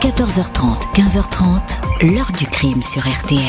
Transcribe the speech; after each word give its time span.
14h30, 0.00 0.92
15h30, 0.94 2.12
l'heure 2.14 2.30
du 2.38 2.46
crime 2.46 2.82
sur 2.82 3.00
RTL. 3.00 3.40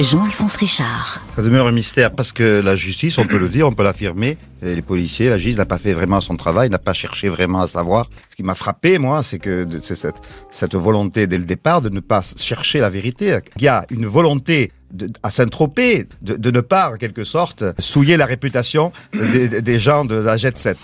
Jean-Alphonse 0.00 0.56
Richard. 0.56 1.22
Ça 1.36 1.42
demeure 1.42 1.68
un 1.68 1.72
mystère 1.72 2.10
parce 2.12 2.32
que 2.32 2.60
la 2.60 2.74
justice, 2.74 3.18
on 3.18 3.26
peut 3.26 3.38
le 3.38 3.48
dire, 3.48 3.68
on 3.68 3.72
peut 3.72 3.84
l'affirmer, 3.84 4.36
les 4.62 4.82
policiers, 4.82 5.28
la 5.28 5.38
justice 5.38 5.58
n'a 5.58 5.66
pas 5.66 5.78
fait 5.78 5.92
vraiment 5.92 6.20
son 6.20 6.36
travail, 6.36 6.70
n'a 6.70 6.80
pas 6.80 6.92
cherché 6.92 7.28
vraiment 7.28 7.60
à 7.60 7.68
savoir. 7.68 8.10
Ce 8.30 8.36
qui 8.36 8.42
m'a 8.42 8.56
frappé, 8.56 8.98
moi, 8.98 9.22
c'est 9.22 9.38
que 9.38 9.66
c'est 9.80 9.96
cette, 10.50 10.74
volonté 10.74 11.28
dès 11.28 11.38
le 11.38 11.44
départ 11.44 11.82
de 11.82 11.88
ne 11.88 12.00
pas 12.00 12.22
chercher 12.22 12.80
la 12.80 12.90
vérité. 12.90 13.38
Il 13.56 13.62
y 13.62 13.68
a 13.68 13.86
une 13.90 14.06
volonté 14.06 14.72
à 15.22 15.30
Saint-Tropez 15.30 16.08
de, 16.20 16.36
de, 16.36 16.50
ne 16.50 16.62
pas, 16.62 16.90
en 16.92 16.96
quelque 16.96 17.22
sorte, 17.22 17.62
souiller 17.78 18.16
la 18.16 18.26
réputation 18.26 18.90
des, 19.12 19.62
des 19.62 19.78
gens 19.78 20.04
de 20.04 20.16
la 20.16 20.36
Jet 20.36 20.58
7. 20.58 20.76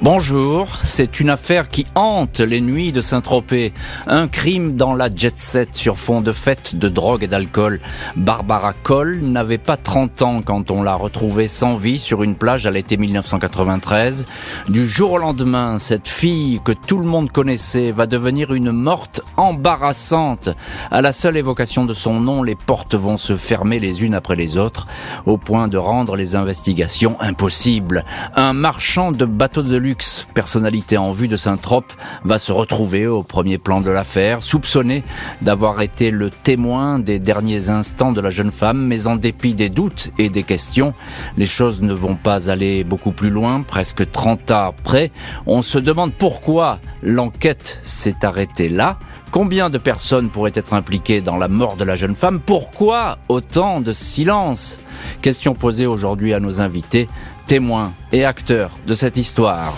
Bonjour, 0.00 0.68
c'est 0.84 1.18
une 1.18 1.28
affaire 1.28 1.68
qui 1.68 1.84
hante 1.96 2.38
les 2.38 2.60
nuits 2.60 2.92
de 2.92 3.00
Saint-Tropez. 3.00 3.72
Un 4.06 4.28
crime 4.28 4.76
dans 4.76 4.94
la 4.94 5.08
jet 5.12 5.36
set 5.36 5.74
sur 5.74 5.98
fond 5.98 6.20
de 6.20 6.30
fête 6.30 6.76
de 6.76 6.88
drogue 6.88 7.24
et 7.24 7.26
d'alcool. 7.26 7.80
Barbara 8.14 8.74
Cole 8.74 9.18
n'avait 9.22 9.58
pas 9.58 9.76
30 9.76 10.22
ans 10.22 10.40
quand 10.40 10.70
on 10.70 10.84
l'a 10.84 10.94
retrouvée 10.94 11.48
sans 11.48 11.74
vie 11.74 11.98
sur 11.98 12.22
une 12.22 12.36
plage 12.36 12.64
à 12.68 12.70
l'été 12.70 12.96
1993. 12.96 14.28
Du 14.68 14.86
jour 14.86 15.14
au 15.14 15.18
lendemain, 15.18 15.78
cette 15.78 16.06
fille 16.06 16.60
que 16.64 16.70
tout 16.70 16.98
le 16.98 17.06
monde 17.06 17.32
connaissait 17.32 17.90
va 17.90 18.06
devenir 18.06 18.54
une 18.54 18.70
morte 18.70 19.22
embarrassante. 19.36 20.50
À 20.92 21.02
la 21.02 21.10
seule 21.10 21.36
évocation 21.36 21.84
de 21.84 21.92
son 21.92 22.20
nom, 22.20 22.44
les 22.44 22.54
portes 22.54 22.94
vont 22.94 23.16
se 23.16 23.34
fermer 23.34 23.80
les 23.80 24.04
unes 24.04 24.14
après 24.14 24.36
les 24.36 24.58
autres, 24.58 24.86
au 25.26 25.38
point 25.38 25.66
de 25.66 25.76
rendre 25.76 26.14
les 26.14 26.36
investigations 26.36 27.20
impossibles. 27.20 28.04
Un 28.36 28.52
marchand 28.52 29.10
de 29.10 29.24
bateaux 29.24 29.64
de 29.64 29.87
personnalité 30.34 30.96
en 30.98 31.12
vue 31.12 31.28
de 31.28 31.36
Saint-Trope, 31.36 31.92
va 32.24 32.38
se 32.38 32.52
retrouver 32.52 33.06
au 33.06 33.22
premier 33.22 33.58
plan 33.58 33.80
de 33.80 33.90
l'affaire, 33.90 34.42
soupçonné 34.42 35.04
d'avoir 35.42 35.80
été 35.80 36.10
le 36.10 36.30
témoin 36.30 36.98
des 36.98 37.18
derniers 37.18 37.70
instants 37.70 38.12
de 38.12 38.20
la 38.20 38.30
jeune 38.30 38.50
femme, 38.50 38.86
mais 38.86 39.06
en 39.06 39.16
dépit 39.16 39.54
des 39.54 39.68
doutes 39.68 40.10
et 40.18 40.28
des 40.28 40.42
questions, 40.42 40.94
les 41.36 41.46
choses 41.46 41.82
ne 41.82 41.92
vont 41.92 42.14
pas 42.14 42.50
aller 42.50 42.84
beaucoup 42.84 43.12
plus 43.12 43.30
loin, 43.30 43.62
presque 43.62 44.10
30 44.10 44.50
ans 44.50 44.66
après. 44.68 45.10
On 45.46 45.62
se 45.62 45.78
demande 45.78 46.12
pourquoi 46.12 46.80
l'enquête 47.02 47.80
s'est 47.82 48.24
arrêtée 48.24 48.68
là. 48.68 48.98
Combien 49.30 49.68
de 49.68 49.76
personnes 49.76 50.30
pourraient 50.30 50.52
être 50.54 50.72
impliquées 50.72 51.20
dans 51.20 51.36
la 51.36 51.48
mort 51.48 51.76
de 51.76 51.84
la 51.84 51.96
jeune 51.96 52.14
femme? 52.14 52.40
Pourquoi 52.40 53.18
autant 53.28 53.80
de 53.80 53.92
silence? 53.92 54.80
Question 55.20 55.54
posée 55.54 55.86
aujourd'hui 55.86 56.32
à 56.32 56.40
nos 56.40 56.62
invités 56.62 57.08
témoins 57.48 57.94
et 58.12 58.26
acteurs 58.26 58.78
de 58.86 58.94
cette 58.94 59.16
histoire. 59.16 59.72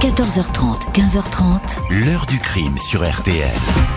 14h30, 0.00 0.92
15h30. 0.94 2.04
L'heure 2.04 2.24
du 2.26 2.38
crime 2.38 2.78
sur 2.78 3.02
RTL. 3.02 3.50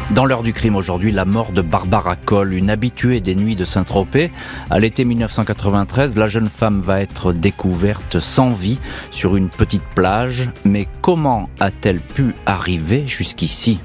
Dans 0.10 0.26
l'heure 0.26 0.42
du 0.42 0.52
crime 0.52 0.76
aujourd'hui, 0.76 1.12
la 1.12 1.26
mort 1.26 1.52
de 1.52 1.62
Barbara 1.62 2.16
Cole, 2.16 2.54
une 2.54 2.72
habituée 2.72 3.22
des 3.22 3.36
nuits 3.36 3.56
de 3.56 3.66
Saint-Tropez. 3.66 4.32
À 4.72 4.80
l'été 4.80 5.06
1993, 5.06 6.18
la 6.18 6.26
jeune 6.26 6.50
femme 6.50 6.82
va 6.82 7.02
être 7.02 7.32
découverte 7.32 8.20
sans 8.20 8.50
vie 8.50 8.80
sur 9.12 9.36
une 9.36 9.50
petite 9.50 9.86
plage. 9.94 10.50
Mais 10.66 10.88
comment 11.02 11.52
a-t-elle 11.60 12.00
pu 12.00 12.34
arriver 12.48 13.06
jusqu'ici? 13.06 13.80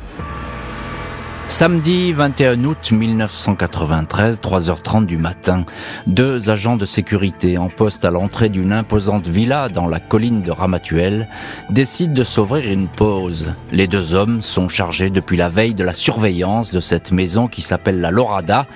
Samedi 1.47 2.13
21 2.13 2.65
août 2.65 2.91
1993, 2.91 4.41
3h30 4.41 5.05
du 5.05 5.19
matin, 5.19 5.65
deux 6.07 6.51
agents 6.51 6.77
de 6.77 6.87
sécurité 6.87 7.59
en 7.59 7.69
poste 7.69 8.05
à 8.05 8.11
l'entrée 8.11 8.49
d'une 8.49 8.73
imposante 8.73 9.29
villa 9.29 9.69
dans 9.69 9.87
la 9.87 10.01
colline 10.01 10.43
de 10.43 10.51
Ramatuel 10.51 11.29
décident 11.71 12.15
de 12.15 12.25
s'ouvrir 12.25 12.73
une 12.73 12.89
pause. 12.89 13.55
Les 13.71 13.87
deux 13.87 14.15
hommes 14.15 14.41
sont 14.43 14.69
chargés 14.69 15.11
depuis 15.11 15.37
la 15.37 15.51
veille 15.51 15.75
de 15.75 15.85
la 15.85 15.95
surveillance 15.95 16.73
de 16.73 16.81
cette 16.81 17.13
maison 17.13 17.47
qui 17.47 17.61
s'appelle 17.61 18.01
la 18.01 18.11
Lorada 18.11 18.67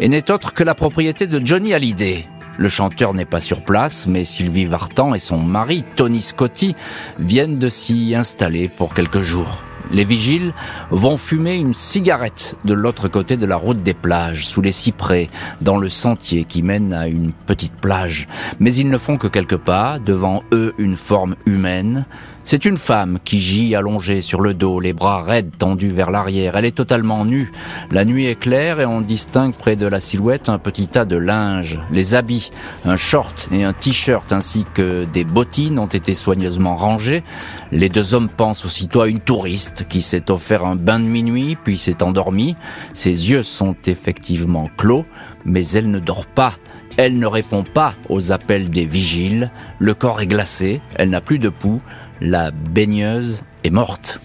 et 0.00 0.08
n'est 0.08 0.30
autre 0.30 0.52
que 0.52 0.64
la 0.64 0.74
propriété 0.74 1.26
de 1.26 1.44
Johnny 1.44 1.74
Hallyday. 1.74 2.26
Le 2.56 2.68
chanteur 2.68 3.12
n'est 3.12 3.26
pas 3.26 3.42
sur 3.42 3.62
place, 3.62 4.06
mais 4.06 4.24
Sylvie 4.24 4.64
Vartan 4.64 5.14
et 5.14 5.18
son 5.18 5.38
mari, 5.38 5.84
Tony 5.94 6.22
Scotti, 6.22 6.74
viennent 7.18 7.58
de 7.58 7.68
s'y 7.68 8.14
installer 8.16 8.68
pour 8.68 8.94
quelques 8.94 9.20
jours. 9.20 9.65
Les 9.92 10.04
vigiles 10.04 10.52
vont 10.90 11.16
fumer 11.16 11.56
une 11.56 11.74
cigarette 11.74 12.56
de 12.64 12.74
l'autre 12.74 13.08
côté 13.08 13.36
de 13.36 13.46
la 13.46 13.56
route 13.56 13.82
des 13.82 13.94
plages, 13.94 14.46
sous 14.46 14.60
les 14.60 14.72
cyprès, 14.72 15.28
dans 15.60 15.78
le 15.78 15.88
sentier 15.88 16.44
qui 16.44 16.62
mène 16.62 16.92
à 16.92 17.08
une 17.08 17.32
petite 17.32 17.74
plage. 17.74 18.26
Mais 18.58 18.74
ils 18.74 18.88
ne 18.88 18.98
font 18.98 19.16
que 19.16 19.28
quelques 19.28 19.56
pas, 19.56 19.98
devant 19.98 20.42
eux 20.52 20.74
une 20.78 20.96
forme 20.96 21.36
humaine, 21.46 22.04
c'est 22.46 22.64
une 22.64 22.76
femme 22.76 23.18
qui 23.24 23.40
gît 23.40 23.74
allongée 23.74 24.22
sur 24.22 24.40
le 24.40 24.54
dos, 24.54 24.78
les 24.78 24.92
bras 24.92 25.20
raides 25.20 25.50
tendus 25.58 25.88
vers 25.88 26.12
l'arrière. 26.12 26.56
Elle 26.56 26.64
est 26.64 26.76
totalement 26.76 27.24
nue. 27.24 27.50
La 27.90 28.04
nuit 28.04 28.26
est 28.26 28.36
claire 28.36 28.78
et 28.78 28.86
on 28.86 29.00
distingue 29.00 29.52
près 29.52 29.74
de 29.74 29.84
la 29.84 29.98
silhouette 29.98 30.48
un 30.48 30.60
petit 30.60 30.86
tas 30.86 31.04
de 31.04 31.16
linge. 31.16 31.80
Les 31.90 32.14
habits, 32.14 32.52
un 32.84 32.94
short 32.94 33.48
et 33.50 33.64
un 33.64 33.72
t-shirt 33.72 34.32
ainsi 34.32 34.64
que 34.74 35.06
des 35.12 35.24
bottines 35.24 35.80
ont 35.80 35.88
été 35.88 36.14
soigneusement 36.14 36.76
rangés. 36.76 37.24
Les 37.72 37.88
deux 37.88 38.14
hommes 38.14 38.28
pensent 38.28 38.64
aussitôt 38.64 39.00
à 39.00 39.08
une 39.08 39.18
touriste 39.18 39.88
qui 39.88 40.00
s'est 40.00 40.30
offert 40.30 40.64
un 40.64 40.76
bain 40.76 41.00
de 41.00 41.04
minuit 41.04 41.56
puis 41.56 41.76
s'est 41.76 42.00
endormie. 42.00 42.54
Ses 42.94 43.28
yeux 43.28 43.42
sont 43.42 43.74
effectivement 43.86 44.70
clos, 44.76 45.04
mais 45.44 45.68
elle 45.70 45.90
ne 45.90 45.98
dort 45.98 46.26
pas. 46.26 46.54
Elle 46.96 47.18
ne 47.18 47.26
répond 47.26 47.62
pas 47.62 47.94
aux 48.08 48.32
appels 48.32 48.70
des 48.70 48.86
vigiles. 48.86 49.50
Le 49.78 49.94
corps 49.94 50.22
est 50.22 50.26
glacé, 50.26 50.80
elle 50.94 51.10
n'a 51.10 51.20
plus 51.20 51.38
de 51.38 51.50
pouls 51.50 51.82
la 52.20 52.50
baigneuse 52.50 53.42
est 53.64 53.70
morte. 53.70 54.18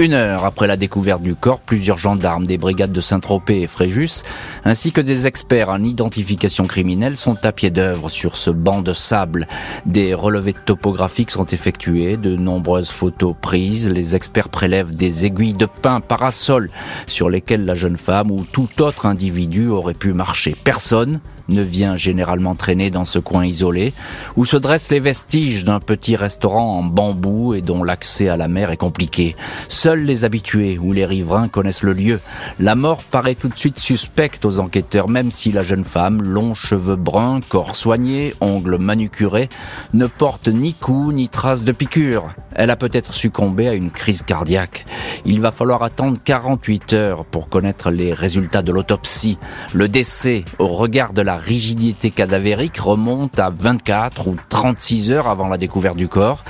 Une 0.00 0.12
heure 0.12 0.44
après 0.44 0.68
la 0.68 0.76
découverte 0.76 1.22
du 1.22 1.34
corps, 1.34 1.58
plusieurs 1.58 1.98
gendarmes 1.98 2.46
des 2.46 2.56
brigades 2.56 2.92
de 2.92 3.00
Saint-Tropez 3.00 3.62
et 3.62 3.66
Fréjus, 3.66 4.22
ainsi 4.64 4.92
que 4.92 5.00
des 5.00 5.26
experts 5.26 5.70
en 5.70 5.82
identification 5.82 6.68
criminelle 6.68 7.16
sont 7.16 7.44
à 7.44 7.50
pied 7.50 7.70
d'œuvre 7.70 8.08
sur 8.08 8.36
ce 8.36 8.50
banc 8.50 8.80
de 8.80 8.92
sable. 8.92 9.48
Des 9.86 10.14
relevés 10.14 10.52
topographiques 10.52 11.32
sont 11.32 11.46
effectués, 11.46 12.16
de 12.16 12.36
nombreuses 12.36 12.90
photos 12.90 13.34
prises, 13.40 13.90
les 13.90 14.14
experts 14.14 14.50
prélèvent 14.50 14.94
des 14.94 15.26
aiguilles 15.26 15.54
de 15.54 15.66
pin 15.66 15.98
parasol 15.98 16.70
sur 17.08 17.28
lesquelles 17.28 17.64
la 17.64 17.74
jeune 17.74 17.96
femme 17.96 18.30
ou 18.30 18.44
tout 18.44 18.80
autre 18.80 19.04
individu 19.04 19.66
aurait 19.66 19.94
pu 19.94 20.12
marcher. 20.12 20.54
Personne 20.62 21.18
ne 21.48 21.62
vient 21.62 21.96
généralement 21.96 22.54
traîner 22.54 22.90
dans 22.90 23.04
ce 23.04 23.18
coin 23.18 23.44
isolé, 23.44 23.94
où 24.36 24.44
se 24.44 24.56
dressent 24.56 24.90
les 24.90 25.00
vestiges 25.00 25.64
d'un 25.64 25.80
petit 25.80 26.16
restaurant 26.16 26.78
en 26.78 26.82
bambou 26.82 27.54
et 27.54 27.62
dont 27.62 27.82
l'accès 27.82 28.28
à 28.28 28.36
la 28.36 28.48
mer 28.48 28.70
est 28.70 28.76
compliqué. 28.76 29.36
Seuls 29.68 30.02
les 30.02 30.24
habitués 30.24 30.78
ou 30.78 30.92
les 30.92 31.06
riverains 31.06 31.48
connaissent 31.48 31.82
le 31.82 31.92
lieu. 31.92 32.20
La 32.60 32.74
mort 32.74 33.02
paraît 33.02 33.34
tout 33.34 33.48
de 33.48 33.58
suite 33.58 33.78
suspecte 33.78 34.44
aux 34.44 34.60
enquêteurs, 34.60 35.08
même 35.08 35.30
si 35.30 35.52
la 35.52 35.62
jeune 35.62 35.84
femme, 35.84 36.22
longs 36.22 36.54
cheveux 36.54 36.96
bruns, 36.96 37.40
corps 37.48 37.76
soigné, 37.76 38.34
ongles 38.40 38.78
manucurés, 38.78 39.48
ne 39.94 40.06
porte 40.06 40.48
ni 40.48 40.74
coup 40.74 41.12
ni 41.12 41.28
trace 41.28 41.64
de 41.64 41.72
piqûre. 41.72 42.34
Elle 42.54 42.70
a 42.70 42.76
peut-être 42.76 43.14
succombé 43.14 43.68
à 43.68 43.74
une 43.74 43.90
crise 43.90 44.22
cardiaque. 44.22 44.84
Il 45.24 45.40
va 45.40 45.50
falloir 45.50 45.82
attendre 45.82 46.18
48 46.22 46.92
heures 46.92 47.24
pour 47.24 47.48
connaître 47.48 47.90
les 47.90 48.12
résultats 48.12 48.62
de 48.62 48.72
l'autopsie. 48.72 49.38
Le 49.72 49.88
décès, 49.88 50.44
au 50.58 50.68
regard 50.68 51.12
de 51.12 51.22
la 51.22 51.37
rigidité 51.38 52.10
cadavérique 52.10 52.78
remonte 52.78 53.38
à 53.38 53.50
24 53.50 54.28
ou 54.28 54.36
36 54.48 55.12
heures 55.12 55.28
avant 55.28 55.48
la 55.48 55.56
découverte 55.56 55.96
du 55.96 56.08
corps. 56.08 56.44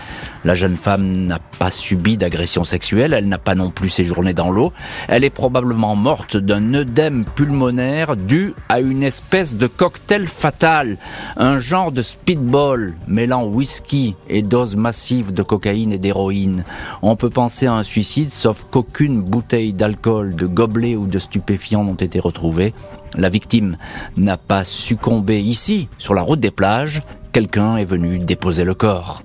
La 0.44 0.54
jeune 0.54 0.76
femme 0.76 1.26
n'a 1.26 1.40
pas 1.58 1.70
subi 1.70 2.16
d'agression 2.16 2.64
sexuelle, 2.64 3.12
elle 3.12 3.28
n'a 3.28 3.38
pas 3.38 3.54
non 3.54 3.70
plus 3.70 3.88
séjourné 3.88 4.34
dans 4.34 4.50
l'eau. 4.50 4.72
Elle 5.08 5.24
est 5.24 5.30
probablement 5.30 5.96
morte 5.96 6.36
d'un 6.36 6.74
œdème 6.74 7.24
pulmonaire 7.24 8.16
dû 8.16 8.54
à 8.68 8.80
une 8.80 9.02
espèce 9.02 9.56
de 9.56 9.66
cocktail 9.66 10.26
fatal, 10.26 10.96
un 11.36 11.58
genre 11.58 11.90
de 11.90 12.02
speedball 12.02 12.94
mêlant 13.08 13.44
whisky 13.44 14.14
et 14.28 14.42
doses 14.42 14.76
massives 14.76 15.34
de 15.34 15.42
cocaïne 15.42 15.92
et 15.92 15.98
d'héroïne. 15.98 16.64
On 17.02 17.16
peut 17.16 17.30
penser 17.30 17.66
à 17.66 17.74
un 17.74 17.82
suicide 17.82 18.30
sauf 18.30 18.64
qu'aucune 18.70 19.20
bouteille 19.20 19.72
d'alcool, 19.72 20.36
de 20.36 20.46
gobelet 20.46 20.96
ou 20.96 21.06
de 21.06 21.18
stupéfiants 21.18 21.84
n'ont 21.84 21.94
été 21.94 22.20
retrouvées. 22.20 22.74
La 23.16 23.28
victime 23.28 23.76
n'a 24.16 24.36
pas 24.36 24.64
succombé 24.64 25.40
ici, 25.40 25.88
sur 25.98 26.14
la 26.14 26.22
route 26.22 26.40
des 26.40 26.50
plages. 26.50 27.02
Quelqu'un 27.32 27.76
est 27.76 27.84
venu 27.84 28.18
déposer 28.18 28.64
le 28.64 28.74
corps. 28.74 29.22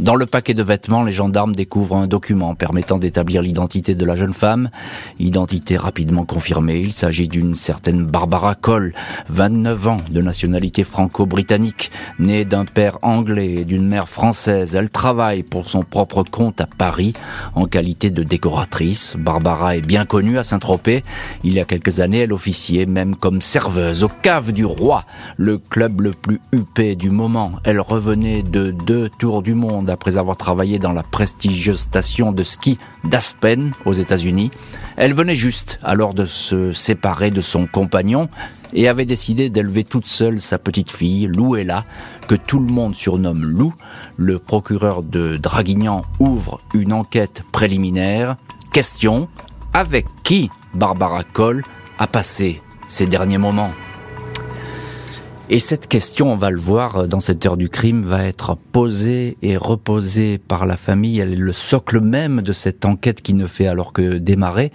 Dans 0.00 0.14
le 0.14 0.26
paquet 0.26 0.54
de 0.54 0.62
vêtements, 0.62 1.02
les 1.02 1.10
gendarmes 1.10 1.56
découvrent 1.56 1.96
un 1.96 2.06
document 2.06 2.54
permettant 2.54 2.98
d'établir 2.98 3.42
l'identité 3.42 3.96
de 3.96 4.04
la 4.04 4.14
jeune 4.14 4.32
femme. 4.32 4.70
Identité 5.18 5.76
rapidement 5.76 6.24
confirmée, 6.24 6.78
il 6.78 6.92
s'agit 6.92 7.26
d'une 7.26 7.56
certaine 7.56 8.04
Barbara 8.04 8.54
Cole, 8.54 8.94
29 9.28 9.88
ans, 9.88 9.96
de 10.08 10.22
nationalité 10.22 10.84
franco-britannique, 10.84 11.90
née 12.20 12.44
d'un 12.44 12.64
père 12.64 12.98
anglais 13.02 13.54
et 13.54 13.64
d'une 13.64 13.88
mère 13.88 14.08
française. 14.08 14.76
Elle 14.76 14.88
travaille 14.88 15.42
pour 15.42 15.68
son 15.68 15.82
propre 15.82 16.22
compte 16.22 16.60
à 16.60 16.66
Paris 16.66 17.12
en 17.56 17.64
qualité 17.64 18.10
de 18.10 18.22
décoratrice. 18.22 19.16
Barbara 19.18 19.76
est 19.76 19.86
bien 19.86 20.04
connue 20.04 20.38
à 20.38 20.44
Saint-Tropez. 20.44 21.02
Il 21.42 21.54
y 21.54 21.60
a 21.60 21.64
quelques 21.64 21.98
années, 21.98 22.20
elle 22.20 22.32
officiait 22.32 22.86
même 22.86 23.16
comme 23.16 23.42
serveuse 23.42 24.04
au 24.04 24.08
Cave 24.22 24.52
du 24.52 24.64
Roi, 24.64 25.04
le 25.36 25.58
club 25.58 26.02
le 26.02 26.12
plus 26.12 26.40
huppé 26.52 26.94
du 26.94 27.10
moment. 27.10 27.54
Elle 27.64 27.80
revenait 27.80 28.44
de 28.44 28.70
deux 28.70 29.08
tours 29.18 29.42
du 29.42 29.54
monde 29.54 29.87
Après 29.90 30.16
avoir 30.16 30.36
travaillé 30.36 30.78
dans 30.78 30.92
la 30.92 31.02
prestigieuse 31.02 31.80
station 31.80 32.32
de 32.32 32.42
ski 32.42 32.78
d'Aspen 33.04 33.72
aux 33.84 33.92
États-Unis. 33.92 34.50
Elle 34.96 35.14
venait 35.14 35.34
juste 35.34 35.78
alors 35.82 36.14
de 36.14 36.26
se 36.26 36.72
séparer 36.72 37.30
de 37.30 37.40
son 37.40 37.66
compagnon 37.66 38.28
et 38.72 38.88
avait 38.88 39.06
décidé 39.06 39.50
d'élever 39.50 39.84
toute 39.84 40.06
seule 40.06 40.40
sa 40.40 40.58
petite 40.58 40.90
fille, 40.90 41.26
Louella, 41.26 41.84
que 42.26 42.34
tout 42.34 42.58
le 42.58 42.72
monde 42.72 42.94
surnomme 42.94 43.44
Lou. 43.44 43.72
Le 44.16 44.38
procureur 44.38 45.02
de 45.02 45.36
Draguignan 45.36 46.04
ouvre 46.18 46.60
une 46.74 46.92
enquête 46.92 47.42
préliminaire. 47.52 48.36
Question, 48.72 49.28
avec 49.72 50.06
qui 50.22 50.50
Barbara 50.74 51.24
Cole 51.24 51.64
a 51.98 52.06
passé 52.06 52.60
ces 52.86 53.06
derniers 53.06 53.38
moments? 53.38 53.72
Et 55.50 55.60
cette 55.60 55.88
question, 55.88 56.30
on 56.30 56.36
va 56.36 56.50
le 56.50 56.58
voir 56.58 57.08
dans 57.08 57.20
cette 57.20 57.46
heure 57.46 57.56
du 57.56 57.70
crime, 57.70 58.02
va 58.02 58.24
être 58.24 58.56
posée 58.70 59.38
et 59.40 59.56
reposée 59.56 60.36
par 60.36 60.66
la 60.66 60.76
famille. 60.76 61.20
Elle 61.20 61.32
est 61.32 61.36
le 61.36 61.54
socle 61.54 62.00
même 62.00 62.42
de 62.42 62.52
cette 62.52 62.84
enquête 62.84 63.22
qui 63.22 63.32
ne 63.32 63.46
fait 63.46 63.66
alors 63.66 63.94
que 63.94 64.18
démarrer 64.18 64.72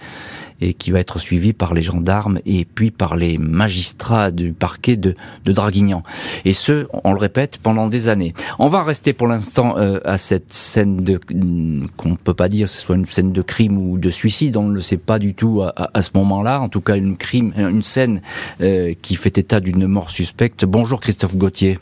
et 0.60 0.74
qui 0.74 0.90
va 0.90 1.00
être 1.00 1.18
suivi 1.18 1.52
par 1.52 1.74
les 1.74 1.82
gendarmes 1.82 2.38
et 2.46 2.64
puis 2.64 2.90
par 2.90 3.16
les 3.16 3.38
magistrats 3.38 4.30
du 4.30 4.52
parquet 4.52 4.96
de, 4.96 5.14
de 5.44 5.52
Draguignan. 5.52 6.02
Et 6.44 6.52
ce, 6.52 6.86
on 7.04 7.12
le 7.12 7.18
répète, 7.18 7.58
pendant 7.62 7.88
des 7.88 8.08
années. 8.08 8.34
On 8.58 8.68
va 8.68 8.82
rester 8.82 9.12
pour 9.12 9.26
l'instant 9.26 9.76
euh, 9.78 10.00
à 10.04 10.18
cette 10.18 10.52
scène 10.52 10.96
de 10.96 11.20
qu'on 11.96 12.16
peut 12.16 12.34
pas 12.34 12.48
dire 12.48 12.66
que 12.66 12.72
ce 12.72 12.80
soit 12.80 12.96
une 12.96 13.04
scène 13.04 13.32
de 13.32 13.42
crime 13.42 13.78
ou 13.78 13.98
de 13.98 14.10
suicide, 14.10 14.56
on 14.56 14.64
ne 14.64 14.74
le 14.74 14.82
sait 14.82 14.96
pas 14.96 15.18
du 15.18 15.34
tout 15.34 15.62
à, 15.62 15.72
à, 15.92 16.02
ce 16.02 16.10
moment-là. 16.14 16.60
En 16.60 16.68
tout 16.68 16.80
cas, 16.80 16.96
une 16.96 17.16
crime, 17.16 17.52
une 17.56 17.82
scène 17.82 18.20
euh, 18.60 18.94
qui 19.02 19.16
fait 19.16 19.38
état 19.38 19.60
d'une 19.60 19.86
mort 19.86 20.10
suspecte. 20.10 20.64
Bonjour 20.64 21.00
Christophe 21.00 21.36
Gauthier. 21.36 21.78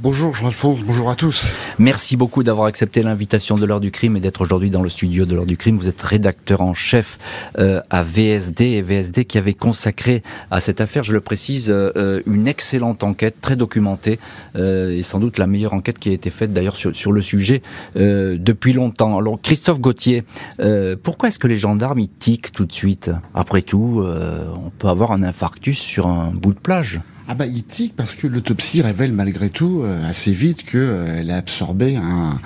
Bonjour 0.00 0.32
Jean-Alphonse, 0.32 0.82
bonjour 0.84 1.10
à 1.10 1.16
tous. 1.16 1.52
Merci 1.80 2.16
beaucoup 2.16 2.44
d'avoir 2.44 2.68
accepté 2.68 3.02
l'invitation 3.02 3.56
de 3.56 3.66
l'heure 3.66 3.80
du 3.80 3.90
crime 3.90 4.16
et 4.16 4.20
d'être 4.20 4.42
aujourd'hui 4.42 4.70
dans 4.70 4.80
le 4.80 4.88
studio 4.88 5.24
de 5.24 5.34
l'heure 5.34 5.44
du 5.44 5.56
crime. 5.56 5.76
Vous 5.76 5.88
êtes 5.88 6.00
rédacteur 6.00 6.60
en 6.60 6.72
chef 6.72 7.18
euh, 7.58 7.80
à 7.90 8.04
VSD 8.04 8.64
et 8.64 8.80
VSD 8.80 9.24
qui 9.24 9.38
avait 9.38 9.54
consacré 9.54 10.22
à 10.52 10.60
cette 10.60 10.80
affaire, 10.80 11.02
je 11.02 11.12
le 11.12 11.20
précise, 11.20 11.66
euh, 11.70 12.22
une 12.26 12.46
excellente 12.46 13.02
enquête, 13.02 13.40
très 13.40 13.56
documentée 13.56 14.20
euh, 14.54 14.96
et 14.96 15.02
sans 15.02 15.18
doute 15.18 15.36
la 15.36 15.48
meilleure 15.48 15.74
enquête 15.74 15.98
qui 15.98 16.10
a 16.10 16.12
été 16.12 16.30
faite 16.30 16.52
d'ailleurs 16.52 16.76
sur, 16.76 16.94
sur, 16.94 17.10
le 17.10 17.20
sujet 17.20 17.60
euh, 17.96 18.36
depuis 18.38 18.74
longtemps. 18.74 19.18
Alors 19.18 19.40
Christophe 19.42 19.80
Gauthier, 19.80 20.22
euh, 20.60 20.94
pourquoi 21.02 21.28
est-ce 21.28 21.40
que 21.40 21.48
les 21.48 21.58
gendarmes 21.58 21.98
y 21.98 22.08
tiquent 22.08 22.52
tout 22.52 22.66
de 22.66 22.72
suite? 22.72 23.10
Après 23.34 23.62
tout, 23.62 24.02
euh, 24.02 24.46
on 24.64 24.70
peut 24.70 24.88
avoir 24.88 25.10
un 25.10 25.24
infarctus 25.24 25.78
sur 25.78 26.06
un 26.06 26.30
bout 26.30 26.52
de 26.52 26.60
plage. 26.60 27.00
Ah 27.30 27.34
bah 27.34 27.44
il 27.44 27.62
parce 27.90 28.14
que 28.14 28.26
l'autopsie 28.26 28.80
révèle 28.80 29.12
malgré 29.12 29.50
tout 29.50 29.82
euh, 29.82 30.08
assez 30.08 30.32
vite 30.32 30.64
que 30.64 30.78
euh, 30.78 31.30
a 31.30 31.36
absorbé 31.36 31.96
un, 31.96 32.40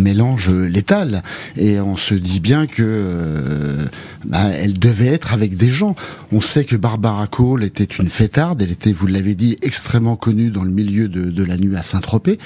mélange 0.00 0.50
létal 0.50 1.22
et 1.56 1.78
on 1.78 1.96
se 1.96 2.14
dit 2.14 2.40
bien 2.40 2.66
que 2.66 2.82
euh, 2.82 3.86
bah, 4.24 4.48
elle 4.48 4.76
devait 4.76 5.06
être 5.06 5.32
avec 5.32 5.56
des 5.56 5.68
gens. 5.68 5.94
On 6.32 6.40
sait 6.40 6.64
que 6.64 6.74
Barbara 6.74 7.28
Cole 7.28 7.62
était 7.62 7.84
une 7.84 8.08
fêtarde, 8.08 8.60
elle 8.60 8.72
était, 8.72 8.90
vous 8.90 9.06
l'avez 9.06 9.36
dit, 9.36 9.56
extrêmement 9.62 10.16
connue 10.16 10.50
dans 10.50 10.64
le 10.64 10.72
milieu 10.72 11.06
de 11.06 11.44
la 11.44 11.56
nuit 11.56 11.76
à 11.76 11.84
Saint-Tropez. 11.84 12.40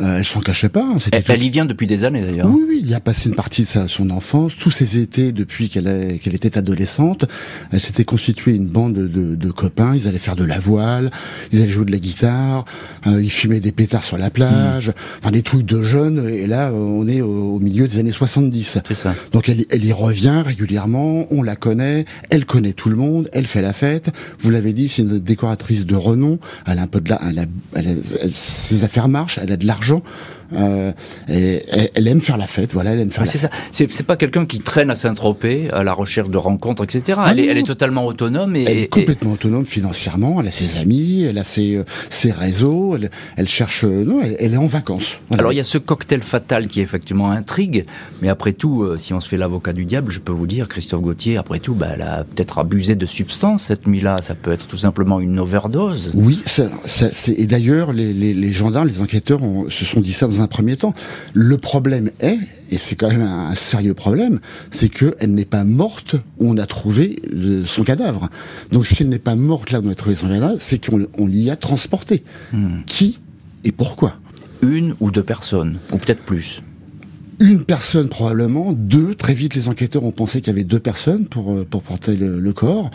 Euh, 0.00 0.18
elle 0.18 0.24
s'en 0.24 0.40
cachait 0.40 0.68
pas. 0.68 0.96
Elle, 1.12 1.22
elle, 1.28 1.42
y 1.42 1.50
vient 1.50 1.66
depuis 1.66 1.86
des 1.86 2.04
années 2.04 2.22
d'ailleurs. 2.22 2.46
Oui, 2.48 2.62
oui, 2.66 2.80
il 2.82 2.88
y 2.88 2.94
a 2.94 3.00
passé 3.00 3.28
une 3.28 3.34
partie 3.34 3.62
de 3.62 3.66
sa, 3.66 3.86
son 3.86 4.10
enfance, 4.10 4.52
tous 4.58 4.70
ses 4.70 4.98
étés 4.98 5.32
depuis 5.32 5.68
qu'elle 5.68 6.18
qu'elle 6.18 6.34
était 6.34 6.56
adolescente. 6.56 7.26
Elle 7.70 7.80
s'était 7.80 8.04
constituée 8.04 8.54
une 8.54 8.66
bande 8.66 8.94
de, 8.94 9.34
de, 9.34 9.50
copains. 9.50 9.94
Ils 9.94 10.08
allaient 10.08 10.18
faire 10.18 10.36
de 10.36 10.44
la 10.44 10.58
voile, 10.58 11.10
ils 11.52 11.60
allaient 11.60 11.70
jouer 11.70 11.84
de 11.84 11.92
la 11.92 11.98
guitare, 11.98 12.64
euh, 13.06 13.22
ils 13.22 13.30
fumaient 13.30 13.60
des 13.60 13.72
pétards 13.72 14.04
sur 14.04 14.16
la 14.16 14.30
plage, 14.30 14.88
mmh. 14.88 14.92
enfin 15.18 15.30
des 15.32 15.42
trucs 15.42 15.66
de 15.66 15.82
jeunes. 15.82 16.28
Et 16.28 16.46
là, 16.46 16.72
on 16.72 17.06
est 17.06 17.20
au, 17.20 17.56
au 17.56 17.60
milieu 17.60 17.86
des 17.86 17.98
années 17.98 18.12
70. 18.12 18.78
C'est 18.86 18.94
ça. 18.94 19.14
Donc 19.32 19.48
elle, 19.48 19.66
elle 19.70 19.84
y 19.84 19.92
revient 19.92 20.42
régulièrement. 20.46 21.26
On 21.30 21.42
la 21.42 21.56
connaît, 21.56 22.06
elle 22.30 22.46
connaît 22.46 22.72
tout 22.72 22.88
le 22.88 22.96
monde, 22.96 23.28
elle 23.32 23.46
fait 23.46 23.62
la 23.62 23.74
fête. 23.74 24.10
Vous 24.38 24.50
l'avez 24.50 24.72
dit, 24.72 24.88
c'est 24.88 25.02
une 25.02 25.18
décoratrice 25.18 25.84
de 25.84 25.96
renom. 25.96 26.38
Elle 26.66 26.78
a 26.78 26.82
un 26.82 26.86
peu 26.86 27.00
de 27.00 27.10
la, 27.10 27.20
elle 27.28 27.38
a, 27.40 27.44
elle 27.74 27.88
a, 27.88 27.90
elle, 28.22 28.34
ses 28.34 28.84
affaires 28.84 29.08
marchent. 29.08 29.38
Elle 29.42 29.52
a 29.52 29.56
de 29.56 29.66
l'argent 29.66 29.89
d'argent 29.90 30.02
euh, 30.52 30.92
et, 31.28 31.62
elle 31.94 32.08
aime 32.08 32.20
faire 32.20 32.36
la 32.36 32.46
fête, 32.46 32.72
voilà, 32.72 32.92
elle 32.92 33.00
aime 33.00 33.10
faire. 33.10 33.26
c'est 33.26 33.38
ça. 33.38 33.50
C'est 33.70 34.06
pas 34.06 34.16
quelqu'un 34.16 34.46
qui 34.46 34.58
traîne 34.58 34.90
à 34.90 34.96
Saint-Tropez 34.96 35.70
à 35.70 35.84
la 35.84 35.92
recherche 35.92 36.30
de 36.30 36.36
rencontres, 36.36 36.84
etc. 36.84 37.18
Ah 37.22 37.28
elle, 37.30 37.40
est, 37.40 37.46
elle, 37.46 37.58
est, 37.58 37.66
totalement 37.66 38.06
autonome 38.06 38.56
et 38.56 38.64
elle 38.64 38.78
est 38.78 38.88
complètement 38.88 39.30
et... 39.30 39.34
autonome 39.34 39.66
financièrement. 39.66 40.40
Elle 40.40 40.48
a 40.48 40.50
ses 40.50 40.78
amis, 40.78 41.22
elle 41.22 41.38
a 41.38 41.44
ses, 41.44 41.76
euh, 41.76 41.84
ses 42.08 42.32
réseaux. 42.32 42.96
Elle, 42.96 43.10
elle 43.36 43.48
cherche, 43.48 43.84
euh, 43.84 44.04
non, 44.04 44.20
elle, 44.22 44.54
est 44.54 44.56
en 44.56 44.66
vacances. 44.66 45.16
Voilà. 45.28 45.42
Alors 45.42 45.52
il 45.52 45.56
y 45.56 45.60
a 45.60 45.64
ce 45.64 45.78
cocktail 45.78 46.20
fatal 46.20 46.68
qui 46.68 46.80
effectivement 46.80 47.30
intrigue, 47.30 47.86
mais 48.22 48.28
après 48.28 48.52
tout, 48.52 48.86
si 48.98 49.14
on 49.14 49.20
se 49.20 49.28
fait 49.28 49.36
l'avocat 49.36 49.72
du 49.72 49.84
diable, 49.84 50.10
je 50.10 50.20
peux 50.20 50.32
vous 50.32 50.46
dire, 50.46 50.68
Christophe 50.68 51.02
Gauthier, 51.02 51.36
après 51.36 51.60
tout, 51.60 51.74
bah, 51.74 51.88
elle 51.94 52.02
a 52.02 52.24
peut-être 52.24 52.58
abusé 52.58 52.94
de 52.94 53.06
substances 53.06 53.64
cette 53.64 53.86
nuit-là. 53.86 54.22
Ça 54.22 54.34
peut 54.34 54.52
être 54.52 54.66
tout 54.66 54.76
simplement 54.76 55.20
une 55.20 55.38
overdose. 55.38 56.12
Oui, 56.14 56.42
ça, 56.46 56.64
ça, 56.86 57.06
et 57.28 57.46
d'ailleurs 57.46 57.92
les, 57.92 58.12
les, 58.12 58.34
les 58.34 58.52
gendarmes, 58.52 58.88
les 58.88 59.00
enquêteurs 59.00 59.42
ont, 59.42 59.70
se 59.70 59.84
sont 59.84 60.00
dit 60.00 60.12
ça 60.12 60.26
dans 60.26 60.39
un 60.40 60.46
premier 60.46 60.76
temps. 60.76 60.94
Le 61.34 61.56
problème 61.56 62.10
est, 62.20 62.38
et 62.70 62.78
c'est 62.78 62.94
quand 62.94 63.08
même 63.08 63.22
un, 63.22 63.54
sérieux 63.54 63.94
problème, 63.94 64.40
c'est 64.70 64.88
qu'elle 64.88 65.34
n'est 65.34 65.44
pas 65.44 65.64
morte 65.64 66.16
où 66.38 66.50
on 66.50 66.56
a 66.56 66.66
trouvé 66.66 67.20
le, 67.30 67.64
son 67.64 67.84
cadavre. 67.84 68.28
Donc 68.70 68.86
si 68.86 69.02
elle 69.02 69.08
n'est 69.08 69.18
pas 69.18 69.36
morte 69.36 69.70
là 69.70 69.80
où 69.80 69.86
on 69.86 69.90
a 69.90 69.94
trouvé 69.94 70.14
son 70.14 70.28
cadavre, 70.28 70.56
c'est 70.60 70.84
qu'on 70.84 71.26
l'y 71.26 71.50
a 71.50 71.56
transporté. 71.56 72.24
Hmm. 72.52 72.80
Qui 72.86 73.18
et 73.64 73.72
pourquoi? 73.72 74.16
Une 74.62 74.94
ou 75.00 75.10
deux 75.10 75.22
personnes, 75.22 75.78
ou 75.92 75.98
peut-être 75.98 76.22
plus 76.22 76.62
une 77.40 77.64
personne 77.64 78.10
probablement, 78.10 78.72
deux. 78.72 79.14
Très 79.14 79.32
vite, 79.32 79.54
les 79.54 79.68
enquêteurs 79.68 80.04
ont 80.04 80.12
pensé 80.12 80.42
qu'il 80.42 80.48
y 80.48 80.56
avait 80.56 80.64
deux 80.64 80.78
personnes 80.78 81.24
pour 81.24 81.52
euh, 81.52 81.64
pour 81.64 81.82
porter 81.82 82.14
le, 82.14 82.38
le 82.38 82.52
corps. 82.52 82.90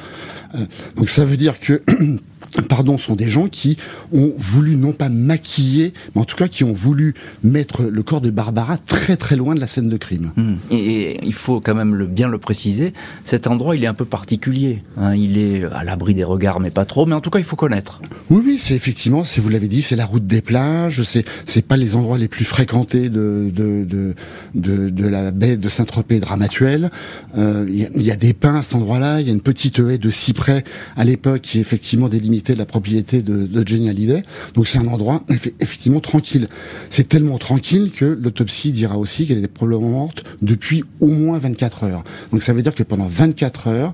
Euh, 0.53 0.59
donc 0.97 1.09
ça 1.09 1.25
veut 1.25 1.35
dire 1.35 1.59
que 1.59 1.81
pardon, 2.61 2.97
sont 2.97 3.15
des 3.15 3.29
gens 3.29 3.47
qui 3.47 3.77
ont 4.11 4.33
voulu 4.37 4.75
non 4.75 4.91
pas 4.91 5.09
maquiller, 5.09 5.93
mais 6.13 6.21
en 6.21 6.25
tout 6.25 6.35
cas 6.35 6.47
qui 6.47 6.63
ont 6.63 6.73
voulu 6.73 7.13
mettre 7.43 7.83
le 7.83 8.03
corps 8.03 8.21
de 8.21 8.29
Barbara 8.29 8.77
très 8.77 9.17
très 9.17 9.35
loin 9.35 9.55
de 9.55 9.59
la 9.59 9.67
scène 9.67 9.89
de 9.89 9.97
crime. 9.97 10.31
Mmh. 10.35 10.53
Et, 10.71 10.75
et, 10.75 11.19
il 11.23 11.33
faut 11.33 11.59
quand 11.59 11.75
même 11.75 11.95
le, 11.95 12.07
bien 12.07 12.27
le 12.27 12.37
préciser, 12.37 12.93
cet 13.23 13.47
endroit 13.47 13.75
il 13.75 13.83
est 13.83 13.87
un 13.87 13.93
peu 13.93 14.05
particulier. 14.05 14.83
Hein, 14.97 15.15
il 15.15 15.37
est 15.37 15.63
à 15.65 15.83
l'abri 15.83 16.13
des 16.13 16.23
regards, 16.23 16.59
mais 16.59 16.71
pas 16.71 16.85
trop. 16.85 17.05
Mais 17.05 17.13
en 17.13 17.21
tout 17.21 17.29
cas, 17.29 17.39
il 17.39 17.45
faut 17.45 17.55
connaître. 17.55 18.01
Oui, 18.29 18.41
oui, 18.45 18.57
c'est 18.57 18.75
effectivement, 18.75 19.23
si 19.23 19.39
vous 19.39 19.49
l'avez 19.49 19.67
dit, 19.67 19.81
c'est 19.81 19.95
la 19.95 20.05
route 20.05 20.27
des 20.27 20.41
plages. 20.41 21.03
C'est 21.03 21.25
c'est 21.45 21.61
pas 21.61 21.77
les 21.77 21.95
endroits 21.95 22.17
les 22.17 22.27
plus 22.27 22.45
fréquentés 22.45 23.09
de 23.09 23.51
de 23.53 23.83
de, 23.83 24.15
de, 24.53 24.89
de 24.89 25.07
la 25.07 25.31
baie 25.31 25.57
de 25.57 25.69
Saint-Tropez 25.69 26.19
de 26.19 26.25
Ramatuelle. 26.25 26.91
Il 27.35 27.41
euh, 27.41 27.65
y, 27.69 28.03
y, 28.03 28.11
a 28.11 28.15
des 28.15 28.33
pins 28.33 28.55
à 28.55 28.63
cet 28.63 28.75
endroit-là. 28.75 29.21
Il 29.21 29.27
y 29.27 29.29
a 29.29 29.33
une 29.33 29.41
petite 29.41 29.79
haie 29.79 29.97
de 29.97 30.09
cyprès 30.09 30.63
à 30.95 31.03
l'époque 31.03 31.41
qui 31.41 31.57
est 31.57 31.61
effectivement 31.61 32.09
délimitée 32.09 32.44
de 32.53 32.59
la 32.59 32.65
propriété 32.65 33.21
de, 33.21 33.45
de 33.45 33.67
Jenny 33.67 33.89
Hallyday. 33.89 34.23
Donc 34.53 34.67
c'est 34.67 34.77
un 34.77 34.87
endroit 34.87 35.23
effectivement 35.59 35.99
tranquille. 35.99 36.47
C'est 36.89 37.07
tellement 37.07 37.37
tranquille 37.37 37.91
que 37.91 38.05
l'autopsie 38.05 38.71
dira 38.71 38.97
aussi 38.97 39.25
qu'elle 39.25 39.39
était 39.39 39.47
probablement 39.47 39.89
morte 39.89 40.23
depuis 40.41 40.83
au 40.99 41.07
moins 41.07 41.37
24 41.37 41.83
heures. 41.83 42.03
Donc 42.31 42.43
ça 42.43 42.53
veut 42.53 42.61
dire 42.61 42.75
que 42.75 42.83
pendant 42.83 43.07
24 43.07 43.67
heures, 43.67 43.93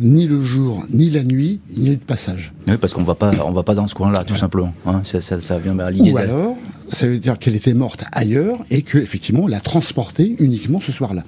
ni 0.00 0.26
le 0.26 0.44
jour 0.44 0.84
ni 0.90 1.10
la 1.10 1.24
nuit, 1.24 1.60
il 1.74 1.82
n'y 1.82 1.88
a 1.88 1.92
eu 1.92 1.96
de 1.96 2.02
passage. 2.02 2.52
Oui, 2.68 2.76
parce 2.80 2.94
qu'on 2.94 3.02
va 3.02 3.14
pas, 3.14 3.32
on 3.44 3.50
va 3.50 3.62
pas 3.62 3.74
dans 3.74 3.88
ce 3.88 3.94
coin-là, 3.94 4.24
tout 4.24 4.34
ouais. 4.34 4.38
simplement. 4.38 4.72
Hein, 4.86 5.00
ça, 5.04 5.20
ça, 5.20 5.40
ça, 5.40 5.58
vient 5.58 5.78
à 5.78 5.90
l'idée. 5.90 6.12
Ou 6.12 6.18
alors, 6.18 6.56
ça 6.88 7.06
veut 7.06 7.18
dire 7.18 7.38
qu'elle 7.38 7.56
était 7.56 7.74
morte 7.74 8.04
ailleurs 8.12 8.58
et 8.70 8.82
que 8.82 8.98
effectivement, 8.98 9.42
on 9.44 9.46
l'a 9.48 9.60
transportée 9.60 10.36
uniquement 10.38 10.80
ce 10.80 10.92
soir-là. 10.92 11.24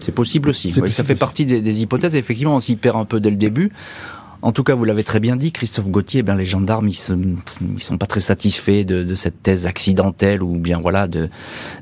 C'est 0.00 0.12
possible 0.12 0.50
aussi. 0.50 0.68
Possible 0.68 0.90
ça 0.90 1.04
fait 1.04 1.12
aussi. 1.12 1.20
partie 1.20 1.46
des, 1.46 1.60
des 1.60 1.82
hypothèses. 1.82 2.16
Effectivement, 2.16 2.56
on 2.56 2.60
s'y 2.60 2.74
perd 2.76 2.96
un 2.96 3.04
peu 3.04 3.20
dès 3.20 3.30
le 3.30 3.36
début. 3.36 3.70
En 4.42 4.52
tout 4.52 4.64
cas, 4.64 4.74
vous 4.74 4.84
l'avez 4.84 5.04
très 5.04 5.20
bien 5.20 5.36
dit, 5.36 5.52
Christophe 5.52 5.90
Gauthier, 5.90 6.20
eh 6.20 6.22
bien, 6.22 6.34
les 6.34 6.46
gendarmes, 6.46 6.88
ils, 6.88 6.98
ils 7.74 7.82
sont 7.82 7.98
pas 7.98 8.06
très 8.06 8.20
satisfaits 8.20 8.84
de, 8.84 9.02
de, 9.02 9.14
cette 9.14 9.42
thèse 9.42 9.66
accidentelle 9.66 10.42
ou 10.42 10.56
bien 10.56 10.80
voilà 10.80 11.08
de, 11.08 11.28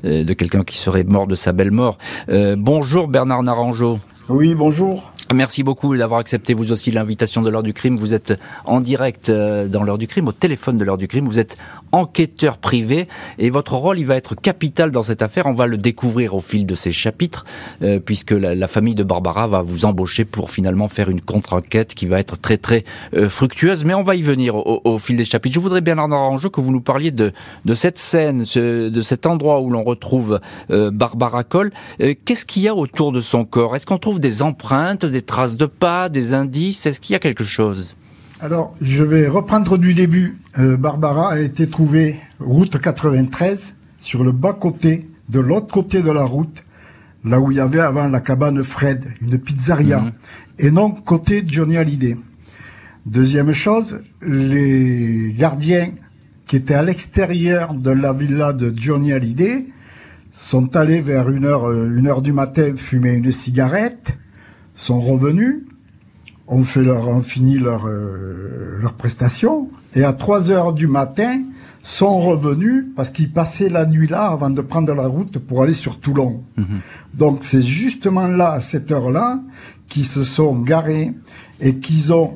euh, 0.03 0.23
de 0.23 0.33
quelqu'un 0.33 0.63
qui 0.63 0.77
serait 0.77 1.05
mort 1.05 1.27
de 1.27 1.35
sa 1.35 1.53
belle 1.53 1.71
mort. 1.71 1.97
Euh, 2.29 2.55
bonjour 2.57 3.07
Bernard 3.07 3.43
Narangeau. 3.43 3.99
Oui, 4.27 4.55
bonjour. 4.55 5.13
Merci 5.33 5.61
beaucoup 5.61 5.95
d'avoir 5.95 6.19
accepté 6.19 6.55
vous 6.55 6.71
aussi 6.71 6.89
l'invitation 6.89 7.43
de 7.43 7.51
l'heure 7.51 7.61
du 7.61 7.71
crime. 7.71 7.97
Vous 7.97 8.15
êtes 8.15 8.39
en 8.65 8.81
direct 8.81 9.29
euh, 9.29 9.67
dans 9.67 9.83
l'heure 9.83 9.99
du 9.99 10.07
crime, 10.07 10.27
au 10.27 10.31
téléphone 10.31 10.79
de 10.79 10.83
l'heure 10.83 10.97
du 10.97 11.07
crime. 11.07 11.25
Vous 11.25 11.37
êtes 11.37 11.55
enquêteur 11.91 12.57
privé 12.57 13.07
et 13.37 13.51
votre 13.51 13.75
rôle, 13.75 13.99
il 13.99 14.07
va 14.07 14.15
être 14.15 14.33
capital 14.33 14.89
dans 14.89 15.03
cette 15.03 15.21
affaire. 15.21 15.45
On 15.45 15.53
va 15.53 15.67
le 15.67 15.77
découvrir 15.77 16.33
au 16.33 16.39
fil 16.39 16.65
de 16.65 16.73
ces 16.73 16.91
chapitres, 16.91 17.45
euh, 17.83 17.99
puisque 17.99 18.31
la, 18.31 18.67
famille 18.67 18.95
de 18.95 19.03
Barbara 19.03 19.45
va 19.45 19.61
vous 19.61 19.85
embaucher 19.85 20.25
pour 20.25 20.49
finalement 20.49 20.87
faire 20.87 21.09
une 21.09 21.21
contre-enquête 21.21 21.93
qui 21.93 22.07
va 22.07 22.19
être 22.19 22.39
très 22.39 22.57
très 22.57 22.83
euh, 23.13 23.29
fructueuse. 23.29 23.85
Mais 23.85 23.93
on 23.93 24.01
va 24.01 24.15
y 24.15 24.23
venir 24.23 24.55
au, 24.55 24.97
fil 24.97 25.15
des 25.15 25.25
chapitres. 25.25 25.53
Je 25.53 25.59
voudrais 25.59 25.81
bien, 25.81 25.95
Bernard 25.95 26.21
Arangeau, 26.21 26.49
que 26.49 26.59
vous 26.59 26.71
nous 26.71 26.81
parliez 26.81 27.11
de, 27.11 27.33
cette 27.75 27.99
scène, 27.99 28.45
de 28.55 29.01
cet 29.01 29.27
endroit 29.27 29.61
où 29.61 29.69
l'on 29.69 29.83
retrouve 29.83 30.39
Barbara 30.69 31.43
Cole. 31.43 31.71
Qu'est-ce 31.99 32.45
qu'il 32.45 32.63
y 32.63 32.67
a 32.67 32.75
autour 32.75 33.11
de 33.11 33.21
son 33.21 33.45
corps? 33.45 33.75
Est-ce 33.75 33.85
qu'on 33.85 33.97
trouve 33.97 34.19
des 34.19 34.41
empreintes, 34.41 35.05
traces 35.21 35.57
de 35.57 35.65
pas, 35.65 36.09
des 36.09 36.33
indices 36.33 36.85
Est-ce 36.85 36.99
qu'il 36.99 37.13
y 37.13 37.15
a 37.15 37.19
quelque 37.19 37.43
chose? 37.43 37.95
Alors, 38.41 38.73
je 38.81 39.03
vais 39.03 39.27
reprendre 39.27 39.77
du 39.77 39.93
début. 39.93 40.37
Euh, 40.57 40.77
Barbara 40.77 41.33
a 41.33 41.39
été 41.39 41.67
trouvée 41.69 42.15
route 42.39 42.79
93, 42.79 43.75
sur 43.99 44.23
le 44.23 44.31
bas-côté, 44.31 45.09
de 45.27 45.39
l'autre 45.39 45.67
côté 45.67 46.01
de 46.01 46.09
la 46.11 46.23
route, 46.23 46.63
là 47.25 47.39
où 47.41 47.51
il 47.51 47.57
y 47.57 47.59
avait 47.59 47.81
avant 47.81 48.07
la 48.07 48.21
cabane 48.21 48.63
Fred, 48.63 49.03
une 49.21 49.37
pizzeria, 49.37 49.99
Mhm. 49.99 50.11
et 50.59 50.71
non 50.71 50.89
côté 50.91 51.43
Johnny 51.45 51.75
Hallyday. 51.75 52.15
Deuxième 53.05 53.51
chose, 53.51 53.99
les 54.21 55.33
gardiens 55.37 55.89
qui 56.47 56.55
étaient 56.55 56.75
à 56.75 56.83
l'extérieur 56.83 57.73
de 57.73 57.91
la 57.91 58.13
villa 58.13 58.53
de 58.53 58.73
Johnny 58.75 59.11
Hallyday 59.13 59.65
sont 60.31 60.75
allés 60.75 61.01
vers 61.01 61.29
une 61.29 61.45
heure, 61.45 61.67
euh, 61.69 61.93
une 61.95 62.07
heure 62.07 62.21
du 62.21 62.31
matin 62.31 62.73
fumer 62.77 63.13
une 63.13 63.31
cigarette, 63.31 64.17
sont 64.79 65.01
revenus, 65.01 65.63
ont 66.47 66.63
fait 66.63 66.81
leur, 66.81 67.09
ont 67.09 67.21
fini 67.21 67.59
leur, 67.59 67.85
euh, 67.85 68.77
leur 68.81 68.93
prestation, 68.93 69.69
et 69.93 70.05
à 70.05 70.13
3 70.13 70.51
heures 70.51 70.73
du 70.73 70.87
matin, 70.87 71.43
sont 71.83 72.17
revenus 72.19 72.85
parce 72.95 73.09
qu'ils 73.09 73.31
passaient 73.31 73.69
la 73.69 73.85
nuit 73.85 74.07
là 74.07 74.27
avant 74.27 74.49
de 74.49 74.61
prendre 74.61 74.93
la 74.93 75.07
route 75.07 75.37
pour 75.37 75.63
aller 75.63 75.73
sur 75.73 75.99
Toulon. 75.99 76.43
Donc 77.13 77.39
c'est 77.41 77.61
justement 77.61 78.27
là, 78.27 78.51
à 78.51 78.61
cette 78.61 78.91
heure-là, 78.91 79.41
qu'ils 79.87 80.05
se 80.05 80.23
sont 80.23 80.59
garés 80.59 81.13
et 81.59 81.77
qu'ils 81.77 82.11
ont 82.13 82.33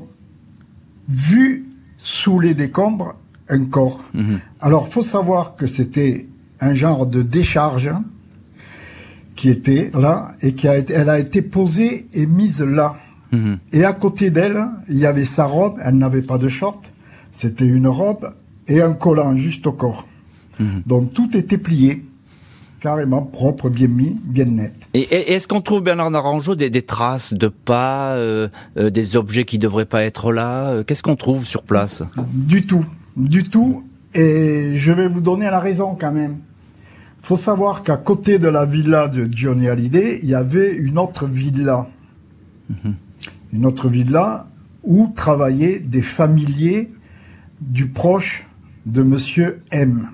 vu 1.10 1.66
sous 1.98 2.40
les 2.40 2.56
décombres 2.56 3.16
un 3.50 3.66
corps. 3.66 4.04
Alors 4.62 4.88
faut 4.88 5.02
savoir 5.02 5.56
que 5.56 5.68
c'était 5.68 6.28
un 6.62 6.74
genre 6.74 7.06
de 7.06 7.22
décharge 7.22 7.92
qui 9.36 9.50
était 9.50 9.92
là 9.94 10.32
et 10.42 10.54
qui 10.54 10.68
a 10.68 10.78
été, 10.78 10.94
elle 10.94 11.10
a 11.10 11.20
été 11.20 11.42
posée 11.42 12.08
et 12.14 12.26
mise 12.26 12.62
là. 12.62 12.96
Mhm. 13.32 13.58
Et 13.72 13.84
à 13.84 13.94
côté 13.94 14.30
d'elle, 14.30 14.64
il 14.90 15.00
y 15.00 15.06
avait 15.06 15.24
sa 15.24 15.46
robe, 15.46 15.76
elle 15.84 15.98
n'avait 15.98 16.22
pas 16.22 16.38
de 16.38 16.48
short, 16.48 16.92
c'était 17.32 17.66
une 17.66 17.88
robe 17.88 18.30
et 18.68 18.82
un 18.82 18.94
collant 18.94 19.36
juste 19.36 19.68
au 19.68 19.74
corps. 19.74 20.08
Donc 20.86 21.14
tout 21.14 21.36
était 21.36 21.58
plié, 21.58 22.04
carrément 22.80 23.24
propre, 23.24 23.70
bien 23.70 23.88
mis, 23.88 24.18
bien 24.24 24.46
net. 24.46 24.74
Et, 24.94 25.34
est-ce 25.34 25.48
qu'on 25.48 25.62
trouve, 25.62 25.82
Bernard 25.82 26.12
Naranjo, 26.12 26.56
des, 26.56 26.70
des 26.70 26.82
traces 26.84 27.34
de 27.34 27.48
pas, 27.48 28.12
euh, 28.12 28.50
euh, 28.78 28.90
des 28.90 29.16
objets 29.16 29.46
qui 29.46 29.58
devraient 29.58 29.86
pas 29.86 30.04
être 30.04 30.32
là 30.32 30.70
Euh, 30.70 30.84
Qu'est-ce 30.84 31.02
qu'on 31.02 31.16
trouve 31.16 31.46
sur 31.46 31.64
place? 31.64 32.04
Du 32.34 32.66
tout, 32.66 32.86
du 33.18 33.44
tout. 33.44 33.84
Et 34.14 34.74
je 34.76 34.92
vais 34.92 35.08
vous 35.08 35.22
donner 35.22 35.46
la 35.46 35.60
raison 35.60 35.98
quand 36.00 36.12
même. 36.12 36.38
Faut 37.24 37.38
savoir 37.38 37.84
qu'à 37.84 37.96
côté 37.96 38.38
de 38.38 38.50
la 38.50 38.66
villa 38.66 39.08
de 39.08 39.28
Johnny 39.32 39.70
Hallyday, 39.70 40.20
il 40.24 40.30
y 40.30 40.36
avait 40.36 40.76
une 40.76 40.98
autre 40.98 41.26
villa. 41.26 41.88
Une 43.54 43.66
autre 43.66 43.88
villa 43.88 44.44
où 44.84 45.12
travaillaient 45.16 45.80
des 45.80 46.02
familiers 46.02 46.92
du 47.62 47.88
proche 47.88 48.46
de 48.86 49.04
Monsieur 49.04 49.62
M. 49.72 50.06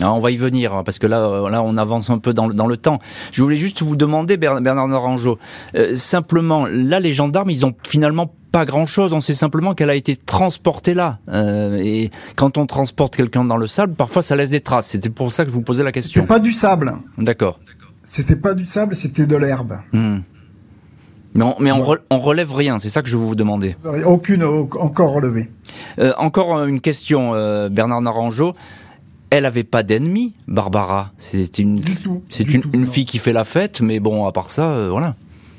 Ah, 0.00 0.12
On 0.12 0.20
va 0.20 0.30
y 0.30 0.36
venir, 0.36 0.72
hein, 0.72 0.84
parce 0.84 1.00
que 1.00 1.08
là, 1.08 1.18
euh, 1.26 1.50
là, 1.50 1.60
on 1.64 1.76
avance 1.76 2.10
un 2.10 2.18
peu 2.18 2.32
dans, 2.32 2.46
le- 2.46 2.54
dans 2.54 2.68
le 2.68 2.76
temps. 2.76 3.00
Je 3.32 3.42
voulais 3.42 3.56
juste 3.56 3.82
vous 3.82 3.96
demander, 3.96 4.36
Ber- 4.36 4.60
Bernard 4.60 4.86
Naranjo, 4.86 5.40
euh, 5.74 5.96
simplement, 5.96 6.66
là, 6.66 7.00
les 7.00 7.12
gendarmes, 7.12 7.50
ils 7.50 7.66
ont 7.66 7.74
finalement 7.82 8.32
pas 8.56 8.64
grand-chose. 8.64 9.12
On 9.12 9.20
sait 9.20 9.34
simplement 9.34 9.74
qu'elle 9.74 9.90
a 9.90 9.94
été 9.94 10.16
transportée 10.16 10.94
là. 10.94 11.18
Euh, 11.28 11.76
et 11.76 12.10
quand 12.36 12.56
on 12.56 12.64
transporte 12.64 13.14
quelqu'un 13.14 13.44
dans 13.44 13.58
le 13.58 13.66
sable, 13.66 13.92
parfois, 13.94 14.22
ça 14.22 14.34
laisse 14.34 14.50
des 14.50 14.60
traces. 14.62 14.88
C'était 14.88 15.10
pour 15.10 15.30
ça 15.30 15.44
que 15.44 15.50
je 15.50 15.54
vous 15.54 15.60
posais 15.60 15.82
la 15.82 15.90
C'était 15.90 16.00
question. 16.00 16.24
pas 16.24 16.38
du 16.40 16.52
sable. 16.52 16.94
D'accord. 17.18 17.60
C'était 18.02 18.36
pas 18.36 18.54
du 18.54 18.64
sable, 18.64 18.96
c'était 18.96 19.26
de 19.26 19.36
l'herbe. 19.36 19.74
Hmm. 19.92 20.20
Mais, 21.34 21.44
on, 21.44 21.54
mais 21.60 21.70
on, 21.70 21.84
re- 21.84 21.98
on 22.08 22.18
relève 22.18 22.54
rien, 22.54 22.78
c'est 22.78 22.88
ça 22.88 23.02
que 23.02 23.08
je 23.10 23.16
veux 23.18 23.24
vous 23.26 23.34
demander. 23.34 23.76
Aucune 24.06 24.42
au- 24.42 24.70
encore 24.80 25.12
relevée. 25.12 25.50
Euh, 25.98 26.14
encore 26.16 26.64
une 26.64 26.80
question, 26.80 27.32
euh, 27.34 27.68
Bernard 27.68 28.00
Naranjo. 28.00 28.54
Elle 29.28 29.44
avait 29.44 29.64
pas 29.64 29.82
d'ennemis, 29.82 30.32
Barbara. 30.48 31.12
C'est 31.18 31.58
une, 31.58 31.80
Du 31.80 31.94
tout, 31.94 32.22
c'est 32.30 32.44
une, 32.44 32.62
tout, 32.62 32.70
une 32.72 32.82
non. 32.82 32.90
fille 32.90 33.04
qui 33.04 33.18
fait 33.18 33.34
la 33.34 33.44
fête, 33.44 33.82
mais 33.82 34.00
bon, 34.00 34.24
à 34.24 34.32
part 34.32 34.48
ça, 34.48 34.70
euh, 34.70 34.88
voilà. 34.90 35.14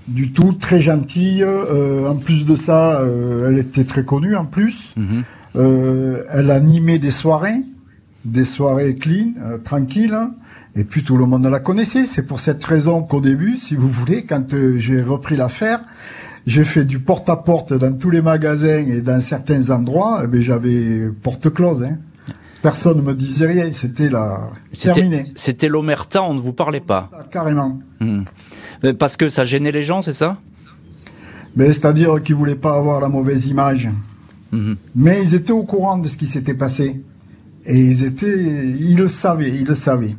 Du 0.08 0.32
tout, 0.32 0.54
très 0.54 0.80
gentille. 0.80 1.44
euh, 1.44 2.08
en 2.10 2.16
plus 2.16 2.46
de 2.46 2.56
ça, 2.56 3.02
euh, 3.02 3.50
elle 3.50 3.58
était 3.60 3.84
très 3.84 4.06
connue 4.06 4.36
en 4.36 4.46
plus. 4.46 4.94
Mhm. 4.96 5.24
Euh, 5.56 6.24
elle 6.32 6.52
animait 6.52 7.00
des 7.00 7.12
soirées, 7.12 7.62
des 8.26 8.46
soirées 8.46 8.96
clean, 8.96 9.34
euh, 9.44 9.58
tranquilles. 9.58 10.14
hein. 10.14 10.34
Et 10.76 10.84
puis 10.84 11.04
tout 11.04 11.18
le 11.18 11.26
monde 11.26 11.46
la 11.48 11.60
connaissait. 11.60 12.06
C'est 12.06 12.24
pour 12.28 12.40
cette 12.40 12.64
raison 12.64 13.02
qu'au 13.02 13.20
début, 13.20 13.58
si 13.58 13.76
vous 13.76 13.90
voulez, 13.90 14.24
quand 14.24 14.54
j'ai 14.78 15.02
repris 15.02 15.36
l'affaire, 15.36 15.80
j'ai 16.46 16.64
fait 16.64 16.86
du 16.86 17.00
porte-à-porte 17.00 17.74
dans 17.74 17.92
tous 17.98 18.12
les 18.12 18.22
magasins 18.22 18.86
et 18.88 19.02
dans 19.02 19.20
certains 19.20 19.72
endroits. 19.72 20.22
eh 20.24 20.28
ben, 20.28 20.40
j'avais 20.40 21.10
porte 21.24 21.50
close. 21.52 21.84
Hein. 21.84 21.98
Personne 22.67 22.97
ne 22.97 23.01
me 23.01 23.15
disait 23.15 23.47
rien. 23.47 23.71
C'était 23.71 24.09
la 24.09 24.50
terminé. 24.77 25.24
C'était, 25.36 25.69
l'omerta, 25.69 26.21
on 26.21 26.33
ne 26.33 26.41
vous 26.41 26.51
parlait 26.51 26.81
pas. 26.81 27.09
Carrément. 27.31 27.79
Hmm. 28.01 28.24
Parce 29.00 29.15
que 29.15 29.29
ça 29.29 29.45
gênait 29.45 29.71
les 29.71 29.83
gens, 29.83 30.01
c'est 30.01 30.12
ça? 30.12 30.38
Mais 31.55 31.67
c'est-à-dire 31.67 32.21
qu'ils 32.21 32.36
voulaient 32.36 32.55
pas 32.55 32.75
avoir 32.75 33.00
la 33.00 33.07
mauvaise 33.07 33.47
image. 33.47 33.89
Mhm. 34.51 34.75
Mais 34.95 35.21
ils 35.21 35.33
étaient 35.33 35.53
au 35.53 35.63
courant 35.63 35.97
de 35.97 36.09
ce 36.09 36.17
qui 36.17 36.25
s'était 36.25 36.55
passé. 36.55 37.01
Et 37.63 37.77
ils 37.77 38.03
étaient, 38.03 38.38
ils 38.38 38.97
le 38.97 39.07
savaient, 39.07 39.50
ils 39.50 39.65
le 39.65 39.74
savaient. 39.74 40.17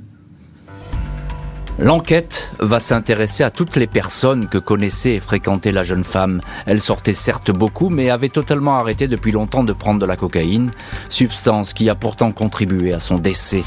L'enquête 1.80 2.50
va 2.58 2.80
s'intéresser 2.80 3.44
à 3.44 3.50
toutes 3.50 3.76
les 3.76 3.86
personnes 3.86 4.46
que 4.46 4.58
connaissait 4.58 5.14
et 5.14 5.20
fréquentait 5.20 5.70
la 5.70 5.84
jeune 5.84 6.02
femme. 6.02 6.40
Elle 6.66 6.80
sortait 6.80 7.14
certes 7.14 7.52
beaucoup, 7.52 7.88
mais 7.88 8.10
avait 8.10 8.28
totalement 8.28 8.78
arrêté 8.78 9.06
depuis 9.06 9.30
longtemps 9.30 9.62
de 9.62 9.72
prendre 9.72 10.00
de 10.00 10.06
la 10.06 10.16
cocaïne, 10.16 10.72
substance 11.08 11.72
qui 11.74 11.88
a 11.88 11.94
pourtant 11.94 12.32
contribué 12.32 12.92
à 12.92 12.98
son 12.98 13.18
décès. 13.18 13.62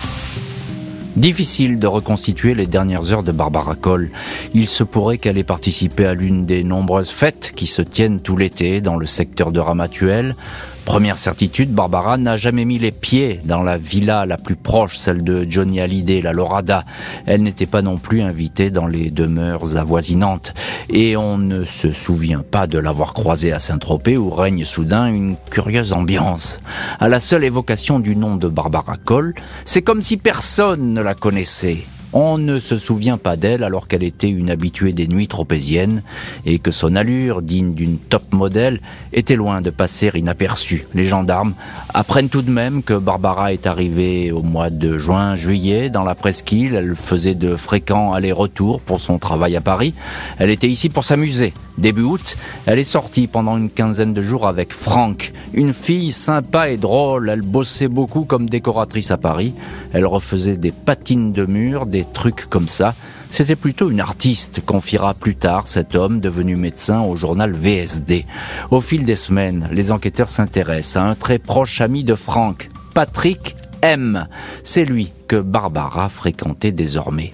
Difficile 1.15 1.80
de 1.80 1.88
reconstituer 1.88 2.53
les 2.53 2.68
dernières 2.68 3.13
heures 3.13 3.24
de 3.24 3.32
Barbara 3.32 3.75
Cole. 3.75 4.12
Il 4.53 4.68
se 4.68 4.84
pourrait 4.84 5.18
qu'elle 5.18 5.38
ait 5.38 5.44
participé 5.44 6.06
à 6.06 6.13
l'une 6.13 6.46
des 6.46 6.63
nombreuses 6.63 7.12
fêtes 7.12 7.53
qui 7.56 7.68
se 7.68 7.82
tiennent 7.82 8.22
tout 8.22 8.36
l'été 8.36 8.82
dans 8.82 8.98
le 8.98 9.06
secteur 9.06 9.51
de 9.51 9.60
Ramatuelle. 9.60 10.36
Première 10.85 11.17
certitude, 11.17 11.71
Barbara 11.71 12.17
n'a 12.17 12.38
jamais 12.38 12.65
mis 12.65 12.79
les 12.79 12.91
pieds 12.91 13.39
dans 13.45 13.61
la 13.61 13.77
villa 13.77 14.25
la 14.25 14.38
plus 14.38 14.55
proche, 14.55 14.97
celle 14.97 15.23
de 15.23 15.45
Johnny 15.50 15.79
Hallyday, 15.79 16.21
la 16.21 16.33
Lorada. 16.33 16.83
Elle 17.25 17.43
n'était 17.43 17.65
pas 17.65 17.81
non 17.81 17.97
plus 17.97 18.21
invitée 18.21 18.71
dans 18.71 18.88
les 18.88 19.09
demeures 19.09 19.77
avoisinantes. 19.77 20.53
Et 20.89 21.15
on 21.15 21.38
ne 21.38 21.63
se 21.63 21.93
souvient 21.93 22.43
pas 22.43 22.67
de 22.67 22.77
l'avoir 22.77 23.13
croisée 23.13 23.53
à 23.53 23.59
Saint-Tropez 23.59 24.17
où 24.17 24.29
règne 24.31 24.65
soudain 24.65 25.07
une 25.07 25.35
curieuse 25.50 25.93
ambiance. 25.93 26.59
À 27.00 27.07
la 27.07 27.19
seule 27.19 27.45
évocation 27.45 28.00
du 28.00 28.15
nom 28.15 28.35
de 28.35 28.47
Barbara 28.47 28.97
Cole, 28.97 29.33
c'est 29.65 29.81
comme 29.81 30.01
si 30.01 30.17
personne 30.17 30.93
ne 30.93 31.01
la 31.01 31.13
connaissait. 31.13 31.85
On 32.13 32.38
ne 32.38 32.60
se 32.60 32.77
souvient 32.77 33.18
pas 33.18 33.38
d'elle 33.38 33.63
alors 33.63 33.88
qu'elle 33.88 34.03
était 34.03 34.30
une 34.30 34.50
habituée 34.50 34.91
des 34.91 35.08
nuits 35.08 35.30
tropéziennes 35.30 36.03
et 36.46 36.60
que 36.60 36.72
son 36.72 36.98
allure, 36.98 37.41
digne 37.41 37.74
d'une 37.74 37.98
top 37.98 38.34
modèle, 38.34 38.82
était 39.13 39.38
loin 39.38 39.62
de 39.62 39.70
passer 39.70 40.12
inaperçue. 40.13 40.86
Les 40.94 41.06
gendarmes 41.06 41.53
apprennent 41.94 42.27
tout 42.27 42.41
de 42.41 42.51
même 42.51 42.84
que 42.84 42.94
Barbara 42.94 43.53
est 43.53 43.65
arrivée 43.65 44.32
au 44.32 44.41
mois 44.41 44.70
de 44.70 44.98
juin-juillet 44.98 45.89
dans 45.89 46.03
la 46.03 46.15
presqu'île. 46.15 46.75
Elle 46.75 46.96
faisait 46.96 47.36
de 47.36 47.56
fréquents 47.56 48.12
allers-retours 48.12 48.82
pour 48.82 49.00
son 49.00 49.18
travail 49.18 49.56
à 49.56 49.62
Paris. 49.62 49.94
Elle 50.38 50.50
était 50.50 50.68
ici 50.68 50.89
pour 50.89 51.06
s'amuser. 51.06 51.53
Début 51.77 52.03
août, 52.03 52.38
elle 52.65 52.80
est 52.80 52.84
sortie 52.84 53.27
pendant 53.27 53.58
une 53.58 53.70
quinzaine 53.70 54.13
de 54.13 54.22
jours 54.22 54.48
avec 54.48 54.74
Franck, 54.74 55.32
une 55.53 55.74
fille 55.74 56.12
sympa 56.12 56.70
et 56.70 56.77
drôle. 56.77 57.30
Elle 57.30 57.41
bossait 57.41 57.88
beaucoup 57.88 58.24
comme 58.25 58.50
décoratrice 58.50 59.10
à 59.10 59.18
Paris. 59.18 59.53
Elle 59.94 60.06
refaisait 60.06 60.58
des 60.58 60.72
patines 60.72 61.32
de 61.32 61.46
mur, 61.46 61.86
des 61.86 62.00
trucs 62.05 62.46
comme 62.48 62.67
ça. 62.67 62.96
C'était 63.29 63.55
plutôt 63.55 63.89
une 63.89 64.01
artiste, 64.01 64.62
confiera 64.65 65.13
plus 65.13 65.36
tard 65.36 65.67
cet 65.67 65.96
homme 65.96 66.20
devenu 66.20 66.55
médecin 66.55 67.01
au 67.01 67.15
journal 67.15 67.53
VSD. 67.53 68.25
Au 68.72 68.81
fil 68.81 69.05
des 69.05 69.15
semaines, 69.15 69.70
les 69.72 69.91
enquêteurs 69.91 70.29
s'intéressent 70.29 70.98
à 70.98 71.05
un 71.05 71.15
très 71.15 71.39
proche 71.39 71.79
ami 71.79 72.03
de 72.03 72.15
Franck, 72.15 72.70
Patrick 72.93 73.55
M. 73.81 74.27
C'est 74.63 74.86
lui 74.86 75.12
que 75.27 75.38
Barbara 75.38 76.10
fréquentait 76.10 76.74
désormais. 76.74 77.31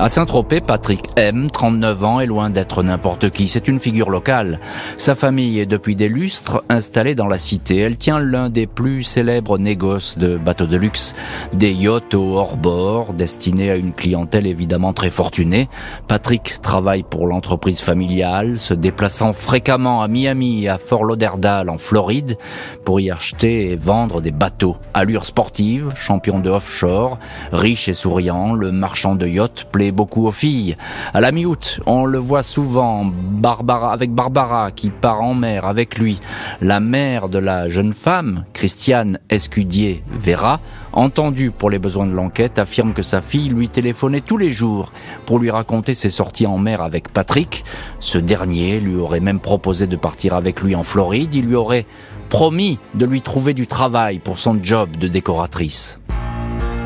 À 0.00 0.08
Saint-Tropez, 0.08 0.60
Patrick 0.60 1.06
M, 1.16 1.50
39 1.50 2.04
ans, 2.04 2.20
est 2.20 2.26
loin 2.26 2.50
d'être 2.50 2.84
n'importe 2.84 3.30
qui. 3.30 3.48
C'est 3.48 3.66
une 3.66 3.80
figure 3.80 4.10
locale. 4.10 4.60
Sa 4.96 5.16
famille 5.16 5.58
est 5.58 5.66
depuis 5.66 5.96
des 5.96 6.08
lustres 6.08 6.62
installée 6.68 7.16
dans 7.16 7.26
la 7.26 7.40
cité. 7.40 7.78
Elle 7.78 7.96
tient 7.96 8.20
l'un 8.20 8.48
des 8.48 8.68
plus 8.68 9.02
célèbres 9.02 9.58
négoces 9.58 10.16
de 10.16 10.36
bateaux 10.36 10.66
de 10.66 10.76
luxe. 10.76 11.16
Des 11.52 11.72
yachts 11.72 12.14
au 12.14 12.36
hors-bord, 12.36 13.12
destinés 13.12 13.72
à 13.72 13.76
une 13.76 13.92
clientèle 13.92 14.46
évidemment 14.46 14.92
très 14.92 15.10
fortunée. 15.10 15.68
Patrick 16.06 16.62
travaille 16.62 17.02
pour 17.02 17.26
l'entreprise 17.26 17.80
familiale, 17.80 18.60
se 18.60 18.74
déplaçant 18.74 19.32
fréquemment 19.32 20.00
à 20.00 20.06
Miami 20.06 20.62
et 20.62 20.68
à 20.68 20.78
Fort 20.78 21.02
Lauderdale 21.02 21.68
en 21.68 21.76
Floride 21.76 22.38
pour 22.84 23.00
y 23.00 23.10
acheter 23.10 23.72
et 23.72 23.76
vendre 23.76 24.20
des 24.20 24.30
bateaux. 24.30 24.76
Allure 24.94 25.26
sportive, 25.26 25.92
champion 25.96 26.38
de 26.38 26.50
offshore, 26.50 27.18
riche 27.50 27.88
et 27.88 27.94
souriant, 27.94 28.52
le 28.52 28.70
marchand 28.70 29.16
de 29.16 29.26
yachts 29.26 29.64
plaît 29.64 29.87
beaucoup 29.92 30.26
aux 30.26 30.32
filles. 30.32 30.76
À 31.14 31.20
la 31.20 31.32
mi-août, 31.32 31.80
on 31.86 32.04
le 32.04 32.18
voit 32.18 32.42
souvent 32.42 33.04
Barbara, 33.04 33.92
avec 33.92 34.12
Barbara 34.12 34.70
qui 34.70 34.90
part 34.90 35.22
en 35.22 35.34
mer 35.34 35.64
avec 35.66 35.98
lui. 35.98 36.20
La 36.60 36.80
mère 36.80 37.28
de 37.28 37.38
la 37.38 37.68
jeune 37.68 37.92
femme, 37.92 38.44
Christiane 38.52 39.18
Escudier 39.30 40.02
Vera, 40.10 40.60
entendue 40.92 41.50
pour 41.50 41.70
les 41.70 41.78
besoins 41.78 42.06
de 42.06 42.12
l'enquête, 42.12 42.58
affirme 42.58 42.92
que 42.92 43.02
sa 43.02 43.20
fille 43.20 43.48
lui 43.48 43.68
téléphonait 43.68 44.20
tous 44.20 44.38
les 44.38 44.50
jours 44.50 44.92
pour 45.26 45.38
lui 45.38 45.50
raconter 45.50 45.94
ses 45.94 46.10
sorties 46.10 46.46
en 46.46 46.58
mer 46.58 46.80
avec 46.80 47.08
Patrick. 47.08 47.64
Ce 47.98 48.18
dernier 48.18 48.80
lui 48.80 48.96
aurait 48.96 49.20
même 49.20 49.40
proposé 49.40 49.86
de 49.86 49.96
partir 49.96 50.34
avec 50.34 50.62
lui 50.62 50.74
en 50.74 50.82
Floride. 50.82 51.34
Il 51.34 51.46
lui 51.46 51.54
aurait 51.54 51.86
promis 52.28 52.78
de 52.94 53.06
lui 53.06 53.22
trouver 53.22 53.54
du 53.54 53.66
travail 53.66 54.18
pour 54.18 54.38
son 54.38 54.58
job 54.62 54.96
de 54.96 55.08
décoratrice. 55.08 55.98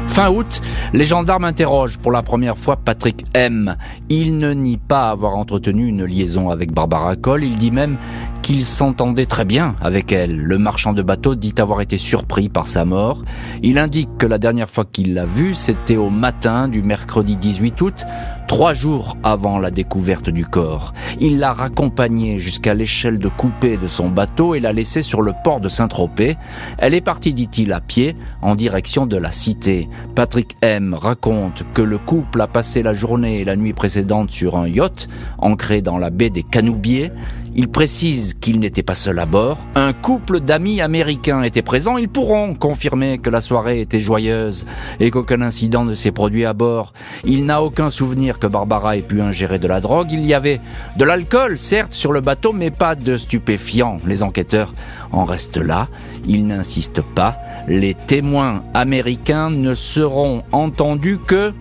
Fin 0.08 0.30
août, 0.30 0.60
les 0.92 1.04
gendarmes 1.04 1.44
interrogent 1.44 1.98
pour 1.98 2.12
la 2.12 2.22
première 2.22 2.58
fois 2.58 2.76
Patrick 2.76 3.24
M. 3.34 3.76
Il 4.08 4.36
ne 4.38 4.52
nie 4.52 4.76
pas 4.76 5.10
avoir 5.10 5.36
entretenu 5.36 5.86
une 5.86 6.04
liaison 6.04 6.50
avec 6.50 6.72
Barbara 6.72 7.16
Cole, 7.16 7.44
il 7.44 7.56
dit 7.56 7.70
même 7.70 7.96
qu'il 8.42 8.64
s'entendait 8.64 9.26
très 9.26 9.44
bien 9.44 9.76
avec 9.80 10.10
elle. 10.12 10.36
Le 10.36 10.58
marchand 10.58 10.92
de 10.92 11.02
bateau 11.02 11.36
dit 11.36 11.54
avoir 11.58 11.80
été 11.80 11.96
surpris 11.96 12.48
par 12.48 12.66
sa 12.66 12.84
mort. 12.84 13.22
Il 13.62 13.78
indique 13.78 14.10
que 14.18 14.26
la 14.26 14.38
dernière 14.38 14.68
fois 14.68 14.84
qu'il 14.84 15.14
l'a 15.14 15.24
vue, 15.24 15.54
c'était 15.54 15.96
au 15.96 16.10
matin 16.10 16.68
du 16.68 16.82
mercredi 16.82 17.36
18 17.36 17.80
août, 17.80 18.04
trois 18.48 18.72
jours 18.72 19.16
avant 19.22 19.58
la 19.58 19.70
découverte 19.70 20.28
du 20.28 20.44
corps. 20.44 20.92
Il 21.20 21.38
l'a 21.38 21.52
raccompagnée 21.52 22.38
jusqu'à 22.38 22.74
l'échelle 22.74 23.18
de 23.18 23.28
coupée 23.28 23.76
de 23.76 23.86
son 23.86 24.08
bateau 24.08 24.54
et 24.54 24.60
l'a 24.60 24.72
laissée 24.72 25.02
sur 25.02 25.22
le 25.22 25.32
port 25.44 25.60
de 25.60 25.68
Saint-Tropez. 25.68 26.36
Elle 26.78 26.94
est 26.94 27.00
partie, 27.00 27.32
dit-il, 27.32 27.72
à 27.72 27.80
pied, 27.80 28.16
en 28.42 28.56
direction 28.56 29.06
de 29.06 29.16
la 29.16 29.30
cité. 29.30 29.88
Patrick 30.16 30.56
M. 30.60 30.94
raconte 30.94 31.64
que 31.72 31.82
le 31.82 31.98
couple 31.98 32.40
a 32.40 32.48
passé 32.48 32.82
la 32.82 32.92
journée 32.92 33.40
et 33.40 33.44
la 33.44 33.56
nuit 33.56 33.72
précédente 33.72 34.30
sur 34.30 34.56
un 34.56 34.66
yacht, 34.68 35.08
ancré 35.38 35.80
dans 35.80 35.98
la 35.98 36.10
baie 36.10 36.30
des 36.30 36.42
Canoubiers. 36.42 37.10
Il 37.54 37.68
précise 37.68 38.31
qu'il 38.34 38.60
n'était 38.60 38.82
pas 38.82 38.94
seul 38.94 39.18
à 39.18 39.26
bord. 39.26 39.58
Un 39.74 39.92
couple 39.92 40.40
d'amis 40.40 40.80
américains 40.80 41.42
était 41.42 41.62
présent. 41.62 41.96
Ils 41.96 42.08
pourront 42.08 42.54
confirmer 42.54 43.18
que 43.18 43.30
la 43.30 43.40
soirée 43.40 43.80
était 43.80 44.00
joyeuse 44.00 44.66
et 45.00 45.10
qu'aucun 45.10 45.42
incident 45.42 45.84
ne 45.84 45.94
s'est 45.94 46.12
produit 46.12 46.44
à 46.44 46.52
bord. 46.52 46.92
Il 47.24 47.46
n'a 47.46 47.62
aucun 47.62 47.90
souvenir 47.90 48.38
que 48.38 48.46
Barbara 48.46 48.96
ait 48.96 49.02
pu 49.02 49.20
ingérer 49.20 49.58
de 49.58 49.68
la 49.68 49.80
drogue. 49.80 50.08
Il 50.12 50.24
y 50.24 50.34
avait 50.34 50.60
de 50.96 51.04
l'alcool, 51.04 51.58
certes, 51.58 51.92
sur 51.92 52.12
le 52.12 52.20
bateau, 52.20 52.52
mais 52.52 52.70
pas 52.70 52.94
de 52.94 53.16
stupéfiants. 53.16 53.98
Les 54.06 54.22
enquêteurs 54.22 54.72
en 55.12 55.24
restent 55.24 55.58
là. 55.58 55.88
Ils 56.26 56.46
n'insistent 56.46 57.02
pas. 57.02 57.38
Les 57.68 57.94
témoins 57.94 58.64
américains 58.74 59.50
ne 59.50 59.74
seront 59.74 60.42
entendus 60.52 61.18
que 61.18 61.52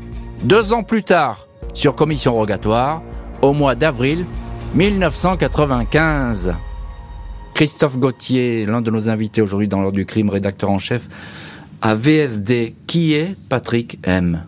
deux 0.44 0.74
ans 0.74 0.84
plus 0.84 1.04
tard 1.04 1.48
sur 1.74 1.96
commission 1.96 2.34
rogatoire 2.34 3.02
au 3.42 3.54
mois 3.54 3.76
d'avril 3.76 4.26
1995. 4.76 6.56
Christophe 7.54 8.00
Gauthier, 8.00 8.66
l'un 8.66 8.82
de 8.82 8.90
nos 8.90 9.10
invités 9.10 9.42
aujourd'hui 9.42 9.68
dans 9.68 9.82
l'ordre 9.82 9.98
du 9.98 10.06
crime, 10.06 10.30
rédacteur 10.30 10.70
en 10.70 10.78
chef 10.78 11.10
à 11.82 11.94
VSD. 11.94 12.74
Qui 12.88 13.14
est 13.14 13.36
Patrick 13.50 14.00
M? 14.04 14.44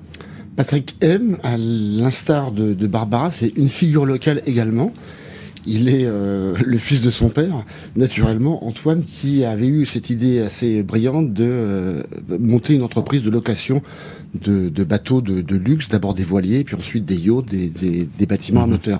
Patrick 0.56 0.96
M, 1.02 1.38
à 1.44 1.58
l'instar 1.58 2.54
de, 2.54 2.74
de 2.74 2.88
Barbara, 2.88 3.32
c'est 3.32 3.50
une 3.58 3.68
figure 3.68 4.06
locale 4.06 4.42
également. 4.46 4.94
Il 5.66 5.90
est 5.90 6.06
euh, 6.06 6.56
le 6.66 6.78
fils 6.78 7.02
de 7.02 7.10
son 7.10 7.28
père, 7.30 7.66
naturellement, 7.98 8.66
Antoine, 8.66 9.04
qui 9.04 9.44
avait 9.44 9.68
eu 9.68 9.86
cette 9.86 10.10
idée 10.10 10.40
assez 10.40 10.84
brillante 10.84 11.34
de 11.34 11.48
euh, 11.48 12.04
monter 12.40 12.76
une 12.76 12.84
entreprise 12.84 13.24
de 13.24 13.30
location 13.30 13.82
de, 14.42 14.70
de 14.70 14.84
bateaux 14.84 15.22
de, 15.22 15.42
de 15.42 15.56
luxe, 15.56 15.90
d'abord 15.90 16.14
des 16.14 16.24
voiliers, 16.24 16.64
puis 16.64 16.76
ensuite 16.76 17.04
des 17.04 17.16
yachts, 17.16 17.50
des, 17.50 17.68
des, 17.68 18.08
des 18.18 18.26
bâtiments 18.26 18.64
à 18.64 18.68
moteur. 18.68 19.00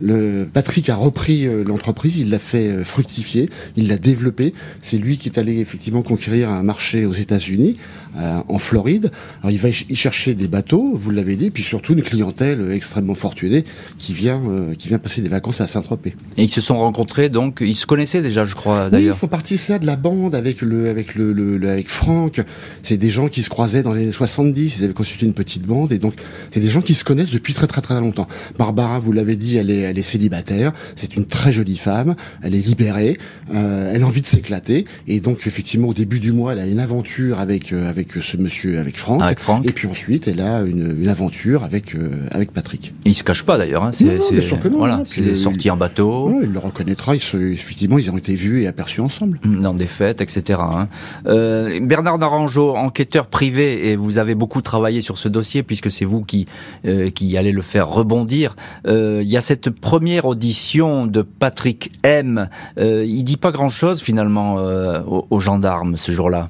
Le 0.00 0.46
Patrick 0.52 0.88
a 0.90 0.96
repris 0.96 1.46
euh, 1.46 1.62
l'entreprise, 1.64 2.18
il 2.18 2.30
l'a 2.30 2.38
fait 2.38 2.68
euh, 2.68 2.84
fructifier, 2.84 3.48
il 3.76 3.88
l'a 3.88 3.98
développé. 3.98 4.54
C'est 4.82 4.98
lui 4.98 5.18
qui 5.18 5.28
est 5.28 5.38
allé 5.38 5.60
effectivement 5.60 6.02
conquérir 6.02 6.50
un 6.50 6.62
marché 6.62 7.06
aux 7.06 7.12
États-Unis, 7.12 7.76
euh, 8.16 8.38
en 8.48 8.58
Floride. 8.58 9.10
Alors 9.42 9.50
il 9.50 9.58
va 9.58 9.68
y 9.70 9.94
chercher 9.94 10.34
des 10.34 10.48
bateaux, 10.48 10.92
vous 10.94 11.10
l'avez 11.10 11.36
dit, 11.36 11.50
puis 11.50 11.62
surtout 11.62 11.94
une 11.94 12.02
clientèle 12.02 12.70
extrêmement 12.72 13.14
fortunée 13.14 13.64
qui 13.98 14.12
vient 14.12 14.42
euh, 14.48 14.74
qui 14.74 14.88
vient 14.88 14.98
passer 14.98 15.22
des 15.22 15.28
vacances 15.28 15.60
à 15.60 15.66
Saint-Tropez. 15.66 16.14
Et 16.36 16.44
ils 16.44 16.48
se 16.50 16.60
sont 16.60 16.76
rencontrés, 16.78 17.28
donc 17.28 17.58
ils 17.60 17.74
se 17.74 17.86
connaissaient 17.86 18.22
déjà, 18.22 18.44
je 18.44 18.54
crois, 18.54 18.84
Oui, 18.86 18.90
d'ailleurs. 18.92 19.16
ils 19.16 19.18
font 19.18 19.26
partie 19.28 19.56
ça 19.58 19.78
de 19.78 19.86
la 19.86 19.96
bande 19.96 20.34
avec 20.34 20.60
le 20.60 20.88
avec 20.88 21.14
le, 21.14 21.32
le- 21.32 21.56
le- 21.58 21.68
avec 21.70 21.88
Franck. 21.88 22.40
C'est 22.82 22.96
des 22.96 23.10
gens 23.10 23.28
qui 23.28 23.42
se 23.42 23.48
croisaient 23.48 23.82
dans 23.82 23.92
les 23.94 24.02
années 24.02 24.12
70. 24.12 24.78
Ils 24.78 24.84
avaient 24.84 24.92
constitué 24.92 25.26
une 25.26 25.34
petite 25.34 25.66
bande 25.66 25.92
et 25.92 25.98
donc 25.98 26.14
c'est 26.52 26.60
des 26.60 26.68
gens 26.68 26.82
qui 26.82 26.94
se 26.94 27.04
connaissent 27.04 27.30
depuis 27.30 27.54
très 27.54 27.66
très 27.66 27.80
très 27.80 27.98
longtemps. 28.00 28.26
Barbara, 28.58 28.98
vous 28.98 29.12
l'avez 29.12 29.36
dit, 29.36 29.56
elle 29.56 29.70
est 29.70 29.80
elle 29.80 29.98
est 29.98 30.02
célibataire. 30.02 30.72
C'est 30.96 31.16
une 31.16 31.26
très 31.26 31.52
jolie 31.52 31.76
femme. 31.76 32.14
Elle 32.42 32.54
est 32.54 32.64
libérée. 32.66 33.18
Euh, 33.54 33.92
elle 33.94 34.02
a 34.02 34.06
envie 34.06 34.20
de 34.22 34.26
s'éclater 34.26 34.84
et 35.08 35.20
donc 35.20 35.46
effectivement 35.46 35.88
au 35.88 35.94
début 35.94 36.20
du 36.20 36.32
mois, 36.32 36.52
elle 36.52 36.58
a 36.60 36.66
une 36.66 36.78
aventure 36.80 37.38
avec 37.40 37.72
euh, 37.72 37.88
avec 37.88 38.03
ce 38.20 38.36
monsieur 38.36 38.78
avec 38.78 38.96
Franck. 38.96 39.22
Avec 39.22 39.38
Franck. 39.38 39.66
Et 39.66 39.72
puis 39.72 39.88
ensuite, 39.88 40.28
elle 40.28 40.40
a 40.40 40.60
une, 40.62 40.96
une 41.00 41.08
aventure 41.08 41.64
avec 41.64 41.94
euh, 41.94 42.10
avec 42.30 42.52
Patrick. 42.52 42.94
Ils 43.04 43.14
se 43.14 43.24
cachent 43.24 43.44
pas 43.44 43.58
d'ailleurs. 43.58 43.84
Hein. 43.84 43.92
C'est, 43.92 44.18
voilà, 44.70 45.02
des 45.16 45.34
sorties 45.34 45.70
en 45.70 45.76
bateau. 45.76 46.40
Il 46.42 46.52
le 46.52 46.58
reconnaîtra. 46.58 47.18
Se, 47.18 47.36
effectivement, 47.36 47.98
ils 47.98 48.10
ont 48.10 48.16
été 48.18 48.34
vus 48.34 48.62
et 48.62 48.66
aperçus 48.66 49.00
ensemble. 49.00 49.38
dans 49.44 49.74
des 49.74 49.86
fêtes, 49.86 50.20
etc. 50.20 50.60
hein. 50.60 50.88
Euh, 51.26 51.78
Bernard 51.82 52.18
Naranjo, 52.18 52.74
enquêteur 52.76 53.26
privé, 53.26 53.88
et 53.88 53.96
vous 53.96 54.18
avez 54.18 54.34
beaucoup 54.34 54.60
travaillé 54.62 55.00
sur 55.00 55.18
ce 55.18 55.28
dossier 55.28 55.62
puisque 55.62 55.90
c'est 55.90 56.04
vous 56.04 56.22
qui 56.22 56.46
euh, 56.86 57.08
qui 57.10 57.36
allez 57.36 57.52
le 57.52 57.62
faire 57.62 57.88
rebondir. 57.88 58.56
Euh, 58.86 59.20
Il 59.22 59.28
y 59.30 59.36
a 59.36 59.40
cette 59.40 59.70
première 59.70 60.24
audition 60.24 61.06
de 61.06 61.22
Patrick 61.22 61.92
M. 62.02 62.48
Euh, 62.78 63.04
il 63.06 63.22
dit 63.24 63.36
pas 63.36 63.52
grand-chose 63.52 64.00
finalement 64.00 64.56
euh, 64.58 65.00
aux, 65.06 65.26
aux 65.30 65.40
gendarmes 65.40 65.96
ce 65.96 66.12
jour-là? 66.12 66.48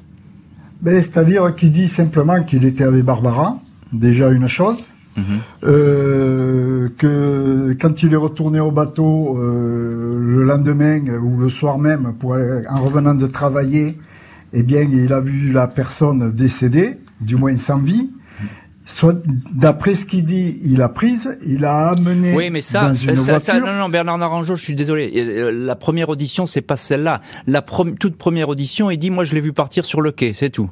Ben, 0.84 1.00
C'est-à-dire 1.00 1.54
qu'il 1.54 1.70
dit 1.70 1.88
simplement 1.88 2.42
qu'il 2.42 2.64
était 2.66 2.84
avec 2.84 3.04
Barbara, 3.04 3.58
déjà 3.92 4.28
une 4.28 4.46
chose. 4.46 4.90
Euh, 5.62 6.88
que 6.98 7.74
quand 7.80 8.02
il 8.02 8.12
est 8.12 8.16
retourné 8.16 8.58
au 8.58 8.72
bateau 8.72 9.38
euh, 9.38 10.18
le 10.20 10.42
lendemain 10.42 11.00
ou 11.22 11.38
le 11.38 11.48
soir 11.48 11.78
même, 11.78 12.14
pour, 12.18 12.32
en 12.32 12.80
revenant 12.80 13.14
de 13.14 13.26
travailler, 13.26 13.98
eh 14.52 14.62
bien, 14.62 14.82
il 14.82 15.12
a 15.12 15.20
vu 15.20 15.52
la 15.52 15.68
personne 15.68 16.30
décédée, 16.30 16.92
du 17.20 17.36
moins 17.36 17.56
sans 17.56 17.78
vie. 17.78 18.10
Soit, 18.86 19.16
d'après 19.54 19.94
ce 19.94 20.04
qu'il 20.04 20.24
dit, 20.26 20.60
il 20.62 20.82
a 20.82 20.90
prise, 20.90 21.38
il 21.46 21.64
a 21.64 21.88
amené 21.88 22.34
Oui, 22.36 22.50
mais 22.50 22.60
ça, 22.60 22.88
dans 22.88 22.94
une 22.94 23.16
ça- 23.16 23.38
ça- 23.38 23.58
non, 23.58 23.72
non, 23.78 23.88
Bernard 23.88 24.18
Naranjo, 24.18 24.56
je 24.56 24.62
suis 24.62 24.74
désolé. 24.74 25.10
Euh, 25.16 25.50
La 25.64 25.74
première 25.74 26.10
audition, 26.10 26.44
c'est 26.44 26.60
pas 26.60 26.76
celle-là. 26.76 27.20
La 27.46 27.62
toute 27.98 28.16
première 28.16 28.50
audition, 28.50 28.90
il 28.90 28.98
dit, 28.98 29.10
moi, 29.10 29.24
je 29.24 29.34
l'ai 29.34 29.40
vu 29.40 29.54
partir 29.54 29.86
sur 29.86 30.02
le 30.02 30.10
quai, 30.12 30.32
c'est 30.34 30.50
tout. 30.50 30.70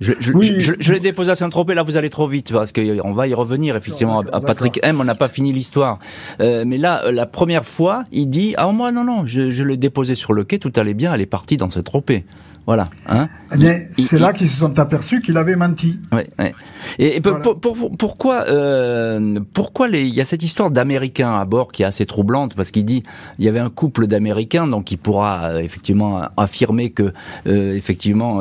Je, 0.00 0.12
je, 0.18 0.32
Oui. 0.32 0.44
je- 0.44 0.58
je- 0.58 0.72
je 0.80 0.92
l'ai 0.92 0.98
déposé 0.98 1.30
à 1.30 1.36
Saint-Tropez, 1.36 1.74
là 1.76 1.84
vous 1.84 1.96
allez 1.96 2.10
trop 2.10 2.26
vite, 2.26 2.50
parce 2.52 2.72
qu'on 2.72 3.12
va 3.12 3.28
y 3.28 3.34
revenir 3.34 3.76
effectivement 3.76 4.22
à 4.32 4.40
Patrick 4.40 4.80
M, 4.82 4.96
on 5.00 5.04
n'a 5.04 5.14
pas 5.14 5.28
fini 5.28 5.52
l'histoire. 5.52 6.00
Euh, 6.40 6.64
mais 6.66 6.78
là, 6.78 7.04
euh, 7.06 7.12
la 7.12 7.26
première 7.26 7.64
fois, 7.64 8.02
il 8.10 8.28
dit, 8.28 8.54
ah 8.56 8.66
moi 8.72 8.90
non, 8.90 9.04
non, 9.04 9.24
je, 9.24 9.50
je 9.50 9.62
l'ai 9.62 9.76
déposé 9.76 10.16
sur 10.16 10.32
le 10.32 10.42
quai, 10.42 10.58
tout 10.58 10.72
allait 10.74 10.94
bien, 10.94 11.14
elle 11.14 11.20
est 11.20 11.26
partie 11.26 11.56
dans 11.56 11.70
Saint-Tropez. 11.70 12.24
Voilà. 12.66 12.84
Hein 13.08 13.28
Eh 13.60 13.74
c'est 13.92 14.18
là 14.18 14.32
qu'ils 14.32 14.48
se 14.48 14.58
sont 14.60 14.78
aperçus 14.78 15.20
qu'il 15.20 15.36
avait 15.36 15.54
menti. 15.56 16.00
Ouais, 16.12 16.26
ouais. 16.38 16.54
Et, 16.98 17.16
et 17.16 17.20
pour- 17.20 17.32
Voilà. 17.32 17.44
pour- 17.44 17.60
pour- 17.76 17.96
pourquoi, 17.96 18.44
euh, 18.48 19.38
pourquoi 19.52 19.88
il 19.88 20.08
y 20.14 20.20
a 20.20 20.24
cette 20.24 20.42
histoire 20.42 20.70
d'Américains 20.70 21.34
à 21.38 21.44
bord 21.44 21.72
qui 21.72 21.82
est 21.82 21.86
assez 21.86 22.06
troublante 22.06 22.54
parce 22.54 22.70
qu'il 22.70 22.84
dit 22.86 23.02
il 23.38 23.44
y 23.44 23.48
avait 23.48 23.58
un 23.58 23.68
couple 23.70 24.06
d'Américains 24.06 24.66
donc 24.66 24.90
il 24.92 24.96
pourra 24.96 25.44
euh, 25.50 25.58
effectivement 25.58 26.22
affirmer 26.38 26.90
que 26.90 27.12
euh, 27.46 27.74
effectivement 27.76 28.40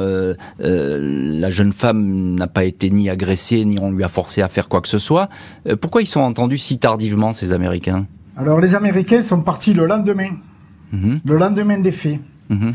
la 0.59 1.49
jeune 1.49 1.71
femme 1.71 2.35
n'a 2.35 2.47
pas 2.47 2.63
été 2.63 2.89
ni 2.89 3.09
agressée 3.09 3.65
ni 3.65 3.77
on 3.79 3.91
lui 3.91 4.03
a 4.03 4.09
forcé 4.09 4.41
à 4.41 4.47
faire 4.47 4.69
quoi 4.69 4.81
que 4.81 4.87
ce 4.89 4.99
soit. 4.99 5.29
Pourquoi 5.81 6.01
ils 6.01 6.07
sont 6.07 6.21
entendus 6.21 6.57
si 6.57 6.77
tardivement 6.77 7.33
ces 7.33 7.51
Américains? 7.51 8.05
Alors, 8.37 8.59
les 8.59 8.73
Américains 8.73 9.21
sont 9.21 9.41
partis 9.41 9.73
le 9.73 9.85
lendemain, 9.85 10.31
Mhm, 10.91 11.19
le 11.25 11.37
lendemain 11.37 11.79
des 11.79 11.91
faits. 11.91 12.19
mhm. 12.49 12.73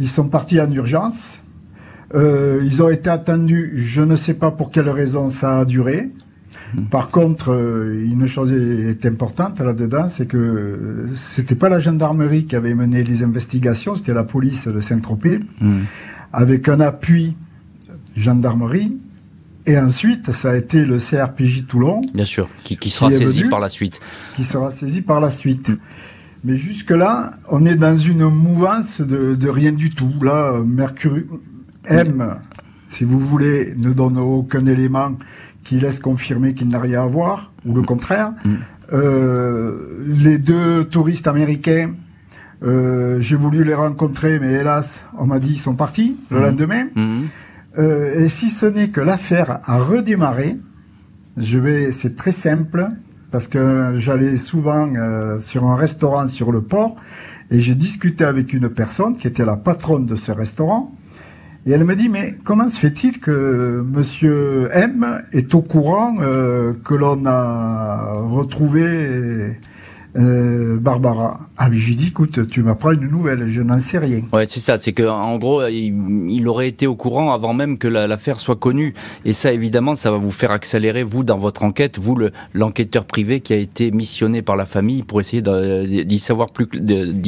Ils 0.00 0.08
sont 0.08 0.28
partis 0.28 0.60
en 0.60 0.70
urgence. 0.72 1.42
Euh, 2.14 2.60
ils 2.64 2.82
ont 2.82 2.88
été 2.88 3.08
attendus, 3.08 3.72
je 3.76 4.02
ne 4.02 4.16
sais 4.16 4.34
pas 4.34 4.50
pour 4.50 4.72
quelle 4.72 4.88
raison 4.88 5.30
ça 5.30 5.60
a 5.60 5.64
duré. 5.64 6.08
Par 6.90 7.08
contre, 7.08 7.52
euh, 7.52 8.04
une 8.04 8.26
chose 8.26 8.52
est 8.52 9.04
importante 9.06 9.60
là-dedans, 9.60 10.08
c'est 10.08 10.26
que 10.26 10.36
euh, 10.36 11.08
c'était 11.16 11.54
pas 11.56 11.68
la 11.68 11.80
gendarmerie 11.80 12.46
qui 12.46 12.54
avait 12.56 12.74
mené 12.74 13.02
les 13.04 13.22
investigations, 13.24 13.94
c'était 13.96 14.14
la 14.14 14.22
police 14.24 14.66
de 14.68 14.80
Saint-Tropez, 14.80 15.40
Mhm. 15.60 15.82
avec 16.32 16.68
un 16.68 16.80
appui 16.80 17.34
gendarmerie. 18.16 18.96
Et 19.66 19.78
ensuite, 19.78 20.32
ça 20.32 20.50
a 20.52 20.56
été 20.56 20.84
le 20.84 20.98
CRPJ 20.98 21.66
Toulon 21.66 22.00
Bien 22.14 22.24
sûr, 22.24 22.48
qui, 22.64 22.76
qui 22.76 22.88
sera 22.90 23.10
Qui 23.10 23.16
saisi 23.18 23.40
venu 23.40 23.50
par 23.50 23.60
la 23.60 23.68
suite. 23.68 24.00
qui 24.34 24.42
sera 24.44 24.70
saisi 24.70 25.02
par 25.02 25.20
la 25.20 25.30
suite. 25.30 25.70
Mais 26.44 26.56
jusque-là, 26.56 27.32
on 27.48 27.66
est 27.66 27.76
dans 27.76 27.96
une 27.96 28.28
mouvance 28.28 29.00
de, 29.00 29.34
de 29.34 29.48
rien 29.48 29.72
du 29.72 29.90
tout. 29.90 30.12
Là, 30.22 30.62
Mercure 30.64 31.22
M, 31.84 32.36
si 32.88 33.04
vous 33.04 33.20
voulez, 33.20 33.74
ne 33.76 33.92
donne 33.92 34.18
aucun 34.18 34.64
élément 34.66 35.16
qui 35.64 35.78
laisse 35.78 36.00
confirmer 36.00 36.54
qu'il 36.54 36.68
n'a 36.68 36.78
rien 36.78 37.02
à 37.02 37.06
voir, 37.06 37.52
ou 37.66 37.74
le 37.74 37.82
contraire. 37.82 38.32
Euh, 38.92 40.04
les 40.06 40.38
deux 40.38 40.84
touristes 40.84 41.26
américains, 41.26 41.94
euh, 42.62 43.20
j'ai 43.20 43.36
voulu 43.36 43.62
les 43.62 43.74
rencontrer, 43.74 44.38
mais 44.40 44.52
hélas, 44.52 45.04
on 45.18 45.26
m'a 45.26 45.38
dit 45.38 45.52
ils 45.52 45.60
sont 45.60 45.74
partis 45.74 46.16
le 46.30 46.40
lendemain. 46.40 46.86
Euh, 47.78 48.24
et 48.24 48.28
si 48.28 48.50
ce 48.50 48.66
n'est 48.66 48.88
que 48.88 49.00
l'affaire 49.00 49.60
a 49.64 49.78
redémarré, 49.78 50.58
je 51.36 51.58
vais, 51.58 51.92
c'est 51.92 52.16
très 52.16 52.32
simple, 52.32 52.88
parce 53.30 53.48
que 53.48 53.94
j'allais 53.96 54.36
souvent 54.36 54.92
euh, 54.94 55.38
sur 55.38 55.64
un 55.64 55.76
restaurant 55.76 56.28
sur 56.28 56.52
le 56.52 56.60
port, 56.60 56.96
et 57.50 57.60
j'ai 57.60 57.74
discuté 57.74 58.24
avec 58.24 58.52
une 58.52 58.68
personne 58.68 59.16
qui 59.16 59.26
était 59.26 59.44
la 59.44 59.56
patronne 59.56 60.06
de 60.06 60.16
ce 60.16 60.32
restaurant, 60.32 60.92
et 61.66 61.72
elle 61.72 61.84
me 61.84 61.94
dit, 61.94 62.08
mais 62.08 62.34
comment 62.42 62.68
se 62.68 62.78
fait-il 62.78 63.20
que 63.20 63.84
Monsieur 63.86 64.70
M 64.72 65.22
est 65.32 65.54
au 65.54 65.60
courant 65.60 66.16
euh, 66.20 66.72
que 66.84 66.94
l'on 66.94 67.26
a 67.26 68.14
retrouvé 68.14 69.58
euh, 70.16 70.78
Barbara. 70.78 71.38
Ah 71.56 71.68
mais 71.70 71.76
j'ai 71.76 71.94
dit, 71.94 72.08
écoute, 72.08 72.48
tu 72.48 72.62
m'apprends 72.62 72.92
une 72.92 73.08
nouvelle, 73.08 73.46
je 73.46 73.62
n'en 73.62 73.78
sais 73.78 73.98
rien. 73.98 74.22
Ouais, 74.32 74.46
c'est 74.46 74.60
ça. 74.60 74.78
C'est 74.78 74.92
que 74.92 75.02
en 75.02 75.38
gros, 75.38 75.66
il, 75.66 76.48
aurait 76.48 76.68
été 76.68 76.86
au 76.86 76.96
courant 76.96 77.32
avant 77.32 77.54
même 77.54 77.78
que 77.78 77.86
l'affaire 77.86 78.40
soit 78.40 78.56
connue. 78.56 78.94
Et 79.24 79.32
ça, 79.32 79.52
évidemment, 79.52 79.94
ça 79.94 80.10
va 80.10 80.16
vous 80.16 80.32
faire 80.32 80.50
accélérer 80.50 81.02
vous 81.02 81.22
dans 81.22 81.38
votre 81.38 81.62
enquête, 81.62 81.98
vous 81.98 82.16
l'enquêteur 82.54 83.04
privé 83.04 83.40
qui 83.40 83.52
a 83.52 83.56
été 83.56 83.90
missionné 83.90 84.42
par 84.42 84.56
la 84.56 84.66
famille 84.66 85.02
pour 85.02 85.20
essayer 85.20 85.42
d'y 85.42 86.30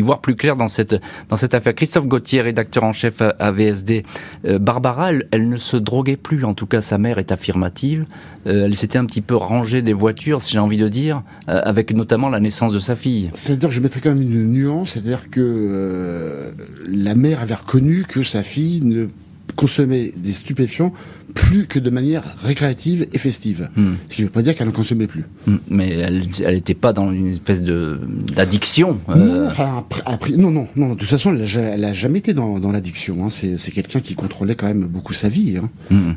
voir 0.02 0.20
plus 0.20 0.36
clair 0.36 0.56
dans 0.56 0.68
cette 0.68 0.96
dans 1.28 1.36
cette 1.36 1.54
affaire. 1.54 1.74
Christophe 1.74 2.08
Gauthier, 2.08 2.40
rédacteur 2.40 2.84
en 2.84 2.92
chef 2.92 3.22
à 3.38 3.50
VSD. 3.50 4.04
Euh, 4.44 4.58
Barbara, 4.58 5.10
elle, 5.30 5.48
ne 5.48 5.56
se 5.56 5.76
droguait 5.76 6.16
plus. 6.16 6.44
En 6.44 6.54
tout 6.54 6.66
cas, 6.66 6.80
sa 6.80 6.98
mère 6.98 7.18
est 7.18 7.32
affirmative. 7.32 8.06
Euh, 8.46 8.66
elle 8.66 8.76
s'était 8.76 8.98
un 8.98 9.04
petit 9.04 9.20
peu 9.20 9.36
rangée 9.36 9.82
des 9.82 9.92
voitures, 9.92 10.42
si 10.42 10.52
j'ai 10.52 10.58
envie 10.58 10.78
de 10.78 10.88
dire, 10.88 11.22
avec 11.46 11.94
notamment 11.94 12.28
la 12.28 12.40
naissance 12.40 12.71
de 12.72 12.78
sa 12.78 12.96
fille. 12.96 13.30
C'est-à-dire 13.34 13.68
que 13.68 13.74
je 13.74 13.80
mettrais 13.80 14.00
quand 14.00 14.14
même 14.14 14.22
une 14.22 14.52
nuance, 14.52 14.92
c'est-à-dire 14.92 15.30
que 15.30 15.40
euh, 15.40 16.50
la 16.88 17.14
mère 17.14 17.40
avait 17.40 17.54
reconnu 17.54 18.04
que 18.08 18.22
sa 18.22 18.42
fille 18.42 18.80
ne 18.82 19.08
consommait 19.56 20.12
des 20.16 20.32
stupéfiants 20.32 20.92
plus 21.34 21.66
que 21.66 21.78
de 21.78 21.90
manière 21.90 22.22
récréative 22.42 23.06
et 23.12 23.18
festive. 23.18 23.70
Hmm. 23.76 23.92
Ce 24.08 24.16
qui 24.16 24.22
ne 24.22 24.26
veut 24.26 24.32
pas 24.32 24.42
dire 24.42 24.54
qu'elle 24.54 24.66
ne 24.66 24.72
consommait 24.72 25.06
plus. 25.06 25.24
Hmm. 25.46 25.56
Mais 25.68 25.90
elle 25.90 26.54
n'était 26.54 26.74
pas 26.74 26.92
dans 26.92 27.10
une 27.10 27.28
espèce 27.28 27.62
de 27.62 28.00
d'addiction. 28.34 28.98
Euh... 29.08 29.14
Non, 29.14 29.46
enfin, 29.46 29.84
après, 30.04 30.32
non, 30.32 30.50
non, 30.50 30.68
non, 30.76 30.90
De 30.90 30.94
toute 30.94 31.08
façon, 31.08 31.34
elle 31.34 31.80
n'a 31.80 31.92
jamais 31.92 32.18
été 32.18 32.34
dans, 32.34 32.58
dans 32.58 32.72
l'addiction. 32.72 33.24
Hein. 33.24 33.30
C'est 33.30 33.70
quelqu'un 33.72 34.00
qui 34.00 34.14
contrôlait 34.14 34.54
quand 34.54 34.66
même 34.66 34.84
beaucoup 34.84 35.14
sa 35.14 35.28
vie. 35.28 35.56
Hein. 35.56 35.70
Hmm. 35.90 36.12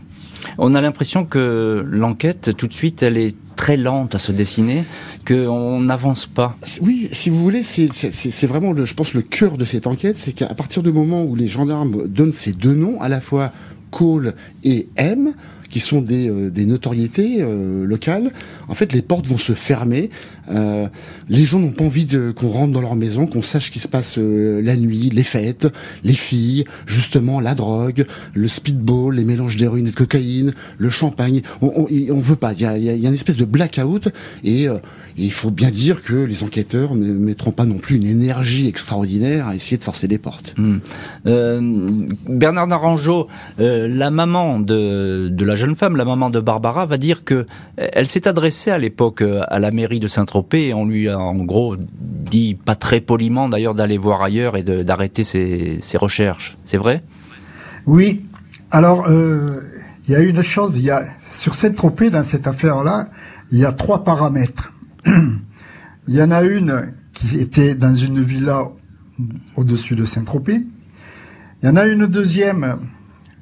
On 0.58 0.76
a 0.76 0.82
l'impression 0.82 1.26
que 1.26 1.86
l'enquête, 1.90 2.52
tout 2.56 2.68
de 2.68 2.74
suite, 2.74 3.04
elle 3.04 3.18
est 3.18 3.36
très 3.56 3.78
lente 3.78 4.16
à 4.16 4.18
se 4.18 4.32
dessiner, 4.32 4.84
qu'on 5.26 5.80
n'avance 5.80 6.26
pas. 6.26 6.58
Oui, 6.82 7.10
si 7.12 7.30
vous 7.30 7.42
voulez, 7.42 7.64
c'est 7.64 8.48
vraiment, 8.48 8.76
je 8.76 8.94
pense, 8.94 9.14
le 9.14 9.22
cœur 9.22 9.58
de 9.58 9.66
cette 9.66 9.88
enquête, 9.88 10.18
c'est 10.18 10.34
qu'à 10.34 10.54
partir 10.54 10.84
du 10.84 10.92
moment 10.92 11.24
où 11.24 11.36
les 11.36 11.48
gendarmes 11.48 12.08
donnent 12.08 12.34
ces 12.34 12.52
deux 12.52 12.74
noms, 12.74 13.02
à 13.02 13.10
la 13.10 13.22
fois 13.22 13.52
Cole 13.92 14.36
et 14.64 14.88
M, 14.98 15.34
qui 15.76 15.82
sont 15.82 16.02
des, 16.02 16.30
euh, 16.30 16.50
des 16.50 16.66
notoriétés 16.66 17.40
euh, 17.42 17.86
locales, 17.86 18.32
en 18.70 18.74
fait, 18.76 18.94
les 18.94 19.02
portes 19.02 19.28
vont 19.28 19.38
se 19.38 19.52
fermer. 19.52 20.10
Euh, 20.50 20.88
les 21.28 21.44
gens 21.44 21.60
n'ont 21.60 21.74
pas 21.74 21.84
envie 21.84 22.08
qu'on 22.34 22.48
rentre 22.48 22.72
dans 22.72 22.80
leur 22.80 22.96
maison, 22.96 23.28
qu'on 23.28 23.44
sache 23.44 23.66
ce 23.66 23.72
qui 23.72 23.80
se 23.80 23.90
passe 23.90 24.18
euh, 24.18 24.62
la 24.62 24.78
nuit, 24.78 25.10
les 25.10 25.24
fêtes, 25.24 25.68
les 26.06 26.14
filles, 26.14 26.64
justement 26.86 27.42
la 27.42 27.56
drogue, 27.56 28.06
le 28.34 28.48
speedball, 28.48 29.16
les 29.16 29.26
mélanges 29.26 29.58
d'héroïne 29.58 29.88
et 29.88 29.92
de 29.92 29.96
cocaïne, 29.96 30.54
le 30.78 30.90
champagne. 30.90 31.42
On, 31.62 31.74
on, 31.76 31.88
on 32.14 32.20
veut 32.22 32.38
pas. 32.38 32.54
Il 32.54 32.62
y 32.62 32.66
a, 32.66 32.78
y 32.78 32.90
a, 32.90 33.10
une 33.10 33.14
espèce 33.14 33.36
de 33.36 33.44
blackout 33.44 34.08
et 34.46 34.70
euh, 35.18 35.24
il 35.24 35.32
faut 35.32 35.52
bien 35.52 35.72
dire 35.72 36.04
que 36.04 36.14
les 36.14 36.44
enquêteurs 36.44 36.96
ne 36.96 37.14
mettront 37.14 37.52
pas 37.52 37.66
non 37.66 37.78
plus 37.78 37.98
une 37.98 38.06
énergie 38.08 38.68
extraordinaire 38.68 39.48
à 39.48 39.56
essayer 39.56 39.78
de 39.78 39.84
forcer 39.84 40.08
les 40.08 40.18
portes. 40.18 40.56
Mmh. 40.58 40.78
Bernard 42.30 42.68
Naranjo, 42.68 43.28
la 43.58 44.12
maman 44.12 44.60
de, 44.60 45.30
de 45.30 45.46
la 45.46 45.56
jeune 45.56 45.76
femme, 45.76 45.96
la 45.96 46.06
maman 46.06 46.30
de 46.30 46.40
Barbara, 46.40 46.86
va 46.86 46.98
dire 46.98 47.24
que 47.24 47.46
elle 47.78 48.08
s'est 48.08 48.28
adressée 48.28 48.72
à 48.72 48.78
l'époque 48.78 49.22
euh, 49.22 49.42
à 49.48 49.60
la 49.60 49.72
mairie 49.72 50.00
de 50.00 50.08
Saint-Tropez 50.08 50.68
et 50.68 50.74
on 50.74 50.86
lui 50.86 51.10
a 51.10 51.20
en 51.20 51.36
gros 51.36 51.76
dit, 51.78 52.56
pas 52.56 52.76
très 52.76 53.02
poliment 53.02 53.50
d'ailleurs, 53.50 53.76
d'aller 53.76 53.98
voir 53.98 54.22
ailleurs 54.22 54.56
et 54.58 54.64
d'arrêter 54.64 55.24
ses, 55.24 55.80
ses, 55.82 55.98
recherches. 55.98 56.58
C'est 56.64 56.78
vrai? 56.78 57.04
Oui. 57.86 58.26
Alors, 58.72 59.08
euh, 59.10 59.62
il 60.08 60.14
y 60.14 60.16
a 60.16 60.20
une 60.20 60.42
chose, 60.42 60.78
il 60.78 60.84
y 60.84 60.92
a, 60.92 61.06
sur 61.32 61.56
Saint-Tropez, 61.56 62.10
dans 62.10 62.24
cette 62.24 62.48
affaire-là, 62.48 63.08
il 63.52 63.60
y 63.60 63.66
a 63.66 63.72
trois 63.72 64.04
paramètres. 64.04 64.74
Il 65.06 66.16
y 66.16 66.22
en 66.22 66.32
a 66.32 66.42
une 66.44 66.94
qui 67.14 67.40
était 67.40 67.76
dans 67.76 67.96
une 67.96 68.22
villa 68.22 68.64
au-dessus 69.56 69.96
de 69.96 70.06
Saint-Tropez. 70.06 70.62
Il 71.62 71.66
y 71.66 71.70
en 71.70 71.76
a 71.76 71.86
une 71.86 72.06
deuxième, 72.06 72.78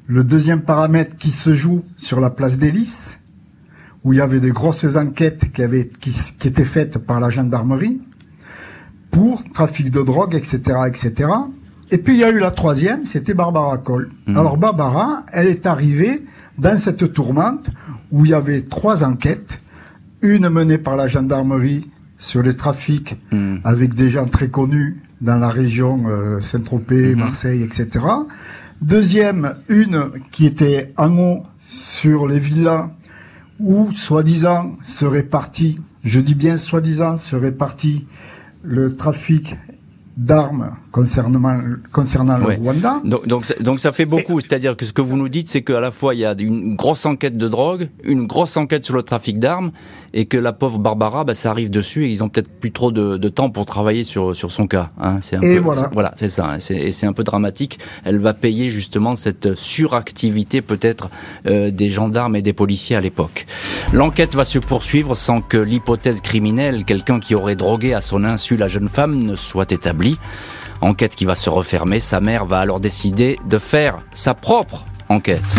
le 0.07 0.23
deuxième 0.23 0.61
paramètre 0.61 1.17
qui 1.17 1.31
se 1.31 1.53
joue 1.53 1.83
sur 1.97 2.19
la 2.19 2.29
place 2.29 2.57
des 2.57 2.71
Lys 2.71 3.19
où 4.03 4.13
il 4.13 4.17
y 4.17 4.21
avait 4.21 4.39
des 4.39 4.51
grosses 4.51 4.95
enquêtes 4.95 5.51
qui, 5.51 5.61
avaient, 5.61 5.87
qui, 5.87 6.11
qui 6.37 6.47
étaient 6.47 6.65
faites 6.65 6.97
par 6.97 7.19
la 7.19 7.29
gendarmerie 7.29 8.01
pour 9.11 9.43
trafic 9.51 9.91
de 9.91 10.01
drogue, 10.01 10.35
etc., 10.35 10.79
etc. 10.87 11.29
Et 11.91 11.97
puis 11.97 12.15
il 12.15 12.19
y 12.19 12.23
a 12.23 12.29
eu 12.31 12.39
la 12.39 12.51
troisième, 12.51 13.05
c'était 13.05 13.33
Barbara 13.33 13.77
Cole. 13.77 14.09
Mmh. 14.25 14.37
Alors 14.37 14.57
Barbara, 14.57 15.23
elle 15.31 15.47
est 15.47 15.65
arrivée 15.65 16.25
dans 16.57 16.77
cette 16.77 17.13
tourmente 17.13 17.69
où 18.11 18.25
il 18.25 18.31
y 18.31 18.33
avait 18.33 18.61
trois 18.61 19.03
enquêtes, 19.03 19.59
une 20.23 20.49
menée 20.49 20.79
par 20.79 20.95
la 20.95 21.05
gendarmerie 21.07 21.91
sur 22.17 22.41
les 22.41 22.55
trafics 22.55 23.17
mmh. 23.31 23.57
avec 23.63 23.93
des 23.93 24.09
gens 24.09 24.25
très 24.25 24.47
connus 24.47 25.03
dans 25.21 25.35
la 25.37 25.49
région 25.49 26.05
euh, 26.07 26.41
Saint-Tropez, 26.41 27.13
mmh. 27.13 27.19
Marseille, 27.19 27.61
etc. 27.61 27.99
Deuxième, 28.81 29.55
une 29.67 30.11
qui 30.31 30.45
était 30.45 30.93
en 30.97 31.17
haut 31.17 31.43
sur 31.57 32.27
les 32.27 32.39
villas 32.39 32.89
où, 33.59 33.91
soi-disant, 33.91 34.77
serait 34.81 35.23
parti, 35.23 35.79
je 36.03 36.19
dis 36.19 36.35
bien 36.35 36.57
soi-disant, 36.57 37.17
serait 37.17 37.51
parti 37.51 38.07
le 38.63 38.95
trafic 38.95 39.57
d'armes 40.15 40.71
concernant, 40.91 41.59
concernant 41.91 42.39
ouais. 42.41 42.55
le 42.55 42.61
Rwanda. 42.61 43.01
Donc, 43.03 43.27
donc, 43.27 43.61
donc 43.61 43.79
ça 43.79 43.91
fait 43.91 44.05
beaucoup, 44.05 44.39
c'est-à-dire 44.41 44.77
que 44.77 44.85
ce 44.85 44.93
que 44.93 45.01
vous 45.01 45.17
nous 45.17 45.29
dites, 45.29 45.47
c'est 45.47 45.63
qu'à 45.63 45.79
la 45.79 45.89
fois 45.89 46.13
il 46.13 46.19
y 46.19 46.25
a 46.25 46.35
une 46.37 46.75
grosse 46.75 47.05
enquête 47.05 47.35
de 47.37 47.47
drogue, 47.47 47.89
une 48.03 48.27
grosse 48.27 48.55
enquête 48.57 48.83
sur 48.83 48.95
le 48.95 49.01
trafic 49.01 49.39
d'armes, 49.39 49.71
et 50.13 50.25
que 50.25 50.37
la 50.37 50.53
pauvre 50.53 50.77
Barbara, 50.77 51.23
bah, 51.23 51.33
ça 51.33 51.49
arrive 51.49 51.71
dessus, 51.71 52.05
et 52.05 52.09
ils 52.09 52.23
ont 52.23 52.29
peut-être 52.29 52.47
plus 52.47 52.71
trop 52.71 52.91
de, 52.91 53.17
de, 53.17 53.29
temps 53.29 53.49
pour 53.49 53.65
travailler 53.65 54.03
sur, 54.03 54.35
sur 54.35 54.51
son 54.51 54.67
cas. 54.67 54.91
Hein. 55.01 55.17
C'est 55.21 55.37
un 55.37 55.41
et 55.41 55.55
peu, 55.55 55.61
voilà. 55.61 55.89
Voilà, 55.91 56.13
c'est 56.15 56.29
ça, 56.29 56.57
et 56.69 56.91
c'est 56.91 57.07
un 57.07 57.13
peu 57.13 57.23
dramatique. 57.23 57.79
Elle 58.05 58.19
va 58.19 58.35
payer 58.35 58.69
justement 58.69 59.15
cette 59.15 59.55
suractivité 59.55 60.61
peut-être 60.61 61.09
euh, 61.47 61.71
des 61.71 61.89
gendarmes 61.89 62.35
et 62.35 62.43
des 62.43 62.53
policiers 62.53 62.95
à 62.95 63.01
l'époque. 63.01 63.47
L'enquête 63.91 64.35
va 64.35 64.43
se 64.43 64.59
poursuivre 64.59 65.15
sans 65.15 65.41
que 65.41 65.57
l'hypothèse 65.57 66.21
criminelle, 66.21 66.85
quelqu'un 66.85 67.19
qui 67.19 67.33
aurait 67.33 67.55
drogué 67.55 67.95
à 67.95 68.01
son 68.01 68.23
insu 68.23 68.57
la 68.57 68.67
jeune 68.67 68.89
femme, 68.89 69.17
ne 69.23 69.35
soit 69.35 69.71
établie. 69.71 70.02
Enquête 70.81 71.15
qui 71.15 71.25
va 71.25 71.35
se 71.35 71.49
refermer, 71.49 71.99
sa 71.99 72.19
mère 72.19 72.45
va 72.45 72.59
alors 72.59 72.79
décider 72.79 73.39
de 73.45 73.57
faire 73.57 73.99
sa 74.13 74.33
propre 74.33 74.85
enquête. 75.09 75.55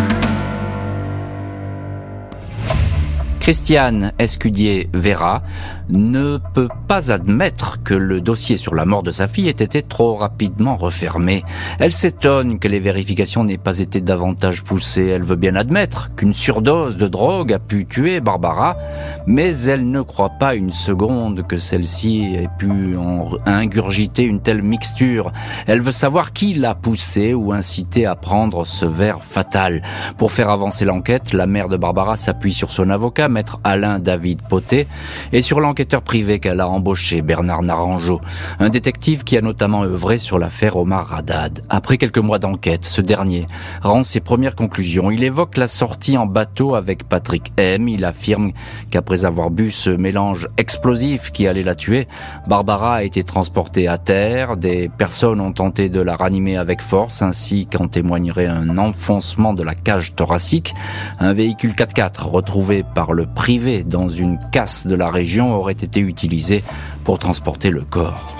Christiane 3.44 4.12
Escudier 4.18 4.88
Vera 4.94 5.42
ne 5.90 6.38
peut 6.54 6.70
pas 6.88 7.12
admettre 7.12 7.82
que 7.82 7.92
le 7.92 8.22
dossier 8.22 8.56
sur 8.56 8.74
la 8.74 8.86
mort 8.86 9.02
de 9.02 9.10
sa 9.10 9.28
fille 9.28 9.48
ait 9.48 9.50
été 9.50 9.82
trop 9.82 10.14
rapidement 10.14 10.76
refermé. 10.76 11.44
Elle 11.78 11.92
s'étonne 11.92 12.58
que 12.58 12.68
les 12.68 12.80
vérifications 12.80 13.44
n'aient 13.44 13.58
pas 13.58 13.80
été 13.80 14.00
davantage 14.00 14.64
poussées. 14.64 15.08
Elle 15.08 15.24
veut 15.24 15.36
bien 15.36 15.56
admettre 15.56 16.14
qu'une 16.16 16.32
surdose 16.32 16.96
de 16.96 17.06
drogue 17.06 17.52
a 17.52 17.58
pu 17.58 17.84
tuer 17.84 18.20
Barbara, 18.20 18.78
mais 19.26 19.54
elle 19.64 19.90
ne 19.90 20.00
croit 20.00 20.38
pas 20.40 20.54
une 20.54 20.72
seconde 20.72 21.46
que 21.46 21.58
celle-ci 21.58 22.34
ait 22.34 22.48
pu 22.58 22.96
en 22.96 23.28
ingurgiter 23.44 24.22
une 24.22 24.40
telle 24.40 24.62
mixture. 24.62 25.32
Elle 25.66 25.82
veut 25.82 25.92
savoir 25.92 26.32
qui 26.32 26.54
l'a 26.54 26.74
poussée 26.74 27.34
ou 27.34 27.52
incité 27.52 28.06
à 28.06 28.14
prendre 28.14 28.64
ce 28.64 28.86
verre 28.86 29.22
fatal. 29.22 29.82
Pour 30.16 30.32
faire 30.32 30.48
avancer 30.48 30.86
l'enquête, 30.86 31.34
la 31.34 31.46
mère 31.46 31.68
de 31.68 31.76
Barbara 31.76 32.16
s'appuie 32.16 32.54
sur 32.54 32.70
son 32.70 32.88
avocat, 32.88 33.28
maître 33.34 33.58
Alain 33.64 33.98
David 33.98 34.40
Poté, 34.48 34.86
et 35.32 35.42
sur 35.42 35.60
l'enquêteur 35.60 36.02
privé 36.02 36.38
qu'elle 36.38 36.60
a 36.60 36.68
embauché, 36.68 37.20
Bernard 37.20 37.62
Naranjo, 37.62 38.20
un 38.60 38.70
détective 38.70 39.24
qui 39.24 39.36
a 39.36 39.40
notamment 39.40 39.82
œuvré 39.82 40.18
sur 40.18 40.38
l'affaire 40.38 40.76
Omar 40.76 41.08
Radad. 41.08 41.62
Après 41.68 41.98
quelques 41.98 42.18
mois 42.18 42.38
d'enquête, 42.38 42.84
ce 42.84 43.00
dernier 43.00 43.46
rend 43.82 44.04
ses 44.04 44.20
premières 44.20 44.54
conclusions. 44.54 45.10
Il 45.10 45.24
évoque 45.24 45.56
la 45.56 45.68
sortie 45.68 46.16
en 46.16 46.26
bateau 46.26 46.76
avec 46.76 47.08
Patrick 47.08 47.52
M. 47.56 47.88
Il 47.88 48.04
affirme 48.04 48.52
qu'après 48.90 49.24
avoir 49.24 49.50
bu 49.50 49.70
ce 49.70 49.90
mélange 49.90 50.48
explosif 50.56 51.32
qui 51.32 51.48
allait 51.48 51.62
la 51.62 51.74
tuer, 51.74 52.06
Barbara 52.46 52.96
a 52.96 53.02
été 53.02 53.24
transportée 53.24 53.88
à 53.88 53.98
terre. 53.98 54.56
Des 54.56 54.88
personnes 54.88 55.40
ont 55.40 55.52
tenté 55.52 55.88
de 55.88 56.00
la 56.00 56.14
ranimer 56.16 56.56
avec 56.56 56.80
force, 56.80 57.22
ainsi 57.22 57.66
qu'en 57.66 57.88
témoignerait 57.88 58.46
un 58.46 58.78
enfoncement 58.78 59.54
de 59.54 59.64
la 59.64 59.74
cage 59.74 60.14
thoracique. 60.14 60.74
Un 61.18 61.32
véhicule 61.32 61.72
4x4 61.72 62.28
retrouvé 62.28 62.84
par 62.94 63.12
le 63.12 63.23
privé 63.26 63.84
dans 63.84 64.08
une 64.08 64.38
casse 64.50 64.86
de 64.86 64.94
la 64.94 65.10
région 65.10 65.54
aurait 65.54 65.72
été 65.72 66.00
utilisé 66.00 66.62
pour 67.04 67.18
transporter 67.18 67.70
le 67.70 67.82
corps. 67.82 68.34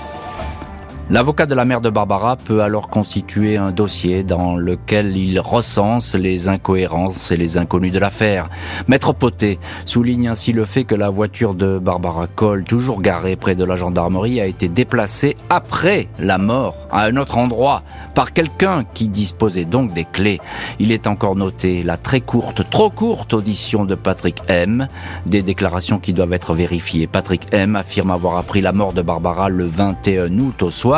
L'avocat 1.11 1.45
de 1.45 1.53
la 1.53 1.65
mère 1.65 1.81
de 1.81 1.91
Barbara 1.91 2.35
peut 2.35 2.63
alors 2.63 2.89
constituer 2.89 3.57
un 3.57 3.71
dossier 3.71 4.23
dans 4.23 4.55
lequel 4.55 5.15
il 5.15 5.39
recense 5.39 6.15
les 6.15 6.47
incohérences 6.47 7.29
et 7.29 7.37
les 7.37 7.59
inconnus 7.59 7.93
de 7.93 7.99
l'affaire. 7.99 8.49
Maître 8.87 9.13
Poté 9.13 9.59
souligne 9.85 10.29
ainsi 10.29 10.51
le 10.51 10.65
fait 10.65 10.83
que 10.83 10.95
la 10.95 11.11
voiture 11.11 11.53
de 11.53 11.77
Barbara 11.77 12.25
Cole, 12.25 12.63
toujours 12.63 13.03
garée 13.03 13.35
près 13.35 13.53
de 13.53 13.63
la 13.63 13.75
gendarmerie, 13.75 14.41
a 14.41 14.47
été 14.47 14.67
déplacée 14.67 15.37
après 15.51 16.07
la 16.17 16.39
mort 16.39 16.75
à 16.89 17.03
un 17.03 17.17
autre 17.17 17.37
endroit 17.37 17.83
par 18.15 18.33
quelqu'un 18.33 18.83
qui 18.95 19.07
disposait 19.07 19.65
donc 19.65 19.93
des 19.93 20.05
clés. 20.05 20.41
Il 20.79 20.91
est 20.91 21.05
encore 21.05 21.35
noté 21.35 21.83
la 21.83 21.97
très 21.97 22.21
courte, 22.21 22.67
trop 22.71 22.89
courte 22.89 23.35
audition 23.35 23.85
de 23.85 23.93
Patrick 23.93 24.37
M, 24.47 24.87
des 25.27 25.43
déclarations 25.43 25.99
qui 25.99 26.13
doivent 26.13 26.33
être 26.33 26.55
vérifiées. 26.55 27.05
Patrick 27.05 27.45
M 27.51 27.75
affirme 27.75 28.09
avoir 28.09 28.37
appris 28.37 28.61
la 28.61 28.71
mort 28.71 28.93
de 28.93 29.03
Barbara 29.03 29.49
le 29.49 29.65
21 29.65 30.39
août 30.39 30.63
au 30.63 30.71
soir 30.71 30.94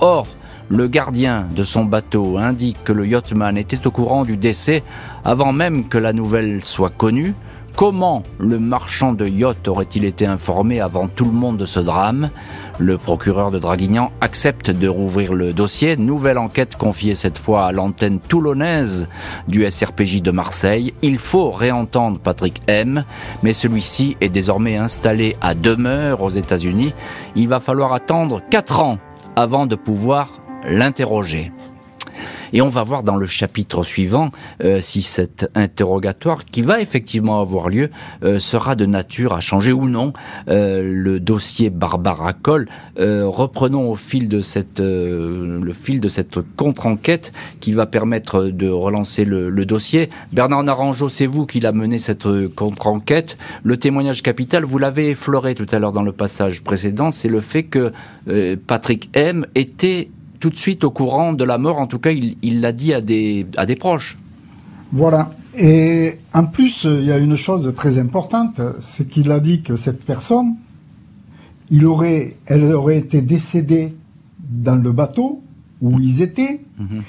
Or, 0.00 0.26
le 0.68 0.86
gardien 0.86 1.46
de 1.54 1.64
son 1.64 1.84
bateau 1.84 2.38
indique 2.38 2.84
que 2.84 2.92
le 2.92 3.06
yachtman 3.06 3.56
était 3.56 3.86
au 3.86 3.90
courant 3.90 4.24
du 4.24 4.36
décès 4.36 4.82
avant 5.24 5.52
même 5.52 5.88
que 5.88 5.98
la 5.98 6.12
nouvelle 6.12 6.62
soit 6.62 6.92
connue. 6.96 7.34
Comment 7.76 8.22
le 8.38 8.58
marchand 8.58 9.12
de 9.12 9.26
yacht 9.26 9.68
aurait-il 9.68 10.04
été 10.04 10.26
informé 10.26 10.80
avant 10.80 11.08
tout 11.08 11.24
le 11.24 11.32
monde 11.32 11.56
de 11.56 11.66
ce 11.66 11.80
drame? 11.80 12.30
Le 12.78 12.98
procureur 12.98 13.50
de 13.50 13.58
Draguignan 13.58 14.10
accepte 14.20 14.70
de 14.70 14.88
rouvrir 14.88 15.34
le 15.34 15.52
dossier. 15.52 15.96
Nouvelle 15.96 16.38
enquête 16.38 16.76
confiée 16.76 17.14
cette 17.14 17.38
fois 17.38 17.66
à 17.66 17.72
l'antenne 17.72 18.18
toulonnaise 18.18 19.08
du 19.48 19.68
SRPJ 19.68 20.22
de 20.22 20.30
Marseille. 20.30 20.94
Il 21.02 21.18
faut 21.18 21.50
réentendre 21.50 22.18
Patrick 22.18 22.60
M, 22.66 23.04
mais 23.42 23.52
celui-ci 23.52 24.16
est 24.20 24.28
désormais 24.28 24.76
installé 24.76 25.36
à 25.40 25.54
demeure 25.54 26.22
aux 26.22 26.30
États-Unis. 26.30 26.92
Il 27.36 27.48
va 27.48 27.60
falloir 27.60 27.92
attendre 27.92 28.42
4 28.50 28.80
ans 28.80 28.98
avant 29.36 29.66
de 29.66 29.76
pouvoir 29.76 30.40
l'interroger. 30.64 31.52
Et 32.52 32.62
on 32.62 32.68
va 32.68 32.82
voir 32.82 33.02
dans 33.02 33.16
le 33.16 33.26
chapitre 33.26 33.84
suivant 33.84 34.30
euh, 34.64 34.80
si 34.80 35.02
cet 35.02 35.50
interrogatoire, 35.54 36.44
qui 36.44 36.62
va 36.62 36.80
effectivement 36.80 37.40
avoir 37.40 37.68
lieu, 37.68 37.90
euh, 38.24 38.38
sera 38.38 38.74
de 38.74 38.86
nature 38.86 39.32
à 39.32 39.40
changer 39.40 39.72
ou 39.72 39.88
non 39.88 40.12
euh, 40.48 40.82
le 40.82 41.20
dossier 41.20 41.70
Barbara 41.70 42.32
Coll. 42.32 42.68
reprenons 42.96 43.90
au 43.90 43.94
fil 43.94 44.28
de 44.28 44.40
cette, 44.40 44.80
le 44.80 45.72
fil 45.72 46.00
de 46.00 46.08
cette 46.08 46.38
contre-enquête 46.56 47.32
qui 47.60 47.72
va 47.72 47.86
permettre 47.86 48.44
de 48.44 48.68
relancer 48.68 49.24
le, 49.24 49.50
le 49.50 49.64
dossier. 49.64 50.10
Bernard 50.32 50.64
Naranjo, 50.64 51.08
c'est 51.08 51.26
vous 51.26 51.46
qui 51.46 51.60
l'a 51.60 51.72
mené 51.72 51.98
cette 51.98 52.26
contre-enquête. 52.54 53.38
Le 53.62 53.76
témoignage 53.76 54.22
capital, 54.22 54.64
vous 54.64 54.78
l'avez 54.78 55.10
effleuré 55.10 55.54
tout 55.54 55.66
à 55.70 55.78
l'heure 55.78 55.92
dans 55.92 56.02
le 56.02 56.12
passage 56.12 56.62
précédent, 56.62 57.10
c'est 57.10 57.28
le 57.28 57.40
fait 57.40 57.64
que 57.64 57.92
Patrick 58.66 59.10
M 59.14 59.46
était 59.54 60.10
tout 60.40 60.50
de 60.50 60.56
suite 60.56 60.82
au 60.84 60.90
courant 60.90 61.32
de 61.32 61.44
la 61.44 61.58
mort. 61.58 61.78
En 61.78 61.86
tout 61.86 61.98
cas, 61.98 62.10
il 62.10 62.60
l'a 62.60 62.72
dit 62.72 62.92
à 62.92 63.00
des, 63.00 63.46
à 63.56 63.66
des 63.66 63.76
proches. 63.76 64.18
Voilà. 64.92 65.30
Et 65.56 66.14
en 66.32 66.46
plus, 66.46 66.84
il 66.84 67.04
y 67.04 67.12
a 67.12 67.18
une 67.18 67.34
chose 67.34 67.72
très 67.74 67.98
importante, 67.98 68.60
c'est 68.80 69.06
qu'il 69.08 69.30
a 69.32 69.40
dit 69.40 69.62
que 69.62 69.76
cette 69.76 70.04
personne, 70.04 70.54
il 71.70 71.86
aurait, 71.86 72.36
elle 72.46 72.64
aurait 72.72 72.98
été 72.98 73.20
décédée 73.20 73.94
dans 74.38 74.76
le 74.76 74.92
bateau 74.92 75.42
où 75.80 75.98
ils 76.00 76.22
étaient, 76.22 76.60
mhm. 76.78 77.02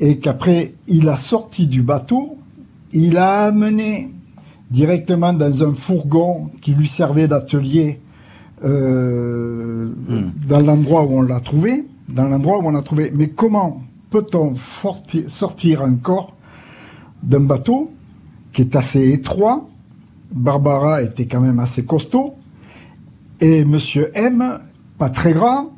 et 0.00 0.18
qu'après, 0.18 0.74
il 0.86 1.08
a 1.08 1.16
sorti 1.16 1.66
du 1.66 1.82
bateau, 1.82 2.36
il 2.92 3.16
a 3.16 3.46
amené 3.46 4.10
directement 4.70 5.32
dans 5.32 5.64
un 5.64 5.74
fourgon 5.74 6.50
qui 6.60 6.74
lui 6.74 6.88
servait 6.88 7.28
d'atelier 7.28 8.00
euh, 8.64 9.88
mhm. 10.08 10.32
dans 10.48 10.60
l'endroit 10.60 11.04
où 11.04 11.18
on 11.18 11.22
l'a 11.22 11.40
trouvé 11.40 11.84
dans 12.14 12.28
l'endroit 12.28 12.58
où 12.58 12.66
on 12.66 12.74
a 12.74 12.82
trouvé. 12.82 13.10
Mais 13.12 13.28
comment 13.28 13.82
peut-on 14.10 14.54
sortir 14.56 15.82
un 15.82 15.96
corps 15.96 16.34
d'un 17.22 17.40
bateau 17.40 17.90
qui 18.52 18.62
est 18.62 18.76
assez 18.76 19.12
étroit? 19.12 19.66
Barbara 20.32 21.02
était 21.02 21.26
quand 21.26 21.40
même 21.40 21.58
assez 21.58 21.84
costaud. 21.84 22.34
Et 23.40 23.64
Monsieur 23.64 24.10
M, 24.14 24.60
pas 24.96 25.10
très 25.10 25.32
grand, 25.32 25.72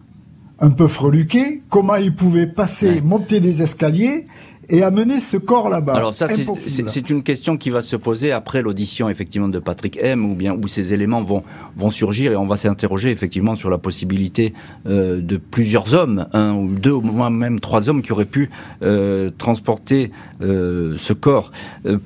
un 0.61 0.71
peu 0.71 0.87
freluqué, 0.87 1.63
comment 1.69 1.97
il 1.97 2.15
pouvait 2.15 2.47
passer, 2.47 3.01
monter 3.01 3.41
des 3.41 3.63
escaliers 3.63 4.27
et 4.69 4.83
amener 4.83 5.21
ce 5.21 5.37
corps 5.37 5.69
là-bas. 5.69 5.95
Alors 5.95 6.15
ça, 6.15 6.29
c'est 6.29 7.11
une 7.11 7.23
question 7.23 7.57
qui 7.57 7.71
va 7.71 7.83
se 7.83 7.97
poser 7.97 8.33
après 8.33 8.63
l'audition 8.63 9.09
effectivement 9.09 9.49
de 9.49 9.59
Patrick 9.59 9.99
M, 10.01 10.25
ou 10.25 10.35
bien 10.35 10.55
où 10.55 10.69
ces 10.69 10.93
éléments 10.93 11.23
vont 11.23 11.43
vont 11.77 11.91
surgir 11.91 12.33
et 12.33 12.37
on 12.37 12.47
va 12.47 12.57
s'interroger 12.57 13.11
effectivement 13.11 13.55
sur 13.55 13.71
la 13.71 13.79
possibilité 13.79 14.55
euh, 14.87 15.21
de 15.21 15.37
plusieurs 15.37 15.95
hommes, 15.95 16.27
un 16.33 16.55
ou 16.55 16.69
deux 16.69 16.93
ou 16.93 17.03
même 17.31 17.61
trois 17.61 17.89
hommes 17.89 18.03
qui 18.03 18.13
auraient 18.13 18.25
pu 18.25 18.51
euh, 18.83 19.31
transporter 19.37 20.11
euh, 20.43 20.95
ce 20.97 21.13
corps. 21.13 21.53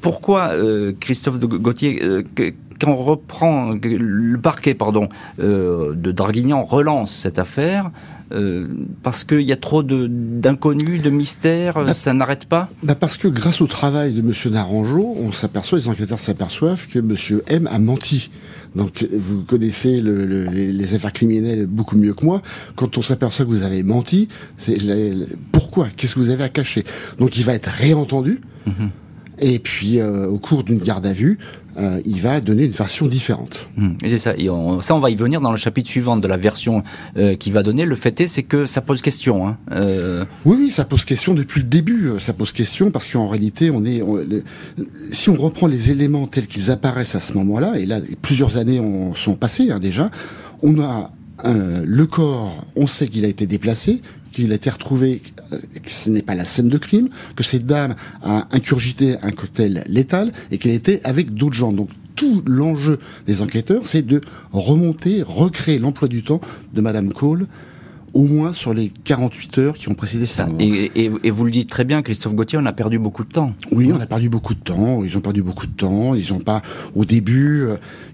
Pourquoi 0.00 0.52
Christophe 1.00 1.38
de 1.38 1.46
Gauthier 1.46 2.00
quand 2.80 2.92
on 2.92 2.96
reprend 2.96 3.72
le 3.82 4.38
parquet 4.38 4.74
pardon 4.74 5.08
de 5.38 6.12
Draguignan 6.12 6.62
relance 6.62 7.14
cette 7.14 7.38
affaire 7.38 7.90
euh, 8.32 8.68
parce 9.02 9.24
qu'il 9.24 9.42
y 9.42 9.52
a 9.52 9.56
trop 9.56 9.82
d'inconnus, 9.82 11.02
de, 11.02 11.10
mystères, 11.10 11.74
bah, 11.74 11.94
ça 11.94 12.14
n'arrête 12.14 12.44
pas 12.44 12.68
bah 12.82 12.94
Parce 12.94 13.16
que 13.16 13.28
grâce 13.28 13.60
au 13.60 13.66
travail 13.66 14.12
de 14.12 14.20
M. 14.20 14.32
Naranjo, 14.52 15.14
on 15.16 15.32
s'aperçoit, 15.32 15.78
les 15.78 15.88
enquêteurs 15.88 16.18
s'aperçoivent 16.18 16.86
que 16.86 16.98
M. 17.00 17.16
M 17.48 17.68
a 17.70 17.78
menti. 17.78 18.30
Donc 18.76 19.04
vous 19.12 19.42
connaissez 19.42 20.00
le, 20.00 20.24
les 20.24 20.94
affaires 20.94 21.12
criminelles 21.12 21.66
beaucoup 21.66 21.96
mieux 21.96 22.14
que 22.14 22.24
moi. 22.24 22.40
Quand 22.76 22.98
on 22.98 23.02
s'aperçoit 23.02 23.44
que 23.44 23.50
vous 23.50 23.64
avez 23.64 23.82
menti, 23.82 24.28
c'est 24.56 24.78
pourquoi? 25.50 25.88
Qu'est-ce 25.96 26.14
que 26.14 26.20
vous 26.20 26.30
avez 26.30 26.44
à 26.44 26.48
cacher? 26.48 26.84
Donc 27.18 27.36
il 27.36 27.44
va 27.44 27.54
être 27.54 27.68
réentendu. 27.68 28.40
Mm-hmm. 28.68 28.88
Et 29.40 29.58
puis, 29.58 29.98
euh, 29.98 30.26
au 30.26 30.38
cours 30.38 30.64
d'une 30.64 30.78
garde 30.78 31.06
à 31.06 31.12
vue, 31.12 31.38
euh, 31.76 32.00
il 32.04 32.20
va 32.20 32.40
donner 32.40 32.64
une 32.64 32.70
version 32.70 33.06
différente. 33.06 33.70
Hum, 33.78 33.96
c'est 34.02 34.18
ça. 34.18 34.34
Et 34.36 34.48
ça, 34.80 34.94
on 34.94 34.98
va 34.98 35.10
y 35.10 35.14
venir 35.14 35.40
dans 35.40 35.50
le 35.50 35.56
chapitre 35.56 35.88
suivant 35.88 36.16
de 36.16 36.26
la 36.26 36.36
version 36.36 36.82
euh, 37.16 37.36
qu'il 37.36 37.52
va 37.52 37.62
donner. 37.62 37.84
Le 37.84 37.94
fait 37.94 38.20
est, 38.20 38.26
c'est 38.26 38.42
que 38.42 38.66
ça 38.66 38.80
pose 38.80 39.02
question. 39.02 39.46
Hein. 39.46 39.56
Euh... 39.72 40.24
Oui, 40.44 40.56
oui, 40.58 40.70
ça 40.70 40.84
pose 40.84 41.04
question 41.04 41.34
depuis 41.34 41.60
le 41.60 41.66
début. 41.66 42.10
Ça 42.18 42.32
pose 42.32 42.52
question 42.52 42.90
parce 42.90 43.08
qu'en 43.08 43.28
réalité, 43.28 43.70
on 43.70 43.84
est. 43.84 44.02
si 45.10 45.30
on 45.30 45.36
reprend 45.36 45.66
les 45.66 45.90
éléments 45.90 46.26
tels 46.26 46.46
qu'ils 46.46 46.70
apparaissent 46.70 47.14
à 47.14 47.20
ce 47.20 47.34
moment-là, 47.34 47.78
et 47.78 47.86
là, 47.86 48.00
plusieurs 48.22 48.56
années 48.56 48.80
ont, 48.80 49.14
sont 49.14 49.34
passées 49.34 49.70
hein, 49.70 49.78
déjà, 49.78 50.10
on 50.62 50.80
a 50.80 51.12
le 51.44 52.04
corps, 52.04 52.66
on 52.76 52.86
sait 52.86 53.08
qu'il 53.08 53.24
a 53.24 53.28
été 53.28 53.46
déplacé, 53.46 54.02
qu'il 54.32 54.52
a 54.52 54.54
été 54.54 54.70
retrouvé, 54.70 55.22
euh, 55.52 55.58
que 55.82 55.90
ce 55.90 56.10
n'est 56.10 56.22
pas 56.22 56.34
la 56.34 56.44
scène 56.44 56.68
de 56.68 56.78
crime, 56.78 57.08
que 57.36 57.44
cette 57.44 57.66
dame 57.66 57.94
a 58.22 58.48
incurgité 58.52 59.16
un 59.22 59.30
cocktail 59.30 59.84
létal 59.86 60.32
et 60.50 60.58
qu'elle 60.58 60.72
était 60.72 61.00
avec 61.04 61.34
d'autres 61.34 61.56
gens. 61.56 61.72
Donc 61.72 61.90
tout 62.16 62.42
l'enjeu 62.46 62.98
des 63.26 63.42
enquêteurs, 63.42 63.82
c'est 63.86 64.06
de 64.06 64.20
remonter, 64.52 65.22
recréer 65.22 65.78
l'emploi 65.78 66.08
du 66.08 66.22
temps 66.22 66.40
de 66.74 66.80
Madame 66.80 67.12
Cole 67.12 67.46
au 68.14 68.24
moins 68.24 68.52
sur 68.52 68.74
les 68.74 68.90
48 69.04 69.58
heures 69.58 69.74
qui 69.74 69.88
ont 69.88 69.94
précédé 69.94 70.26
ça. 70.26 70.46
Et, 70.58 70.90
et, 70.96 71.30
vous 71.30 71.44
le 71.44 71.50
dites 71.50 71.68
très 71.68 71.84
bien, 71.84 72.02
Christophe 72.02 72.34
Gauthier, 72.34 72.58
on 72.58 72.66
a 72.66 72.72
perdu 72.72 72.98
beaucoup 72.98 73.24
de 73.24 73.28
temps. 73.28 73.52
Oui, 73.72 73.90
on 73.92 74.00
a 74.00 74.06
perdu 74.06 74.28
beaucoup 74.28 74.54
de 74.54 74.60
temps. 74.60 75.04
Ils 75.04 75.16
ont 75.16 75.20
perdu 75.20 75.42
beaucoup 75.42 75.66
de 75.66 75.72
temps. 75.72 76.14
Ils 76.14 76.32
ont 76.32 76.40
pas, 76.40 76.62
au 76.94 77.04
début, 77.04 77.66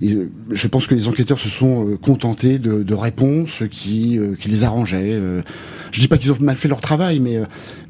euh, 0.02 0.26
je 0.50 0.68
pense 0.68 0.86
que 0.86 0.94
les 0.94 1.08
enquêteurs 1.08 1.38
se 1.38 1.48
sont 1.48 1.88
euh, 1.88 1.96
contentés 1.96 2.58
de, 2.58 2.82
de 2.82 2.94
réponses 2.94 3.62
qui, 3.70 4.18
euh, 4.18 4.34
qui 4.38 4.48
les 4.48 4.64
arrangeaient. 4.64 5.20
Je 5.92 6.00
dis 6.00 6.08
pas 6.08 6.18
qu'ils 6.18 6.32
ont 6.32 6.36
mal 6.40 6.56
fait 6.56 6.68
leur 6.68 6.80
travail, 6.80 7.20
mais 7.20 7.40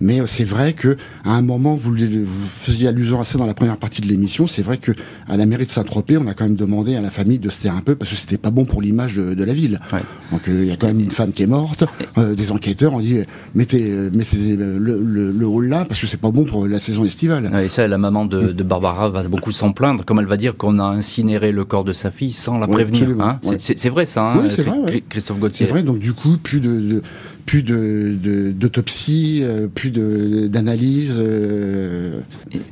mais 0.01 0.21
c'est 0.27 0.45
vrai 0.45 0.75
que 0.75 0.97
à 1.25 1.33
un 1.33 1.43
moment, 1.43 1.75
vous, 1.75 1.95
vous 1.95 2.47
faisiez 2.47 2.89
allusion 2.89 3.21
à 3.21 3.25
ça 3.25 3.39
dans 3.39 3.47
la 3.47 3.55
première 3.55 3.79
partie 3.79 4.01
de 4.01 4.07
l'émission. 4.07 4.47
C'est 4.47 4.63
vrai 4.63 4.79
que 4.79 4.93
à 5.29 5.37
la 5.37 5.47
mairie 5.47 5.67
de 5.67 5.71
Saint-Tropez, 5.71 6.19
on 6.19 6.27
a 6.27 6.35
quand 6.35 6.45
même 6.45 6.57
demandé 6.57 6.95
à 6.95 7.01
la 7.01 7.11
famille 7.11 7.39
de 7.39 7.49
se 7.49 7.63
taire 7.63 7.75
un 7.75 7.81
peu 7.81 7.97
parce 7.97 8.11
que 8.11 8.17
c'était 8.17 8.39
pas 8.39 8.51
bon 8.51 8.65
pour 8.65 8.83
l'image 8.83 9.17
de, 9.17 9.35
de, 9.35 9.45
la 9.45 9.55
ville. 9.55 9.81
Ouais. 9.93 10.01
Donc 10.31 10.43
il 10.47 10.67
y 10.67 10.71
a 10.71 10.77
quand 10.77 10.87
même 10.87 11.01
une 11.01 11.11
femme 11.11 11.33
qui 11.33 11.43
est 11.43 11.49
morte. 11.49 11.85
Euh, 12.19 12.35
des 12.35 12.51
enquêteurs 12.53 12.93
ont 12.95 13.01
dit 13.01 13.19
mettez, 13.55 13.91
mettez 14.13 14.57
le, 14.57 14.79
le, 14.79 15.31
le 15.33 15.47
rôle 15.47 15.69
là 15.69 15.85
parce 15.87 16.01
que 16.01 16.07
c'est 16.07 16.17
pas 16.21 16.31
bon 16.31 16.45
pour 16.45 16.67
la 16.67 16.79
saison 16.79 17.05
estivale. 17.05 17.51
Et 17.65 17.69
ça, 17.69 17.87
la 17.87 17.99
maman 17.99 18.25
de, 18.27 18.53
de 18.53 18.63
Barbara 18.63 19.09
va 19.09 19.23
beaucoup 19.29 19.53
s'en 19.53 19.73
plaindre, 19.73 20.05
comme 20.05 20.19
elle 20.21 20.27
va 20.27 20.37
dire 20.37 20.57
qu'on 20.57 20.79
a 20.79 20.85
incinéré 20.85 21.53
le 21.53 21.65
corre 21.65 21.85
de 21.85 21.93
sa 21.93 22.11
fille 22.11 22.33
sans 22.33 22.59
la 22.59 22.67
Ouais, 22.67 22.73
prévenir. 22.73 23.09
hein. 23.21 23.39
ouais. 23.45 23.57
C'est- 23.59 23.77
C'est 23.79 23.89
vrai 23.89 24.07
ça, 24.07 24.33
hein, 24.33 24.41
Oui, 24.43 24.49
c'est 24.51 24.63
Cri- 24.63 24.71
vrai, 24.71 24.79
ouais. 24.95 25.05
Christophe 25.09 25.37
C'est 25.37 25.41
Gauthier. 25.41 25.67
vrai, 25.67 25.83
donc 25.83 25.99
du 25.99 26.13
coup, 26.13 26.37
plus 26.43 26.61
de, 26.61 26.81
de- 26.81 27.03
plus 27.45 27.63
de 27.63 28.15
de- 28.21 28.51
d'autopsie, 28.51 29.41
euh, 29.43 29.69
plus 29.69 29.91
de 29.91 30.49
d'analyse. 30.49 31.15
euh, 31.19 32.19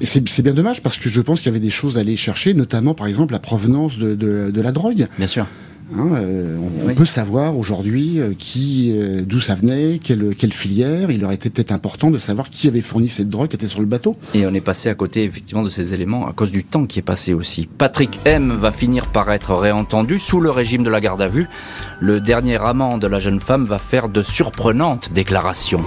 c'est 0.00 0.28
c'est 0.28 0.42
bien 0.42 0.52
dommage 0.54 0.82
parce 0.82 0.96
que 0.96 1.08
je 1.08 1.20
pense 1.20 1.40
qu'il 1.40 1.46
y 1.46 1.54
avait 1.54 1.60
des 1.64 1.70
choses 1.70 1.96
à 1.96 2.00
aller 2.00 2.16
chercher, 2.16 2.54
notamment 2.54 2.94
par 2.94 3.06
exemple 3.06 3.32
la 3.32 3.38
provenance 3.38 3.98
de, 3.98 4.14
de, 4.14 4.50
de 4.50 4.60
la 4.60 4.72
drogue. 4.72 5.06
Bien 5.18 5.26
sûr. 5.28 5.46
Hein, 5.92 6.12
euh, 6.14 6.56
on, 6.86 6.94
peut 6.94 7.04
savoir 7.04 7.58
aujourd'hui 7.58 8.18
euh, 8.18 8.32
qui, 8.38 8.94
euh, 8.96 9.22
d'où 9.24 9.40
ça 9.40 9.54
venait, 9.54 9.98
quelle, 10.02 10.34
quelle 10.34 10.52
filière. 10.52 11.10
Il 11.10 11.24
aurait 11.24 11.34
été 11.34 11.50
peut-être 11.50 11.72
important 11.72 12.10
de 12.10 12.18
savoir 12.18 12.48
qui 12.48 12.68
avait 12.68 12.80
fourni 12.80 13.08
cette 13.08 13.28
drogue 13.28 13.48
qui 13.48 13.56
était 13.56 13.68
sur 13.68 13.80
le 13.80 13.86
bateau. 13.86 14.16
Et 14.32 14.46
on 14.46 14.54
est 14.54 14.62
passé 14.62 14.88
à 14.88 14.94
côté 14.94 15.24
effectivement 15.24 15.62
de 15.62 15.68
ces 15.68 15.92
éléments 15.92 16.26
à 16.26 16.32
cause 16.32 16.52
du 16.52 16.64
temps 16.64 16.86
qui 16.86 16.98
est 16.98 17.02
passé 17.02 17.34
aussi. 17.34 17.66
Patrick 17.66 18.18
M 18.24 18.52
va 18.52 18.72
finir 18.72 19.06
par 19.08 19.30
être 19.30 19.54
réentendu 19.54 20.18
sous 20.18 20.40
le 20.40 20.50
régime 20.50 20.84
de 20.84 20.90
la 20.90 21.00
garde 21.00 21.20
à 21.20 21.28
vue. 21.28 21.48
Le 22.00 22.20
dernier 22.20 22.62
amant 22.62 22.96
de 22.96 23.06
la 23.06 23.18
jeune 23.18 23.40
femme 23.40 23.64
va 23.64 23.78
faire 23.78 24.08
de 24.08 24.22
surprenantes 24.22 25.12
déclarations. 25.12 25.82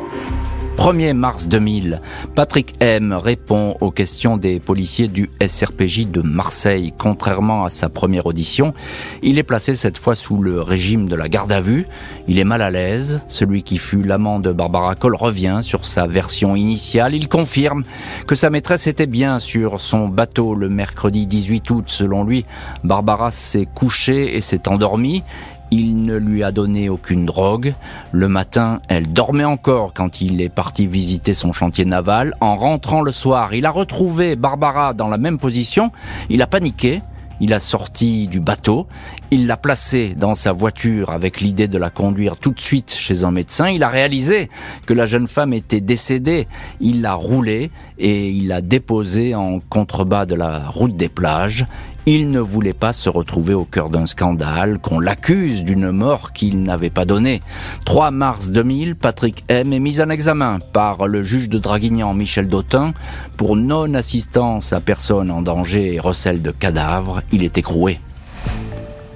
1er 0.77 1.13
mars 1.13 1.47
2000, 1.47 2.01
Patrick 2.35 2.75
M 2.79 3.11
répond 3.11 3.75
aux 3.81 3.89
questions 3.89 4.37
des 4.37 4.59
policiers 4.59 5.07
du 5.07 5.31
SRPJ 5.45 6.07
de 6.07 6.21
Marseille. 6.21 6.93
Contrairement 6.95 7.65
à 7.65 7.71
sa 7.71 7.89
première 7.89 8.27
audition, 8.27 8.75
il 9.23 9.39
est 9.39 9.43
placé 9.43 9.75
cette 9.75 9.97
fois 9.97 10.13
sous 10.13 10.39
le 10.39 10.61
régime 10.61 11.09
de 11.09 11.15
la 11.15 11.29
garde 11.29 11.51
à 11.51 11.61
vue. 11.61 11.87
Il 12.27 12.37
est 12.37 12.43
mal 12.43 12.61
à 12.61 12.69
l'aise. 12.69 13.21
Celui 13.27 13.63
qui 13.63 13.77
fut 13.77 14.03
l'amant 14.03 14.39
de 14.39 14.53
Barbara 14.53 14.93
Cole 14.93 15.15
revient 15.15 15.59
sur 15.63 15.83
sa 15.83 16.05
version 16.05 16.55
initiale. 16.55 17.15
Il 17.15 17.27
confirme 17.27 17.83
que 18.27 18.35
sa 18.35 18.51
maîtresse 18.51 18.85
était 18.85 19.07
bien 19.07 19.39
sur 19.39 19.81
son 19.81 20.07
bateau 20.07 20.53
le 20.53 20.69
mercredi 20.69 21.25
18 21.25 21.69
août. 21.71 21.85
Selon 21.87 22.23
lui, 22.23 22.45
Barbara 22.83 23.31
s'est 23.31 23.67
couchée 23.73 24.37
et 24.37 24.41
s'est 24.41 24.67
endormie. 24.67 25.23
Il 25.71 26.05
ne 26.05 26.15
lui 26.15 26.43
a 26.43 26.51
donné 26.51 26.89
aucune 26.89 27.25
drogue. 27.25 27.73
Le 28.11 28.29
matin, 28.29 28.79
elle 28.87 29.11
dormait 29.11 29.43
encore 29.43 29.93
quand 29.93 30.21
il 30.21 30.39
est 30.41 30.49
parti 30.49 30.87
visiter 30.87 31.33
son 31.33 31.51
chantier 31.51 31.85
naval. 31.85 32.35
En 32.39 32.55
rentrant 32.55 33.01
le 33.01 33.11
soir, 33.11 33.53
il 33.53 33.65
a 33.65 33.71
retrouvé 33.71 34.35
Barbara 34.35 34.93
dans 34.93 35.07
la 35.07 35.17
même 35.17 35.37
position. 35.37 35.91
Il 36.29 36.41
a 36.41 36.47
paniqué. 36.47 37.01
Il 37.39 37.53
a 37.53 37.59
sorti 37.59 38.27
du 38.27 38.39
bateau, 38.39 38.87
il 39.29 39.45
l'a 39.45 39.57
placée 39.57 40.15
dans 40.15 40.33
sa 40.33 40.53
voiture 40.53 41.11
avec 41.11 41.39
l'idée 41.39 41.67
de 41.67 41.77
la 41.77 41.91
conduire 41.91 42.35
tout 42.35 42.49
de 42.49 42.59
suite 42.59 42.91
chez 42.91 43.23
un 43.23 43.29
médecin. 43.29 43.69
Il 43.69 43.83
a 43.83 43.89
réalisé 43.89 44.49
que 44.87 44.93
la 44.93 45.05
jeune 45.05 45.27
femme 45.27 45.53
était 45.53 45.81
décédée. 45.81 46.47
Il 46.79 47.01
l'a 47.01 47.13
roulée 47.13 47.69
et 47.99 48.29
il 48.31 48.47
l'a 48.47 48.61
déposée 48.61 49.35
en 49.35 49.59
contrebas 49.59 50.25
de 50.25 50.33
la 50.33 50.67
route 50.67 50.95
des 50.95 51.09
plages. 51.09 51.67
Il 52.09 52.31
ne 52.31 52.39
voulait 52.39 52.71
pas 52.71 52.93
se 52.93 53.09
retrouver 53.09 53.53
au 53.53 53.65
cœur 53.65 53.89
d'un 53.89 54.05
scandale, 54.05 54.79
qu'on 54.79 54.97
l'accuse 54.97 55.65
d'une 55.65 55.91
mort 55.91 56.31
qu'il 56.31 56.63
n'avait 56.63 56.89
pas 56.89 57.03
donnée. 57.03 57.41
3 57.83 58.11
mars 58.11 58.49
2000, 58.49 58.95
Patrick 58.95 59.43
M 59.49 59.73
est 59.73 59.81
mis 59.81 59.99
en 59.99 60.09
examen 60.09 60.59
par 60.71 61.05
le 61.05 61.21
juge 61.21 61.49
de 61.49 61.59
Draguignan 61.59 62.13
Michel 62.13 62.47
Dautin 62.47 62.93
pour 63.35 63.57
non-assistance 63.57 64.71
à 64.71 64.79
personne 64.79 65.29
en 65.29 65.41
danger 65.41 65.95
et 65.95 65.99
recel 65.99 66.41
de 66.41 66.51
cadavres. 66.51 67.23
Il 67.33 67.43
est 67.43 67.57
écroué. 67.57 67.99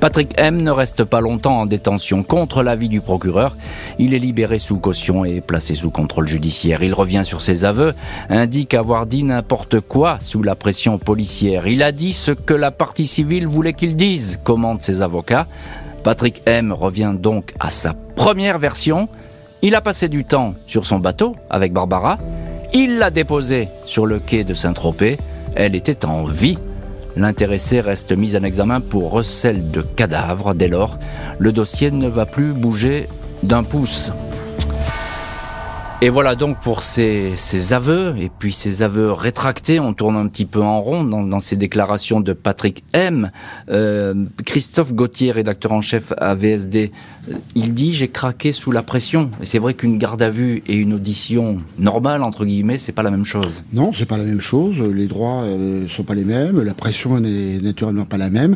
Patrick 0.01 0.33
M 0.37 0.63
ne 0.63 0.71
reste 0.71 1.03
pas 1.03 1.21
longtemps 1.21 1.61
en 1.61 1.65
détention 1.67 2.23
contre 2.23 2.63
l'avis 2.63 2.89
du 2.89 3.01
procureur. 3.01 3.55
Il 3.99 4.15
est 4.15 4.19
libéré 4.19 4.57
sous 4.57 4.77
caution 4.77 5.25
et 5.25 5.41
placé 5.41 5.75
sous 5.75 5.91
contrôle 5.91 6.27
judiciaire. 6.27 6.81
Il 6.81 6.95
revient 6.95 7.21
sur 7.23 7.43
ses 7.43 7.65
aveux, 7.65 7.93
indique 8.27 8.73
avoir 8.73 9.05
dit 9.05 9.23
n'importe 9.23 9.79
quoi 9.79 10.17
sous 10.19 10.41
la 10.41 10.55
pression 10.55 10.97
policière. 10.97 11.67
Il 11.67 11.83
a 11.83 11.91
dit 11.91 12.13
ce 12.13 12.31
que 12.31 12.55
la 12.55 12.71
partie 12.71 13.05
civile 13.05 13.45
voulait 13.45 13.73
qu'il 13.73 13.95
dise, 13.95 14.39
commandent 14.43 14.81
ses 14.81 15.03
avocats. 15.03 15.45
Patrick 16.03 16.41
M 16.47 16.71
revient 16.71 17.13
donc 17.15 17.53
à 17.59 17.69
sa 17.69 17.93
première 17.93 18.57
version. 18.57 19.07
Il 19.61 19.75
a 19.75 19.81
passé 19.81 20.09
du 20.09 20.25
temps 20.25 20.55
sur 20.65 20.83
son 20.83 20.97
bateau 20.97 21.35
avec 21.47 21.73
Barbara. 21.73 22.17
Il 22.73 22.97
l'a 22.97 23.11
déposée 23.11 23.67
sur 23.85 24.07
le 24.07 24.17
quai 24.17 24.43
de 24.45 24.55
Saint-Tropez. 24.55 25.19
Elle 25.53 25.75
était 25.75 26.05
en 26.07 26.23
vie. 26.23 26.57
L'intéressé 27.15 27.82
reste 27.82 28.12
mis 28.13 28.36
en 28.38 28.43
examen 28.43 28.80
pour 28.80 29.12
recel 29.12 29.69
de 29.69 29.82
cadavres. 29.82 30.56
Dès 30.56 30.67
lors, 30.67 30.97
le 31.39 31.52
dossier 31.52 31.91
ne 31.91 32.08
va 32.08 32.26
plus 32.26 32.54
bouger 32.54 33.10
d'un 33.43 33.63
pouce. 33.63 34.12
Et 36.03 36.09
voilà 36.09 36.33
donc 36.33 36.59
pour 36.59 36.81
ces, 36.81 37.33
ces 37.37 37.73
aveux, 37.73 38.15
et 38.17 38.31
puis 38.39 38.53
ces 38.53 38.81
aveux 38.81 39.11
rétractés, 39.11 39.79
on 39.79 39.93
tourne 39.93 40.15
un 40.15 40.27
petit 40.27 40.47
peu 40.47 40.59
en 40.59 40.81
rond 40.81 41.03
dans, 41.03 41.21
dans 41.21 41.39
ces 41.39 41.55
déclarations 41.55 42.21
de 42.21 42.33
Patrick 42.33 42.83
M. 42.93 43.29
Euh, 43.69 44.15
Christophe 44.43 44.95
Gauthier, 44.95 45.31
rédacteur 45.31 45.73
en 45.73 45.81
chef 45.81 46.11
à 46.17 46.33
VSD, 46.33 46.91
euh, 47.29 47.35
il 47.53 47.75
dit 47.75 47.93
j'ai 47.93 48.07
craqué 48.07 48.51
sous 48.51 48.71
la 48.71 48.81
pression. 48.81 49.29
Et 49.43 49.45
c'est 49.45 49.59
vrai 49.59 49.75
qu'une 49.75 49.99
garde 49.99 50.23
à 50.23 50.31
vue 50.31 50.63
et 50.67 50.73
une 50.73 50.93
audition 50.93 51.59
normale, 51.77 52.23
entre 52.23 52.45
guillemets, 52.45 52.79
c'est 52.79 52.93
pas 52.93 53.03
la 53.03 53.11
même 53.11 53.25
chose. 53.25 53.63
Non, 53.71 53.93
c'est 53.93 54.07
pas 54.07 54.17
la 54.17 54.23
même 54.23 54.41
chose. 54.41 54.81
Les 54.81 55.05
droits 55.05 55.43
euh, 55.43 55.87
sont 55.87 56.03
pas 56.03 56.15
les 56.15 56.25
mêmes. 56.25 56.63
La 56.63 56.73
pression 56.73 57.19
n'est 57.19 57.59
naturellement 57.59 58.05
pas 58.05 58.17
la 58.17 58.31
même. 58.31 58.55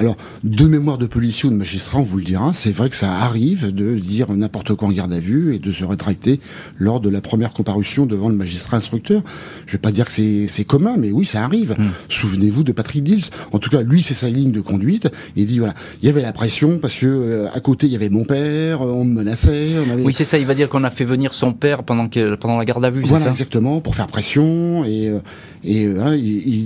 Alors, 0.00 0.16
de 0.44 0.66
mémoire 0.66 0.96
de 0.98 1.06
policier 1.06 1.48
ou 1.48 1.52
de 1.52 1.56
magistrat, 1.56 1.98
on 1.98 2.02
vous 2.02 2.16
le 2.18 2.24
dira, 2.24 2.52
c'est 2.52 2.72
vrai 2.72 2.88
que 2.88 2.96
ça 2.96 3.12
arrive 3.12 3.72
de 3.72 3.94
dire 3.96 4.32
n'importe 4.32 4.74
quoi 4.74 4.88
en 4.88 4.92
garde 4.92 5.12
à 5.12 5.20
vue 5.20 5.54
et 5.54 5.58
de 5.58 5.70
se 5.72 5.84
rétracter 5.84 6.40
lors 6.78 7.00
de 7.00 7.10
la 7.10 7.20
première 7.20 7.52
comparution 7.52 8.06
devant 8.06 8.28
le 8.30 8.34
magistrat 8.34 8.78
instructeur. 8.78 9.22
Je 9.66 9.72
vais 9.72 9.78
pas 9.78 9.92
dire 9.92 10.06
que 10.06 10.12
c'est 10.12 10.46
c'est 10.48 10.64
commun, 10.64 10.94
mais 10.98 11.12
oui, 11.12 11.26
ça 11.26 11.44
arrive. 11.44 11.76
Souvenez-vous 12.08 12.64
de 12.64 12.72
Patrick 12.72 13.04
Dils. 13.04 13.26
En 13.52 13.58
tout 13.58 13.68
cas, 13.70 13.82
lui, 13.82 14.02
c'est 14.02 14.14
sa 14.14 14.28
ligne 14.28 14.52
de 14.52 14.60
conduite. 14.60 15.08
Il 15.36 15.46
dit 15.46 15.58
voilà, 15.58 15.74
il 16.02 16.06
y 16.06 16.08
avait 16.08 16.22
la 16.22 16.32
pression 16.32 16.78
parce 16.78 16.96
que 16.98 17.06
euh, 17.06 17.48
à 17.52 17.60
côté 17.60 17.86
il 17.86 17.92
y 17.92 17.96
avait 17.96 18.08
mon 18.08 18.24
père, 18.24 18.80
on 18.80 19.04
me 19.04 19.14
menaçait. 19.14 19.68
On 19.86 19.90
avait... 19.92 20.02
Oui, 20.02 20.14
c'est 20.14 20.24
ça, 20.24 20.38
il 20.38 20.46
va 20.46 20.54
dire 20.54 20.68
qu'on 20.70 20.82
a 20.84 20.90
fait 20.90 21.04
venir 21.04 21.34
son 21.34 21.52
père 21.52 21.82
pendant, 21.82 22.08
que, 22.08 22.34
pendant 22.36 22.56
la 22.58 22.64
garde 22.64 22.84
à 22.84 22.90
vue, 22.90 23.02
c'est 23.02 23.08
Voilà, 23.10 23.26
ça? 23.26 23.30
exactement, 23.32 23.80
pour 23.82 23.94
faire 23.94 24.06
pression. 24.06 24.84
Et, 24.84 25.08
euh, 25.08 25.18
et 25.62 25.84
euh, 25.86 26.16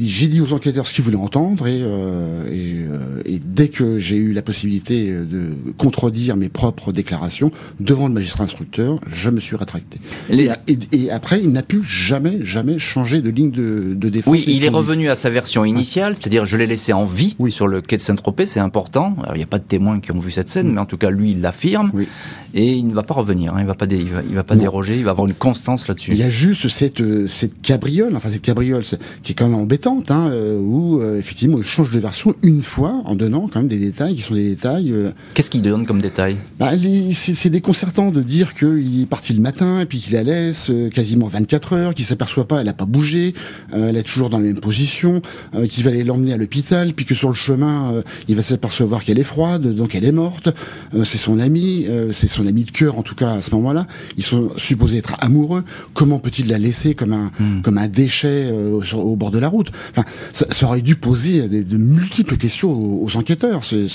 j'ai 0.04 0.28
dit 0.28 0.40
aux 0.40 0.52
enquêteurs 0.52 0.86
ce 0.86 0.94
qu'ils 0.94 1.02
voulaient 1.04 1.16
entendre. 1.16 1.66
Et, 1.66 1.80
euh, 1.82 2.44
et, 2.52 2.84
euh, 2.88 3.22
et 3.26 3.40
dès 3.44 3.68
que 3.68 3.98
j'ai 3.98 4.16
eu 4.16 4.32
la 4.32 4.42
possibilité 4.42 5.10
euh, 5.10 5.24
de 5.24 5.72
contredire 5.78 6.36
mes 6.36 6.48
propres 6.48 6.92
déclarations 6.92 7.50
devant 7.80 8.08
le 8.08 8.14
magistrat 8.14 8.44
instructeur, 8.44 9.00
je 9.06 9.30
me 9.30 9.40
suis 9.40 9.56
rétracté. 9.56 9.98
Les- 10.28 10.50
Et, 10.68 10.72
et- 10.92 11.04
et 11.04 11.10
après, 11.10 11.40
il 11.42 11.50
n'a 11.52 11.62
pu 11.62 11.82
jamais, 11.84 12.44
jamais 12.44 12.78
changer 12.78 13.20
de 13.20 13.30
ligne 13.30 13.50
de, 13.50 13.94
de 13.94 14.08
défense. 14.08 14.32
Oui, 14.32 14.44
il 14.46 14.64
est 14.64 14.68
revenu 14.68 15.08
à 15.08 15.14
sa 15.14 15.30
version 15.30 15.64
initiale, 15.64 16.14
c'est-à-dire 16.16 16.44
je 16.44 16.56
l'ai 16.56 16.66
laissé 16.66 16.92
en 16.92 17.04
vie 17.04 17.34
Oui. 17.38 17.50
sur 17.52 17.66
le 17.66 17.80
quai 17.80 17.96
de 17.96 18.02
Saint-Tropez, 18.02 18.46
c'est 18.46 18.60
important. 18.60 19.14
Alors, 19.22 19.34
il 19.34 19.38
n'y 19.38 19.44
a 19.44 19.46
pas 19.48 19.58
de 19.58 19.64
témoins 19.64 20.00
qui 20.00 20.12
ont 20.12 20.18
vu 20.18 20.30
cette 20.30 20.48
scène, 20.48 20.72
mais 20.72 20.80
en 20.80 20.86
tout 20.86 20.96
cas 20.98 21.10
lui 21.10 21.32
il 21.32 21.40
l'affirme 21.40 21.90
Oui. 21.94 22.06
et 22.54 22.72
il 22.74 22.86
ne 22.86 22.94
va 22.94 23.02
pas 23.02 23.14
revenir, 23.14 23.54
hein, 23.54 23.58
il 23.60 23.66
va 23.66 23.74
pas, 23.74 23.86
dé- 23.86 23.96
il 23.98 24.08
va, 24.12 24.22
il 24.28 24.34
va 24.34 24.44
pas 24.44 24.54
Non. 24.54 24.60
déroger, 24.62 24.96
il 24.96 25.04
va 25.04 25.10
avoir 25.12 25.26
une 25.26 25.34
constance 25.34 25.88
là-dessus. 25.88 26.12
Il 26.12 26.18
y 26.18 26.22
a 26.22 26.30
juste 26.30 26.68
cette 26.68 27.00
euh, 27.00 27.26
cette 27.28 27.60
cabriole, 27.62 28.14
enfin 28.16 28.28
cette 28.30 28.42
cabriole 28.42 28.82
qui 29.22 29.32
est 29.32 29.34
quand 29.34 29.48
même 29.48 29.58
embêtante, 29.58 30.10
hein, 30.10 30.28
euh, 30.30 30.58
où 30.58 31.00
euh, 31.00 31.18
effectivement 31.18 31.58
il 31.58 31.64
change 31.64 31.90
de 31.90 31.98
version 31.98 32.34
une 32.42 32.62
fois 32.62 33.02
en 33.04 33.13
donnant 33.16 33.48
quand 33.52 33.60
même 33.60 33.68
des 33.68 33.78
détails 33.78 34.14
qui 34.14 34.22
sont 34.22 34.34
des 34.34 34.48
détails. 34.50 34.90
euh, 34.92 35.10
Qu'est-ce 35.34 35.50
qu'il 35.50 35.62
donne 35.62 35.86
comme 35.86 36.00
détail 36.00 36.36
Bah, 36.58 36.72
c'est 37.12 37.50
déconcertant 37.50 38.10
de 38.10 38.22
dire 38.22 38.54
qu'il 38.54 39.02
est 39.02 39.06
parti 39.06 39.32
le 39.32 39.40
matin 39.40 39.80
et 39.80 39.86
puis 39.86 39.98
qu'il 39.98 40.14
la 40.14 40.22
laisse 40.22 40.68
euh, 40.70 40.88
quasiment 40.90 41.26
24 41.26 41.72
heures, 41.74 41.94
qu'il 41.94 42.04
s'aperçoit 42.04 42.46
pas, 42.48 42.60
elle 42.60 42.68
a 42.68 42.72
pas 42.72 42.84
bougé, 42.84 43.34
euh, 43.72 43.88
elle 43.88 43.96
est 43.96 44.02
toujours 44.02 44.30
dans 44.30 44.38
la 44.38 44.44
même 44.44 44.60
position, 44.60 45.22
euh, 45.54 45.66
qu'il 45.66 45.84
va 45.84 45.90
aller 45.90 46.04
l'emmener 46.04 46.32
à 46.32 46.36
l'hôpital, 46.36 46.92
puis 46.94 47.04
que 47.04 47.14
sur 47.14 47.28
le 47.28 47.34
chemin, 47.34 47.94
euh, 47.94 48.02
il 48.28 48.36
va 48.36 48.42
s'apercevoir 48.42 49.02
qu'elle 49.04 49.18
est 49.18 49.24
froide, 49.24 49.74
donc 49.74 49.94
elle 49.94 50.04
est 50.04 50.12
morte. 50.12 50.48
C'est 51.04 51.18
son 51.18 51.38
ami, 51.40 51.86
c'est 52.12 52.28
son 52.28 52.46
ami 52.46 52.64
de 52.64 52.70
cœur 52.70 52.98
en 52.98 53.02
tout 53.02 53.14
cas 53.14 53.34
à 53.34 53.42
ce 53.42 53.50
moment-là. 53.54 53.86
Ils 54.16 54.22
sont 54.22 54.50
supposés 54.56 54.98
être 54.98 55.14
amoureux. 55.20 55.64
Comment 55.92 56.18
peut-il 56.18 56.48
la 56.48 56.58
laisser 56.58 56.94
comme 56.94 57.12
un 57.12 57.30
comme 57.62 57.78
un 57.78 57.88
déchet 57.88 58.52
sur- 58.84 59.04
au 59.04 59.16
bord 59.16 59.30
de 59.30 59.38
la 59.38 59.48
route? 59.48 59.70
Enfin, 59.90 60.04
ça, 60.32 60.46
ça 60.50 60.66
aurait 60.66 60.80
dû 60.82 60.94
poser 60.96 61.48
des- 61.48 61.64
de 61.64 61.76
multiples 61.76 62.36
questions 62.36 62.70
aux, 62.94 63.04
aux 63.04 63.16
enquêteurs. 63.16 63.62
C'est 63.64 63.86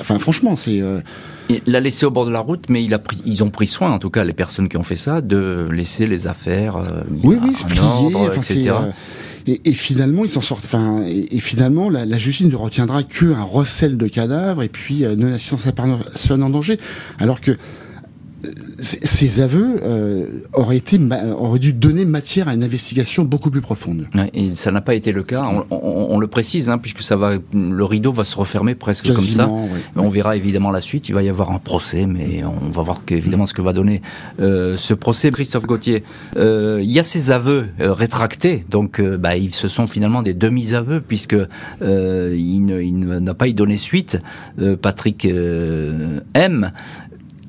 enfin 0.00 0.18
franchement 0.18 0.56
c'est 0.56 0.82
euh, 0.82 1.00
Il 1.48 1.62
l'a 1.66 1.80
laissé 1.80 2.04
au 2.04 2.10
bord 2.10 2.26
de 2.26 2.30
la 2.30 2.40
route, 2.40 2.64
mais 2.68 2.84
il 2.84 2.92
a 2.92 2.98
pris, 2.98 3.20
ils 3.24 3.42
ont 3.42 3.48
pris 3.48 3.66
soin, 3.66 3.90
en 3.90 3.98
tout 3.98 4.10
cas 4.10 4.22
les 4.24 4.34
personnes 4.34 4.68
qui 4.68 4.76
ont 4.76 4.82
fait 4.82 4.96
ça, 4.96 5.20
de 5.20 5.68
laisser 5.72 6.06
les 6.06 6.26
affaires 6.26 6.76
euh, 6.76 7.02
oui 7.22 7.38
oui 7.42 7.52
plié 7.66 7.80
ordre, 8.14 8.34
etc. 8.36 8.70
euh, 8.70 8.90
et, 9.46 9.62
et 9.64 9.72
finalement 9.72 10.24
ils 10.24 10.30
s'en 10.30 10.42
sortent 10.42 10.66
enfin 10.66 11.02
et, 11.06 11.36
et 11.36 11.40
finalement 11.40 11.88
la, 11.88 12.04
la 12.04 12.18
justice 12.18 12.46
ne 12.46 12.56
retiendra 12.56 13.02
que 13.02 13.32
un 13.32 13.42
recel 13.42 13.96
de 13.96 14.06
cadavres 14.06 14.62
et 14.62 14.68
puis 14.68 15.04
euh, 15.04 15.16
non 15.16 15.32
assistance 15.32 15.66
à 15.66 15.72
personne 15.72 16.42
en 16.42 16.50
danger 16.50 16.78
alors 17.18 17.40
que 17.40 17.56
ces 18.78 19.40
aveux 19.40 19.80
euh, 19.82 20.26
auraient 20.54 20.76
été 20.76 20.98
auraient 21.38 21.58
dû 21.58 21.72
donner 21.72 22.04
matière 22.04 22.48
à 22.48 22.54
une 22.54 22.64
investigation 22.64 23.24
beaucoup 23.24 23.50
plus 23.50 23.60
profonde. 23.60 24.08
et 24.34 24.54
ça 24.54 24.70
n'a 24.70 24.80
pas 24.80 24.94
été 24.94 25.12
le 25.12 25.22
cas. 25.22 25.46
On, 25.70 26.18
le 26.18 26.26
précise, 26.26 26.68
hein, 26.68 26.78
puisque 26.78 27.02
ça 27.02 27.16
va, 27.16 27.32
le 27.54 27.84
rideau 27.84 28.12
va 28.12 28.24
se 28.24 28.36
refermer 28.36 28.74
presque 28.74 29.12
comme 29.12 29.26
ça. 29.26 29.48
On 29.96 30.08
verra 30.08 30.36
évidemment 30.36 30.70
la 30.70 30.80
suite. 30.80 31.08
Il 31.08 31.14
va 31.14 31.22
y 31.22 31.28
avoir 31.28 31.50
un 31.50 31.58
procès, 31.58 32.06
mais 32.06 32.42
on 32.44 32.70
va 32.70 32.82
voir 32.82 33.02
évidemment 33.08 33.46
ce 33.46 33.54
que 33.54 33.62
va 33.62 33.72
donner 33.72 34.02
euh, 34.40 34.76
ce 34.76 34.94
procès. 34.94 35.30
Christophe 35.30 35.66
Gauthier, 35.66 36.04
euh, 36.36 36.80
il 36.82 36.90
y 36.90 36.98
a 36.98 37.02
ces 37.02 37.30
aveux 37.30 37.68
rétractés, 37.78 38.64
donc 38.68 39.00
bah, 39.00 39.36
ils 39.36 39.54
se 39.54 39.68
sont 39.68 39.86
finalement 39.86 40.22
des 40.22 40.34
demi-aveux 40.34 41.00
puisque 41.00 41.36
il 41.80 42.98
n'a 42.98 43.34
pas 43.34 43.46
y 43.46 43.54
donné 43.54 43.76
suite. 43.76 44.18
Patrick 44.80 45.26
M 46.34 46.72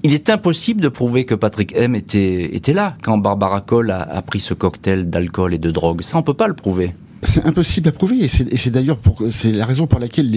il 0.04 0.14
est 0.14 0.30
impossible 0.30 0.82
de 0.82 0.90
prouver 0.90 1.26
que 1.26 1.36
Patrick 1.36 1.74
M 1.76 1.96
était, 1.96 2.56
était 2.56 2.74
là 2.74 2.96
quand 3.04 3.18
Barbara 3.18 3.62
Cole 3.62 3.92
a, 3.92 4.22
pris 4.22 4.40
ce 4.40 4.54
cocktail 4.54 5.10
d'alcool 5.10 5.54
et 5.54 5.60
de 5.60 5.72
drogue. 5.72 6.02
Ça, 6.02 6.18
on 6.18 6.24
peut 6.24 6.34
pas 6.34 6.48
le 6.48 6.54
prouver. 6.54 6.94
C'est 7.24 7.46
impossible 7.46 7.90
à 7.90 7.92
prouver 7.92 8.26
et 8.26 8.28
c'est 8.28 8.72
d'ailleurs 8.72 8.98
pour 8.98 9.22
c'est 9.32 9.52
la 9.52 9.68
raison 9.68 9.86
pour 9.86 10.00
laquelle 10.00 10.28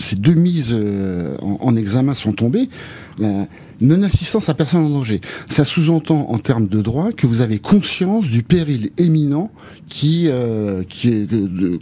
ces 0.00 0.16
deux 0.16 0.34
mises 0.34 0.68
euh, 0.70 1.34
en, 1.40 1.74
examen 1.76 2.12
sont 2.12 2.34
tombées. 2.34 2.68
La 3.18 3.46
non-assistance 3.80 4.50
à 4.50 4.54
personne 4.54 4.84
en 4.84 4.90
danger. 4.90 5.22
Ça 5.48 5.64
sous-entend 5.64 6.28
en 6.28 6.38
termes 6.38 6.68
de 6.68 6.82
droit 6.82 7.12
que 7.12 7.26
vous 7.26 7.40
avez 7.40 7.58
conscience 7.58 8.26
du 8.26 8.42
péril 8.42 8.90
éminent 8.98 9.50
qui 9.86 10.26
euh, 10.28 10.84
qui 10.86 11.26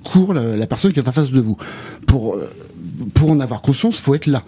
court 0.05 0.35
la, 0.35 0.57
la, 0.57 0.66
personne 0.69 0.93
qui 0.93 1.01
est 1.01 1.09
en 1.09 1.12
face 1.12 1.33
de 1.33 1.41
vous. 1.41 1.57
Pour 2.07 2.37
euh, 2.37 2.49
pour 3.14 3.33
en 3.33 3.41
avoir 3.41 3.61
conscience, 3.61 3.99
faut 3.99 4.14
être 4.14 4.29
là. 4.29 4.45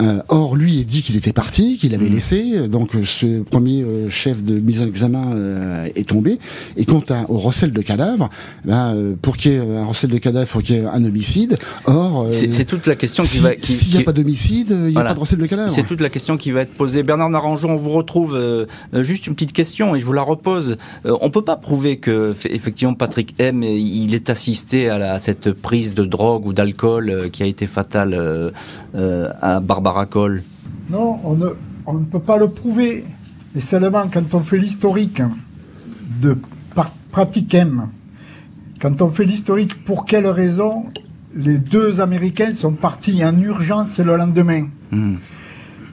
Euh, 0.00 0.20
or, 0.28 0.56
lui 0.56 0.78
il 0.78 0.86
dit 0.86 1.02
qu'il 1.02 1.16
était 1.16 1.32
parti, 1.32 1.78
qu'il 1.78 1.94
avait 1.94 2.08
mm. 2.08 2.12
laissé. 2.12 2.68
Donc, 2.68 2.94
euh, 2.94 3.04
ce 3.04 3.42
premier 3.42 3.82
euh, 3.82 4.08
chef 4.08 4.42
de 4.42 4.58
mise 4.58 4.82
en 4.82 4.86
examen 4.86 5.84
est 5.94 6.08
tombé. 6.08 6.38
Et 6.76 6.84
quant 6.84 7.02
à, 7.10 7.30
au 7.30 7.38
recel 7.38 7.72
de 7.72 7.80
cadavres, 7.80 8.28
ben, 8.64 9.14
pour 9.20 9.36
qu'il 9.36 9.52
y 9.52 9.54
ait 9.56 9.58
un 9.58 9.84
recel 9.84 10.10
de 10.10 10.18
cadavres, 10.18 10.46
il 10.46 10.50
faut 10.50 10.60
qu'il 10.60 10.76
y 10.76 10.78
ait 10.78 10.84
un 10.84 11.04
homicide. 11.04 11.56
Or, 11.86 12.28
c'est 12.32 12.64
toute 12.64 12.86
la 12.86 12.96
question 12.96 13.22
qui 13.22 13.38
va. 13.38 13.50
S'il 13.58 13.94
n'y 13.94 14.00
a 14.00 14.04
pas 14.04 14.12
d'homicide, 14.12 14.70
il 14.70 14.92
n'y 14.92 14.96
a 14.96 15.04
pas 15.04 15.14
de 15.14 15.20
recel 15.20 15.38
de 15.38 15.46
cadavres. 15.46 15.70
C'est 15.70 15.84
toute 15.84 16.00
la 16.00 16.10
question 16.10 16.36
qui 16.36 16.50
va 16.50 16.62
être 16.62 16.74
posée. 16.74 17.02
Bernard 17.02 17.30
Naranjon, 17.30 17.70
on 17.70 17.76
vous 17.76 17.90
retrouve. 17.90 18.38
juste 18.92 19.26
une 19.26 19.34
petite 19.34 19.52
question 19.52 19.94
et 19.94 19.98
je 19.98 20.06
vous 20.06 20.12
la 20.12 20.22
repose. 20.22 20.76
on 21.04 21.30
peut 21.30 21.44
pas 21.44 21.56
prouver 21.56 21.98
que 21.98 22.34
effectivement 22.50 22.94
Patrick 22.94 23.34
M. 23.38 23.62
il 23.62 24.14
est 24.14 24.30
assisté 24.30 24.88
à, 24.88 25.12
à 25.12 25.18
cette 25.18 25.52
prise 25.52 25.94
de 25.94 26.04
drogue 26.04 26.46
ou 26.46 26.52
d'alcool 26.52 27.30
qui 27.32 27.42
a 27.42 27.46
été 27.46 27.66
fatale 27.66 28.52
à 28.94 29.60
Barbara 29.84 30.06
Non, 30.88 31.20
on 31.24 31.36
ne, 31.36 31.48
on 31.84 31.92
ne 31.92 32.04
peut 32.06 32.18
pas 32.18 32.38
le 32.38 32.48
prouver. 32.48 33.04
Et 33.54 33.60
seulement 33.60 34.06
quand 34.10 34.32
on 34.34 34.40
fait 34.40 34.56
l'historique 34.56 35.20
de 36.22 36.38
pratique 37.10 37.52
M, 37.52 37.88
quand 38.80 39.02
on 39.02 39.10
fait 39.10 39.26
l'historique, 39.26 39.84
pour 39.84 40.06
quelle 40.06 40.26
raison 40.26 40.86
les 41.34 41.58
deux 41.58 42.00
Américains 42.00 42.54
sont 42.54 42.72
partis 42.72 43.22
en 43.26 43.38
urgence 43.38 44.00
le 44.00 44.16
lendemain? 44.16 44.66
Hmm. 44.90 45.16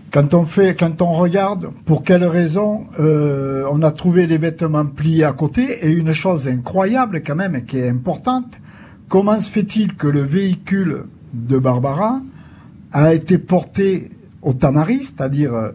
Quand 0.09 0.33
on 0.35 0.45
fait, 0.45 0.73
quand 0.73 1.01
on 1.01 1.11
regarde, 1.11 1.69
pour 1.85 2.05
quelle 2.05 2.23
raison 2.23 2.85
euh, 2.99 3.65
on 3.71 3.81
a 3.81 3.91
trouvé 3.91 4.25
les 4.25 4.37
vêtements 4.37 4.85
pliés 4.85 5.25
à 5.25 5.33
côté? 5.33 5.85
Et 5.85 5.91
une 5.91 6.13
chose 6.13 6.47
incroyable 6.47 7.23
quand 7.25 7.35
même 7.35 7.65
qui 7.65 7.79
est 7.79 7.89
importante, 7.89 8.53
comment 9.09 9.37
se 9.37 9.51
fait-il 9.51 9.95
que 9.95 10.07
le 10.07 10.21
véhicule 10.21 11.03
de 11.33 11.57
Barbara 11.57 12.21
a 12.91 13.13
été 13.13 13.37
porté 13.37 14.11
au 14.41 14.53
Tamari, 14.53 14.99
c'est-à-dire 14.99 15.53
euh, 15.53 15.71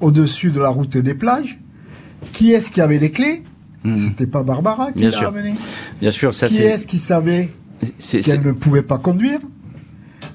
au-dessus 0.00 0.50
de 0.50 0.60
la 0.60 0.68
route 0.68 0.96
des 0.96 1.14
plages. 1.14 1.58
Qui 2.32 2.52
est-ce 2.52 2.70
qui 2.70 2.80
avait 2.80 2.98
les 2.98 3.10
clés 3.10 3.42
hmm. 3.84 3.94
C'était 3.94 4.26
pas 4.26 4.42
Barbara 4.42 4.92
qui 4.92 5.04
l'a 5.04 5.18
ramené. 5.18 5.54
Bien 6.00 6.10
sûr, 6.10 6.34
ça 6.34 6.48
Qui 6.48 6.58
est-ce 6.58 6.86
qui 6.86 6.98
savait 6.98 7.48
qu'elle 7.98 8.42
ne 8.42 8.52
pouvait 8.52 8.82
pas 8.82 8.98
conduire 8.98 9.40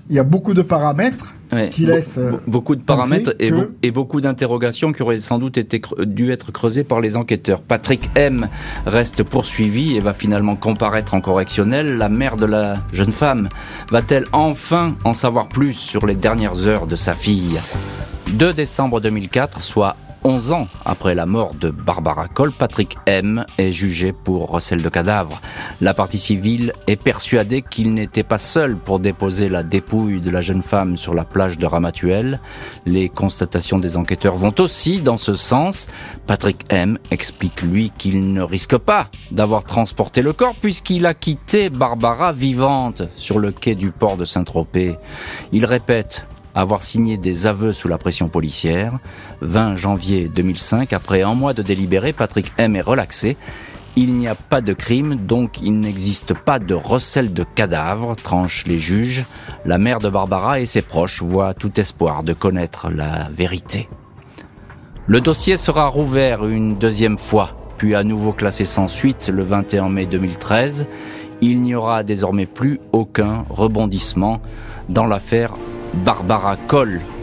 Il 0.10 0.16
y 0.16 0.20
a 0.20 0.24
beaucoup 0.24 0.54
de 0.54 0.62
paramètres 0.62 1.34
qui 1.72 1.86
laissent 1.86 2.18
euh, 2.18 2.34
beaucoup 2.48 2.76
de 2.76 2.84
paramètres 2.84 3.34
et, 3.40 3.92
beaucoup 3.92 4.22
d'interrogations 4.22 4.92
qui 4.92 5.02
auraient 5.02 5.20
sans 5.20 5.40
doute 5.40 5.58
été 5.58 5.82
dû 6.06 6.32
être 6.32 6.52
creusées 6.52 6.84
par 6.84 7.00
les 7.00 7.18
enquêteurs. 7.18 7.62
Patrick 7.62 8.10
M 8.16 8.48
reste 8.86 9.24
poursuivi 9.24 9.96
et 9.96 10.00
va 10.00 10.14
finalement 10.14 10.56
comparaître 10.56 11.14
en 11.14 11.22
correctionnel. 11.22 11.98
La 11.98 12.10
mère 12.10 12.38
de 12.38 12.46
la 12.46 12.78
jeune 12.92 13.12
femme 13.12 13.50
va-t-elle 13.90 14.26
enfin 14.32 14.96
en 15.06 15.14
savoir 15.14 15.48
plus 15.48 15.74
sur 15.74 16.06
les 16.06 16.16
dernières 16.16 16.68
heures 16.68 16.88
de 16.88 16.96
sa 16.96 17.16
fille? 17.16 17.58
2 18.34 18.54
décembre 18.54 19.00
2004, 19.02 19.62
soit 19.62 19.96
11 20.26 20.54
ans 20.54 20.68
après 20.86 21.14
la 21.14 21.28
mort 21.28 21.54
de 21.54 21.70
Barbara 21.70 22.28
Cole, 22.28 22.52
Patrick 22.52 22.98
M 23.06 23.46
est 23.60 23.72
jugé 23.72 24.12
pour 24.12 24.50
recel 24.50 24.82
de 24.82 24.90
cadavres. 24.90 25.40
La 25.82 25.94
partie 25.94 26.18
civile 26.18 26.74
est 26.88 26.96
persuadée 26.96 27.62
qu'il 27.62 27.94
n'était 27.94 28.24
pas 28.24 28.40
seul 28.40 28.76
pour 28.76 29.00
déposer 29.00 29.50
la 29.50 29.62
dépouille 29.62 30.22
de 30.22 30.32
la 30.32 30.42
jeune 30.42 30.64
femme 30.64 30.98
sur 30.98 31.14
la 31.14 31.26
plage 31.26 31.60
de 31.60 31.68
Ramatuelle. 31.68 32.42
Les 32.88 33.08
constatations 33.08 33.78
des 33.78 33.98
enquêteurs 33.98 34.36
vont 34.36 34.56
aussi 34.58 35.00
dans 35.00 35.18
ce 35.18 35.36
sens. 35.36 35.90
Patrick 36.26 36.66
M 36.70 36.98
explique 37.12 37.62
lui 37.62 37.92
qu'il 37.96 38.34
ne 38.34 38.42
risque 38.42 38.78
pas 38.78 39.12
d'avoir 39.30 39.64
transporté 39.64 40.24
le 40.24 40.34
corps 40.34 40.56
puisqu'il 40.60 41.06
a 41.06 41.14
quitté 41.14 41.70
Barbara 41.70 42.34
vivante 42.34 43.04
sur 43.16 43.38
le 43.38 43.52
quai 43.52 43.76
du 43.76 43.92
port 43.92 44.18
de 44.18 44.26
Saint-Tropez. 44.26 44.98
Il 45.52 45.66
répète 45.66 46.26
avoir 46.56 46.82
signé 46.82 47.18
des 47.18 47.46
aveux 47.46 47.74
sous 47.74 47.88
la 47.88 47.98
pression 47.98 48.30
policière. 48.30 48.98
20 49.42 49.76
janvier 49.76 50.30
2005, 50.34 50.94
après 50.94 51.22
un 51.22 51.36
mois 51.36 51.54
de 51.54 51.62
délibéré, 51.62 52.14
Patrick 52.14 52.52
M 52.58 52.76
est 52.76 52.82
relaxé. 52.82 53.38
Il 53.98 54.16
n'y 54.16 54.28
a 54.28 54.36
pas 54.36 54.62
de 54.62 54.74
crime, 54.74 55.16
donc 55.16 55.62
il 55.62 55.80
n'existe 55.80 56.34
pas 56.34 56.60
de 56.60 56.74
recel 56.74 57.34
de 57.34 57.46
cadavres, 57.56 58.16
tranchent 58.16 58.66
les 58.66 58.78
juges. 58.78 59.26
La 59.66 59.78
mère 59.78 60.00
de 60.00 60.10
Barbara 60.10 60.60
et 60.60 60.66
ses 60.66 60.82
proches 60.82 61.22
voient 61.22 61.54
tout 61.54 61.80
espoir 61.80 62.24
de 62.24 62.34
connaître 62.34 62.90
la 62.90 63.30
vérité. 63.30 63.88
Le 65.08 65.22
dossier 65.22 65.56
sera 65.56 65.88
rouvert 65.88 66.46
une 66.46 66.78
deuxième 66.78 67.18
fois, 67.18 67.52
puis 67.78 67.96
à 67.96 68.04
nouveau 68.04 68.34
classé 68.34 68.66
sans 68.66 68.88
suite 68.88 69.30
le 69.34 69.44
21 69.44 69.88
mai 69.90 70.06
2013. 70.08 70.88
Il 71.42 71.62
n'y 71.62 71.76
aura 71.76 72.04
désormais 72.04 72.48
plus 72.48 72.80
aucun 72.92 73.44
rebondissement 73.50 74.42
dans 74.90 75.06
l'affaire 75.06 75.54
Barbara 76.04 76.58
Cole. 76.68 77.15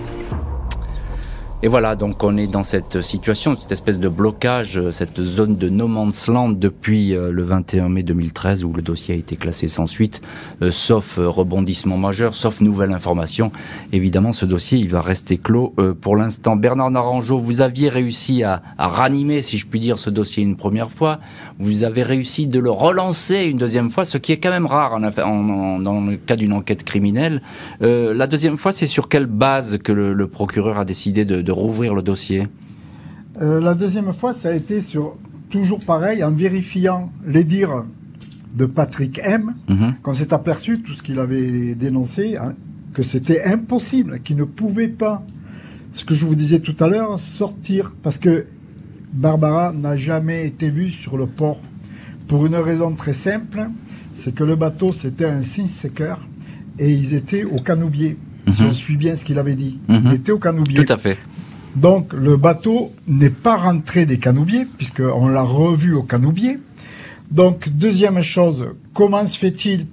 Et 1.64 1.68
voilà, 1.68 1.94
donc 1.94 2.24
on 2.24 2.36
est 2.36 2.48
dans 2.48 2.64
cette 2.64 3.02
situation, 3.02 3.54
cette 3.54 3.70
espèce 3.70 4.00
de 4.00 4.08
blocage, 4.08 4.80
cette 4.90 5.22
zone 5.22 5.54
de 5.54 5.68
no 5.68 5.86
man's 5.86 6.26
land 6.26 6.48
depuis 6.48 7.14
euh, 7.14 7.30
le 7.30 7.44
21 7.44 7.88
mai 7.88 8.02
2013 8.02 8.64
où 8.64 8.72
le 8.72 8.82
dossier 8.82 9.14
a 9.14 9.16
été 9.16 9.36
classé 9.36 9.68
sans 9.68 9.86
suite, 9.86 10.22
euh, 10.60 10.72
sauf 10.72 11.18
euh, 11.20 11.28
rebondissement 11.28 11.96
majeur, 11.96 12.34
sauf 12.34 12.60
nouvelle 12.62 12.90
information. 12.90 13.52
Évidemment, 13.92 14.32
ce 14.32 14.44
dossier, 14.44 14.78
il 14.78 14.88
va 14.88 15.02
rester 15.02 15.38
clos 15.38 15.72
pour 16.00 16.16
l'instant. 16.16 16.56
Bernard 16.56 16.90
Naranjo, 16.90 17.38
vous 17.38 17.60
aviez 17.60 17.88
réussi 17.88 18.42
à, 18.42 18.60
à, 18.76 18.88
ranimer, 18.88 19.40
si 19.42 19.56
je 19.56 19.68
puis 19.68 19.78
dire, 19.78 20.00
ce 20.00 20.10
dossier 20.10 20.42
une 20.42 20.56
première 20.56 20.90
fois. 20.90 21.20
Vous 21.60 21.84
avez 21.84 22.02
réussi 22.02 22.48
de 22.48 22.58
le 22.58 22.72
relancer 22.72 23.44
une 23.44 23.58
deuxième 23.58 23.88
fois, 23.88 24.04
ce 24.04 24.18
qui 24.18 24.32
est 24.32 24.38
quand 24.38 24.50
même 24.50 24.66
rare 24.66 24.94
en, 24.94 25.78
dans 25.78 26.00
le 26.00 26.16
cas 26.16 26.34
d'une 26.34 26.54
enquête 26.54 26.82
criminelle. 26.82 27.40
la 27.80 28.26
deuxième 28.26 28.56
fois, 28.56 28.72
c'est 28.72 28.88
sur 28.88 29.08
quelle 29.08 29.26
base 29.26 29.78
que 29.78 29.92
le, 29.92 30.26
procureur 30.26 30.78
a 30.78 30.84
décidé 30.84 31.24
de 31.24 31.51
rouvrir 31.52 31.94
le 31.94 32.02
dossier 32.02 32.48
euh, 33.40 33.60
La 33.60 33.74
deuxième 33.74 34.12
fois, 34.12 34.34
ça 34.34 34.48
a 34.48 34.52
été 34.52 34.80
sur 34.80 35.16
toujours 35.50 35.80
pareil, 35.84 36.24
en 36.24 36.30
vérifiant 36.30 37.12
les 37.26 37.44
dires 37.44 37.84
de 38.54 38.66
Patrick 38.66 39.20
M, 39.22 39.54
mhm. 39.68 39.94
qu'on 40.02 40.14
s'est 40.14 40.32
aperçu, 40.32 40.80
tout 40.80 40.94
ce 40.94 41.02
qu'il 41.02 41.18
avait 41.18 41.74
dénoncé, 41.74 42.36
hein, 42.36 42.54
que 42.94 43.02
c'était 43.02 43.44
impossible, 43.44 44.20
qu'il 44.20 44.36
ne 44.36 44.44
pouvait 44.44 44.88
pas, 44.88 45.24
ce 45.92 46.04
que 46.04 46.14
je 46.14 46.26
vous 46.26 46.34
disais 46.34 46.60
tout 46.60 46.76
à 46.80 46.88
l'heure, 46.88 47.18
sortir, 47.20 47.94
parce 48.02 48.18
que 48.18 48.46
Barbara 49.12 49.72
n'a 49.72 49.94
jamais 49.94 50.46
été 50.46 50.70
vue 50.70 50.90
sur 50.90 51.16
le 51.16 51.26
port, 51.26 51.60
pour 52.28 52.46
une 52.46 52.56
raison 52.56 52.94
très 52.94 53.12
simple, 53.12 53.68
c'est 54.14 54.34
que 54.34 54.44
le 54.44 54.56
bateau 54.56 54.92
c'était 54.92 55.26
un 55.26 55.42
Sinseker 55.42 56.16
et 56.78 56.90
ils 56.90 57.14
étaient 57.14 57.44
au 57.44 57.56
Canoubier. 57.56 58.16
Si 58.48 58.62
mhm. 58.62 58.68
je 58.68 58.72
suis 58.72 58.96
bien 58.96 59.16
ce 59.16 59.24
qu'il 59.24 59.38
avait 59.38 59.54
dit. 59.54 59.78
Mhm. 59.88 60.02
Ils 60.06 60.14
étaient 60.14 60.32
au 60.32 60.38
Canoubier. 60.38 60.82
Tout 60.84 60.92
à 60.92 60.96
fait. 60.96 61.18
Donc 61.76 62.12
le 62.12 62.36
bateau 62.36 62.92
n'est 63.06 63.30
pas 63.30 63.56
rentré 63.56 64.04
des 64.06 64.18
canoubiers, 64.18 64.66
puisqu'on 64.76 65.28
l'a 65.28 65.42
revu 65.42 65.94
au 65.94 66.02
canoubier. 66.02 66.58
Donc 67.30 67.68
deuxième 67.70 68.20
chose, 68.20 68.74
comment 68.92 69.26
se 69.26 69.38
fait-il 69.38 69.86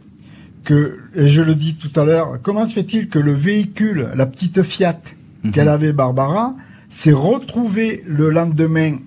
que, 0.65 0.99
et 1.15 1.27
je 1.27 1.41
le 1.41 1.55
dis 1.55 1.77
tout 1.77 1.97
à 1.99 2.03
l'heure, 2.03 2.39
comment 2.43 2.67
se 2.67 2.73
fait-il 2.73 3.07
que 3.07 3.19
le 3.19 3.33
véhicule, 3.33 4.09
la 4.15 4.25
petite 4.25 4.61
Fiat 4.61 4.99
mhm. 5.43 5.51
qu'elle 5.51 5.69
avait 5.69 5.93
Barbara, 5.93 6.55
s'est 6.89 7.13
retrouvé 7.13 8.03
le 8.05 8.29
lendemain 8.29 8.97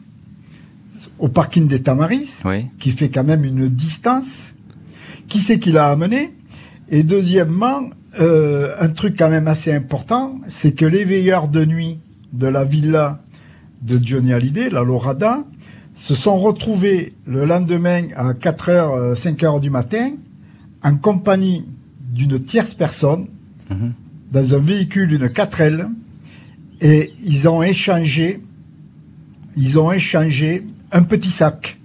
au 1.18 1.28
parking 1.28 1.66
des 1.66 1.82
Tamaris, 1.82 2.42
qui 2.78 2.92
fait 2.92 3.10
quand 3.10 3.24
même 3.24 3.44
une 3.44 3.68
distance? 3.68 4.54
Qui 5.28 5.40
c'est 5.40 5.58
qui 5.58 5.72
l'a 5.72 5.88
amené? 5.90 6.34
Et 6.88 7.02
deuxièmement, 7.02 7.82
euh, 8.20 8.74
un 8.80 8.88
truc 8.88 9.16
quand 9.18 9.30
même 9.30 9.48
assez 9.48 9.72
important, 9.72 10.38
c'est 10.48 10.72
que 10.72 10.84
les 10.84 11.04
veilleurs 11.04 11.48
de 11.48 11.64
nuit 11.64 11.98
de 12.32 12.46
la 12.46 12.64
villa 12.64 13.20
de 13.82 13.98
Johnny 14.02 14.32
Hallyday, 14.32 14.70
la 14.70 14.82
Lorada, 14.82 15.44
se 15.96 16.14
sont 16.14 16.38
retrouvés 16.38 17.14
le 17.26 17.44
lendemain 17.44 18.02
à 18.16 18.32
4h, 18.32 19.14
5h 19.14 19.60
du 19.60 19.70
matin, 19.70 20.12
en 20.82 20.96
compagnie 20.96 21.64
d'une 22.12 22.40
tierce 22.42 22.74
personne, 22.74 23.26
Mhm. 23.70 23.92
dans 24.32 24.54
un 24.54 24.58
véhicule, 24.58 25.12
une 25.12 25.28
4L, 25.28 25.88
et 26.80 27.12
ils 27.24 27.48
ont 27.48 27.62
échangé, 27.62 28.40
ils 29.56 29.78
ont 29.78 29.92
échangé 29.92 30.66
un 30.90 31.02
petit 31.02 31.30
sac. 31.30 31.78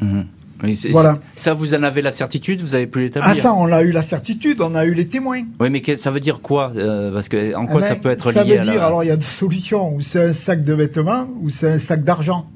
Mhm. 0.00 0.24
Oui, 0.62 0.78
Voilà. 0.92 1.18
Ça, 1.34 1.54
vous 1.54 1.74
en 1.74 1.82
avez 1.82 2.02
la 2.02 2.12
certitude 2.12 2.60
Vous 2.62 2.74
avez 2.74 2.86
pu 2.86 3.00
l'établir 3.00 3.30
Ah 3.30 3.34
ça, 3.34 3.52
on 3.54 3.66
a 3.72 3.82
eu 3.82 3.92
la 3.92 4.02
certitude, 4.02 4.60
on 4.60 4.74
a 4.74 4.84
eu 4.84 4.94
les 4.94 5.06
témoins. 5.08 5.42
Oui, 5.58 5.70
mais 5.70 5.80
que- 5.80 5.96
ça 5.96 6.10
veut 6.10 6.20
dire 6.20 6.40
quoi 6.40 6.72
Euh, 6.76 7.12
Parce 7.12 7.28
que 7.28 7.54
en 7.54 7.66
quoi 7.66 7.80
Eh 7.82 7.84
ça 7.88 7.94
ben, 7.94 8.00
peut 8.00 8.10
être 8.10 8.32
Ça 8.32 8.44
lié 8.44 8.54
veut 8.54 8.60
à 8.60 8.64
la- 8.64 8.72
dire, 8.72 8.84
alors 8.84 9.04
il 9.04 9.08
y 9.08 9.10
a 9.10 9.16
deux 9.16 9.22
solutions, 9.22 9.94
ou 9.94 10.00
c'est 10.00 10.22
un 10.22 10.32
sac 10.32 10.64
de 10.64 10.72
vêtements, 10.74 11.28
ou 11.42 11.48
c'est 11.48 11.70
un 11.70 11.78
sac 11.78 12.04
d'argent. 12.04 12.46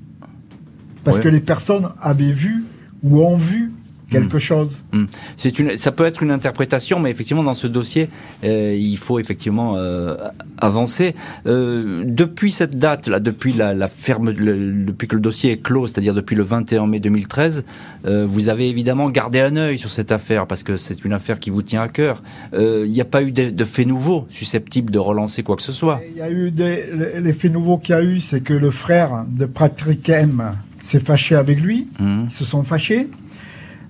Parce 1.05 1.19
Ouais. 1.19 1.25
que 1.25 1.29
les 1.29 1.41
personnes 1.41 1.91
avaient 2.01 2.33
vu 2.33 2.65
ou 3.03 3.23
ont 3.23 3.37
vu 3.37 3.73
Hmm. 4.11 4.13
quelque 4.13 4.39
chose? 4.39 4.79
Hmm. 4.93 5.05
C'est 5.37 5.59
une, 5.59 5.77
ça 5.77 5.91
peut 5.93 6.05
être 6.05 6.23
une 6.23 6.31
interprétation, 6.31 7.01
mais 7.01 7.11
effectivement 7.11 7.43
dans 7.43 7.55
ce 7.55 7.67
dossier, 7.67 8.09
euh, 8.45 8.77
il 8.79 8.99
faut 8.99 9.19
effectivement 9.19 9.75
euh, 9.77 10.15
avancer. 10.59 11.15
Euh, 11.47 12.05
depuis 12.07 12.53
cette 12.53 12.79
date, 12.79 13.09
là, 13.09 13.19
depuis 13.21 13.53
la, 13.53 13.75
la 13.75 13.89
ferme, 13.89 14.31
le- 14.31 14.73
depuis 14.85 15.09
que 15.09 15.15
le 15.15 15.21
dossier 15.23 15.53
est 15.53 15.57
clos, 15.59 15.87
c'est-à-dire 15.89 16.15
depuis 16.15 16.37
le 16.37 16.43
21 16.43 16.87
mai 16.87 17.01
2013, 17.01 17.65
euh, 18.07 18.25
vous 18.27 18.49
avez 18.49 18.69
évidemment 18.69 19.09
gardé 19.11 19.41
un 19.41 19.57
œil 19.57 19.79
sur 19.79 19.91
cette 19.91 20.13
affaire 20.13 20.47
parce 20.47 20.63
que 20.63 20.77
c'est 20.77 21.05
une 21.05 21.13
affaire 21.13 21.39
qui 21.41 21.51
vous 21.51 21.63
tient 21.63 21.83
à 21.83 21.89
cœur. 21.89 22.23
Il 22.57 22.91
n'y 22.91 23.01
a 23.01 23.05
pas 23.07 23.23
eu 23.23 23.33
de, 23.33 23.51
de 23.51 23.65
faits 23.65 23.87
nouveaux 23.87 24.27
susceptibles 24.31 24.93
de 24.93 24.99
relancer 24.99 25.43
quoi 25.43 25.57
que 25.57 25.63
ce 25.63 25.73
soit. 25.73 26.01
Il 26.11 26.19
y 26.19 26.23
a 26.23 26.31
eu 26.31 26.51
des, 26.51 26.85
l'effet 27.21 27.49
nouveau 27.49 27.79
qu'il 27.79 27.95
y 27.95 27.99
a 27.99 28.03
eu, 28.03 28.21
c'est 28.21 28.41
que 28.41 28.53
le 28.55 28.71
frère 28.71 29.25
de 29.29 29.47
Patrick 29.47 30.09
M 30.09 30.57
s'est 30.83 31.01
fâché 31.01 31.35
avec 31.35 31.61
lui. 31.61 31.89
Ils 32.01 32.31
se 32.31 32.45
sont 32.45 32.63
fâchés. 32.63 33.09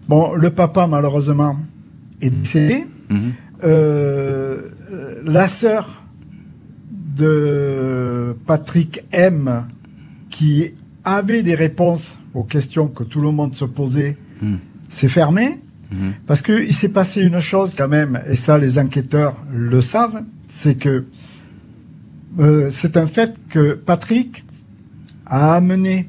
Bon, 0.08 0.34
le 0.34 0.50
papa, 0.50 0.86
malheureusement, 0.86 1.56
est 2.20 2.30
décédé. 2.30 2.84
Mhm. 3.08 3.32
Euh, 3.64 4.68
euh, 4.92 5.22
la 5.24 5.48
sœur 5.48 6.02
de 7.16 8.36
Patrick 8.46 9.04
M, 9.12 9.66
qui 10.30 10.72
avait 11.04 11.42
des 11.42 11.54
réponses 11.54 12.18
aux 12.34 12.42
questions 12.44 12.88
que 12.88 13.04
tout 13.04 13.20
le 13.20 13.30
monde 13.30 13.54
se 13.54 13.64
posait, 13.64 14.16
Mhm. 14.42 14.58
s'est 14.88 15.08
fermée. 15.08 15.60
Mhm. 15.92 16.12
Parce 16.26 16.42
qu'il 16.42 16.74
s'est 16.74 16.88
passé 16.88 17.22
une 17.22 17.40
chose 17.40 17.72
quand 17.76 17.88
même, 17.88 18.20
et 18.28 18.36
ça 18.36 18.58
les 18.58 18.78
enquêteurs 18.78 19.36
le 19.52 19.80
savent, 19.80 20.22
c'est 20.48 20.74
que 20.74 21.04
euh, 22.40 22.68
c'est 22.72 22.96
un 22.96 23.06
fait 23.06 23.34
que 23.48 23.74
Patrick 23.74 24.44
a 25.26 25.54
amené 25.54 26.08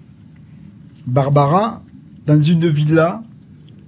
Barbara 1.05 1.83
dans 2.25 2.41
une 2.41 2.67
villa 2.67 3.21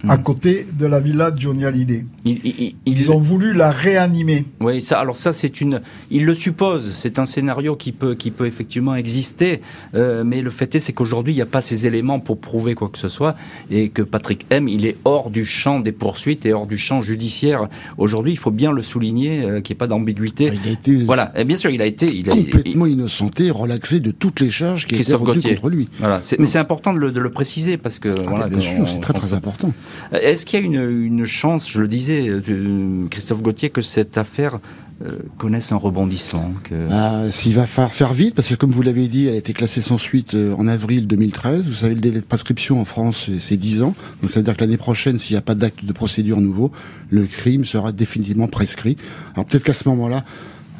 à 0.07 0.17
côté 0.17 0.65
de 0.77 0.85
la 0.85 0.99
villa 0.99 1.31
de 1.31 1.39
Johnny 1.39 1.65
Hallyday. 1.65 2.05
Il- 2.25 2.39
il- 2.43 2.55
il- 2.59 2.75
Ils 2.99 3.11
ont 3.11 3.17
voulu 3.19 3.53
la 3.53 3.69
réanimer. 3.69 4.45
Oui, 4.59 4.81
ça, 4.81 4.99
alors 4.99 5.15
ça, 5.17 5.33
c'est 5.33 5.61
une. 5.61 5.81
Il 6.11 6.25
le 6.25 6.33
suppose. 6.35 6.93
C'est 6.93 7.19
un 7.19 7.25
scénario 7.25 7.75
qui 7.75 7.91
peut, 7.91 8.15
qui 8.15 8.31
peut 8.31 8.45
effectivement 8.47 8.95
exister. 8.95 9.61
euh, 9.95 10.23
mais 10.25 10.41
le 10.41 10.49
fait 10.49 10.75
est, 10.75 10.79
c'est 10.79 10.93
qu'aujourd'hui, 10.93 11.33
il 11.33 11.35
n'y 11.37 11.41
a 11.41 11.45
pas 11.47 11.61
ces 11.61 11.87
éléments 11.87 12.19
pour 12.19 12.39
prouver 12.39 12.75
quoi 12.75 12.89
que 12.89 12.97
ce 12.97 13.07
soit, 13.07 13.35
et 13.71 13.89
que 13.89 14.01
Patrick 14.01 14.45
M, 14.49 14.67
il 14.67 14.85
est 14.85 14.97
hors 15.05 15.29
du 15.29 15.45
champ 15.45 15.79
des 15.79 15.91
poursuites 15.91 16.45
et 16.45 16.53
hors 16.53 16.67
du 16.67 16.77
champ 16.77 17.01
judiciaire. 17.01 17.67
Aujourd'hui, 17.97 18.33
il 18.33 18.37
faut 18.37 18.51
bien 18.51 18.71
le 18.71 18.81
souligner, 18.83 19.41
euh, 19.43 19.61
qu'il 19.61 19.73
n'y 19.73 19.77
ait 19.77 19.79
pas 19.79 19.87
d'ambiguïté. 19.87 20.51
Il 20.63 20.67
a 20.69 20.71
été 20.71 21.03
Voilà. 21.03 21.31
Et 21.37 21.45
bien 21.45 21.57
sûr, 21.57 21.69
il 21.69 21.81
a 21.81 21.85
été. 21.85 22.13
Il 22.13 22.29
a, 22.29 22.33
complètement 22.35 22.85
innocenté, 22.85 23.49
relaxé 23.51 23.99
de 23.99 24.11
toutes 24.11 24.39
les 24.39 24.49
charges 24.51 24.85
qui 24.87 24.95
étaient 24.95 25.13
retenues 25.13 25.35
Gauthier. 25.35 25.55
contre 25.55 25.69
lui. 25.69 25.89
Voilà. 25.99 26.21
Mais 26.39 26.45
c'est 26.45 26.59
important 26.59 26.93
de 26.93 26.99
le, 26.99 27.11
de 27.11 27.19
le 27.19 27.29
préciser 27.29 27.77
parce 27.77 27.99
que. 27.99 28.09
Ah, 28.09 28.21
voilà, 28.27 28.47
bien 28.47 28.59
sûr, 28.59 28.87
c'est 28.87 28.99
très 28.99 29.13
très 29.13 29.33
important. 29.33 29.73
Est-ce 30.11 30.45
qu'il 30.45 30.59
y 30.59 30.63
a 30.63 30.65
une, 30.65 31.25
chance, 31.25 31.69
je 31.69 31.81
le 31.81 31.87
disais, 31.87 32.27
euh, 32.27 33.05
Christophe 33.09 33.41
Gauthier, 33.41 33.69
que 33.69 33.81
cette 33.81 34.17
affaire 34.17 34.59
euh, 35.05 35.11
connaisse 35.37 35.71
un 35.71 35.75
rebondissement. 35.75 36.53
Ah, 36.89 37.25
S'il 37.29 37.53
va 37.53 37.65
falloir 37.67 37.93
faire 37.93 38.13
vite, 38.13 38.33
parce 38.33 38.47
que 38.47 38.55
comme 38.55 38.71
vous 38.71 38.81
l'avez 38.81 39.07
dit, 39.07 39.27
elle 39.27 39.35
a 39.35 39.37
été 39.37 39.53
classée 39.53 39.81
sans 39.81 39.99
suite 39.99 40.33
euh, 40.33 40.55
en 40.57 40.65
avril 40.67 41.05
2013. 41.05 41.67
Vous 41.67 41.73
savez, 41.75 41.93
le 41.93 42.01
délai 42.01 42.19
de 42.19 42.25
prescription 42.25 42.81
en 42.81 42.85
France, 42.85 43.25
c'est- 43.27 43.39
c'est 43.39 43.57
10 43.57 43.83
ans. 43.83 43.93
Donc 44.21 44.31
ça 44.31 44.39
veut 44.39 44.43
dire 44.43 44.55
que 44.57 44.61
l'année 44.61 44.77
prochaine, 44.77 45.19
s'il 45.19 45.35
n'y 45.35 45.37
a 45.37 45.41
pas 45.43 45.53
d'acte 45.55 45.85
de 45.85 45.93
procédure 45.93 46.41
nouveau, 46.41 46.71
le 47.11 47.25
crime 47.25 47.63
sera 47.63 47.91
définitivement 47.91 48.47
prescrit. 48.47 48.97
Alors 49.35 49.45
peut-être 49.45 49.65
qu'à 49.65 49.73
ce 49.73 49.87
moment-là, 49.89 50.25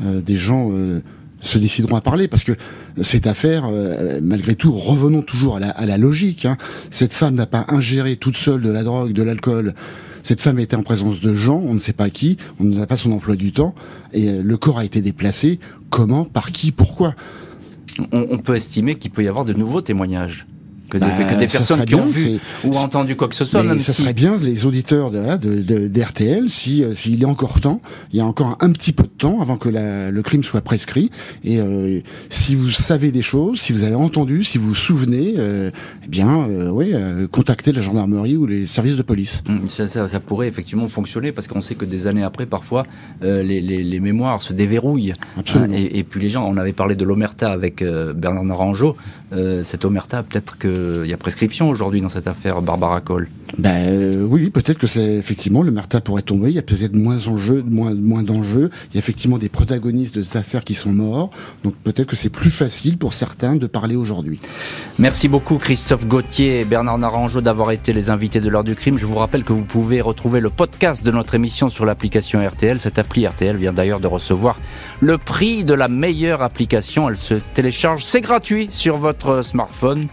euh, 0.03 0.20
des 0.22 0.36
gens 0.36 0.70
euh, 0.72 1.01
se 1.40 1.58
décideront 1.58 1.96
à 1.96 2.02
parler, 2.02 2.28
parce 2.28 2.44
que 2.44 2.54
cette 3.02 3.28
affaire, 3.28 3.66
euh, 3.72 4.20
malgré 4.22 4.56
tout, 4.56 4.72
revenons 4.72 5.22
toujours 5.22 5.58
à 5.58 5.86
la, 5.86 5.98
logique. 5.98 6.46
hein. 6.46 6.58
Cette 6.92 7.14
femme 7.14 7.36
n'a 7.36 7.46
pas 7.46 7.66
ingéré 7.70 8.16
toute 8.16 8.38
seule 8.38 8.62
de 8.62 8.72
la 8.72 8.84
drogue, 8.84 9.14
de 9.14 9.24
l'alcool. 9.24 9.74
Cette 10.24 10.42
femme 10.42 10.60
était 10.60 10.76
en 10.76 10.84
présence 10.84 11.22
de 11.22 11.36
gens, 11.36 11.62
on 11.66 11.74
ne 11.74 11.80
sait 11.80 11.94
pas 11.94 12.10
qui, 12.10 12.38
on 12.60 12.66
n'a 12.66 12.88
pas 12.88 12.98
son 12.98 13.12
emploi 13.12 13.36
du 13.36 13.52
temps, 13.52 13.76
et 14.14 14.30
euh, 14.30 14.42
le 14.44 14.58
corps 14.58 14.80
a 14.80 14.86
été 14.86 15.02
déplacé. 15.02 15.60
Comment, 15.90 16.26
par 16.26 16.52
qui, 16.52 16.72
pourquoi? 16.72 17.16
On 18.12 18.38
peut 18.38 18.56
estimer 18.56 18.96
qu'il 18.96 19.10
peut 19.12 19.24
y 19.24 19.28
avoir 19.28 19.46
de 19.46 19.54
nouveaux 19.54 19.82
témoignages. 19.82 20.46
Que 20.90 20.98
des, 20.98 21.06
Bah, 21.06 21.24
que 21.26 21.36
des 21.40 21.48
personnes 21.48 21.84
qui 21.86 21.96
ont 21.96 22.06
vu 22.06 22.40
ou 22.64 22.72
entendu 22.78 23.16
quoi 23.16 23.28
que 23.28 23.36
ce 23.36 23.44
soit, 23.46 23.62
Mais 23.62 23.70
même 23.70 23.80
ça 23.80 23.92
si... 23.92 24.02
serait 24.04 24.14
bien 24.14 24.38
les 24.38 24.66
auditeurs 24.66 25.12
de, 25.12 25.88
d'RTL 25.88 26.50
si 26.50 26.84
euh, 26.84 26.94
s'il 26.94 27.22
est 27.22 27.26
encore 27.26 27.60
temps, 27.60 27.82
il 28.14 28.18
y 28.18 28.22
a 28.22 28.26
encore 28.26 28.58
un, 28.62 28.72
petit 28.72 28.94
peu 28.94 29.04
de 29.04 29.10
temps 29.10 29.42
avant 29.42 29.58
que 29.58 29.70
la- 29.70 30.12
le 30.12 30.22
crime 30.22 30.44
soit 30.44 30.62
prescrit. 30.62 31.10
Et 31.44 31.60
euh, 31.60 32.00
si 32.30 32.56
vous 32.56 32.72
savez 32.72 33.12
des 33.12 33.22
choses, 33.22 33.60
si 33.60 33.74
vous 33.74 33.84
avez 33.84 33.96
entendu, 33.96 34.44
si 34.44 34.58
vous 34.58 34.70
vous 34.70 34.76
souvenez, 34.76 35.36
euh, 35.38 35.72
eh 36.06 36.08
bien, 36.08 36.48
oui, 36.72 36.94
contactez 37.32 37.72
la 37.74 37.82
gendarmerie 37.82 38.38
ou 38.38 38.46
les 38.46 38.66
services 38.68 38.96
de 38.96 39.02
police. 39.02 39.44
Hum, 39.50 39.68
Ça, 39.68 39.88
ça- 39.88 40.08
ça 40.08 40.20
pourrait 40.20 40.48
effectivement 40.48 40.88
fonctionner 40.88 41.32
parce 41.32 41.48
qu'on 41.48 41.62
sait 41.62 41.76
que 41.76 41.86
des 41.86 42.08
années 42.08 42.24
après, 42.24 42.46
parfois, 42.46 42.86
les, 43.22 43.44
les- 43.62 43.84
les 43.84 44.00
mémoires 44.00 44.42
se 44.42 44.54
déverrouillent. 44.54 45.14
Absolument. 45.38 45.74
Hein, 45.74 45.78
et, 45.78 46.00
et 46.00 46.04
puis 46.04 46.22
les 46.22 46.30
gens, 46.30 46.48
on 46.48 46.58
avait 46.58 46.74
parlé 46.74 46.96
de 46.96 47.04
l'omerta 47.04 47.52
avec 47.52 47.84
Bernard 48.16 48.44
Naranjo. 48.46 48.96
Euh, 49.34 49.62
cette 49.64 49.84
omerta, 49.84 50.24
peut-être 50.24 50.58
qu'il 50.78 51.10
y 51.10 51.14
a 51.14 51.18
prescription 51.18 51.70
aujourd'hui 51.70 52.02
dans 52.02 52.10
cette 52.10 52.28
affaire 52.28 52.62
Barbara 52.62 53.02
Cole. 53.02 53.30
Ben 53.58 53.88
euh, 53.88 54.28
oui, 54.30 54.50
peut-être 54.50 54.78
que 54.78 54.88
c'est 54.88 55.16
effectivement 55.16 55.62
le 55.62 55.72
Martha 55.72 56.02
pourrait 56.02 56.22
tomber. 56.22 56.50
Il 56.50 56.56
y 56.56 56.60
a 56.60 56.64
peut-être 56.64 56.96
moins 56.96 57.28
enjeux, 57.28 57.64
moins 57.68 57.94
moins 57.94 58.24
d'enjeux. 58.24 58.70
Il 58.92 58.96
y 58.96 58.98
a 58.98 59.00
effectivement 59.00 59.38
des 59.38 59.50
protagonistes 59.50 60.16
de 60.16 60.24
cette 60.24 60.36
affaire 60.36 60.64
qui 60.64 60.74
sont 60.74 60.92
morts. 60.92 61.30
Donc 61.64 61.76
peut-être 61.84 62.08
que 62.08 62.16
c'est 62.16 62.30
plus 62.30 62.50
facile 62.50 62.98
pour 62.98 63.14
certains 63.14 63.56
de 63.56 63.68
parler 63.68 63.96
aujourd'hui. 63.96 64.40
Merci 65.00 65.28
beaucoup 65.28 65.58
Christophe 65.58 66.08
Gauthier 66.08 66.62
et 66.62 66.66
Bernard 66.66 66.98
Naranjo 66.98 67.42
d'avoir 67.42 67.72
été 67.72 67.94
les 67.94 68.10
invités 68.10 68.40
de 68.40 68.50
l'heure 68.50 68.64
du 68.64 68.76
crime. 68.76 68.98
Je 68.98 69.06
vous 69.06 69.18
rappelle 69.18 69.44
que 69.44 69.54
vous 69.54 69.64
pouvez 69.64 70.02
retrouver 70.02 70.40
le 70.40 70.50
podcast 70.50 71.04
de 71.04 71.12
notre 71.12 71.36
émission 71.36 71.70
sur 71.70 71.86
l'application 71.86 72.46
RTL. 72.46 72.80
Cette 72.80 73.00
appli 73.00 73.26
RTL 73.28 73.56
vient 73.56 73.74
d'ailleurs 73.74 74.00
de 74.00 74.08
recevoir 74.08 74.60
le 75.00 75.18
prix 75.18 75.64
de 75.64 75.74
la 75.74 75.88
meilleure 75.88 76.42
application. 76.42 77.10
Elle 77.10 77.18
se 77.18 77.36
télécharge, 77.36 78.04
c'est 78.04 78.22
gratuit 78.22 78.68
sur 78.72 78.98
votre 78.98 79.42
smartphone 79.42 80.08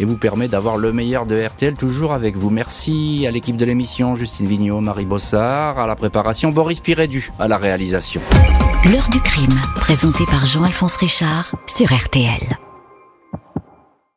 et 0.00 0.04
vous 0.04 0.16
permet 0.16 0.48
d'avoir 0.48 0.76
le 0.76 0.92
meilleur 0.92 1.26
de 1.26 1.40
RTL 1.40 1.74
toujours 1.74 2.12
avec 2.12 2.36
vous. 2.36 2.50
Merci 2.50 3.24
à 3.26 3.30
l'équipe 3.30 3.56
de 3.56 3.64
l'émission, 3.64 4.14
Justine 4.14 4.46
Vignot, 4.46 4.80
Marie 4.80 5.06
Bossard, 5.06 5.78
à 5.78 5.86
la 5.86 5.96
préparation, 5.96 6.50
Boris 6.50 6.80
Pirédu 6.80 7.30
à 7.38 7.48
la 7.48 7.56
réalisation. 7.56 8.20
L'heure 8.92 9.08
du 9.10 9.20
crime, 9.20 9.58
présenté 9.76 10.24
par 10.26 10.46
Jean-Alphonse 10.46 10.96
Richard 10.96 11.54
sur 11.66 11.92
RTL. 11.92 12.63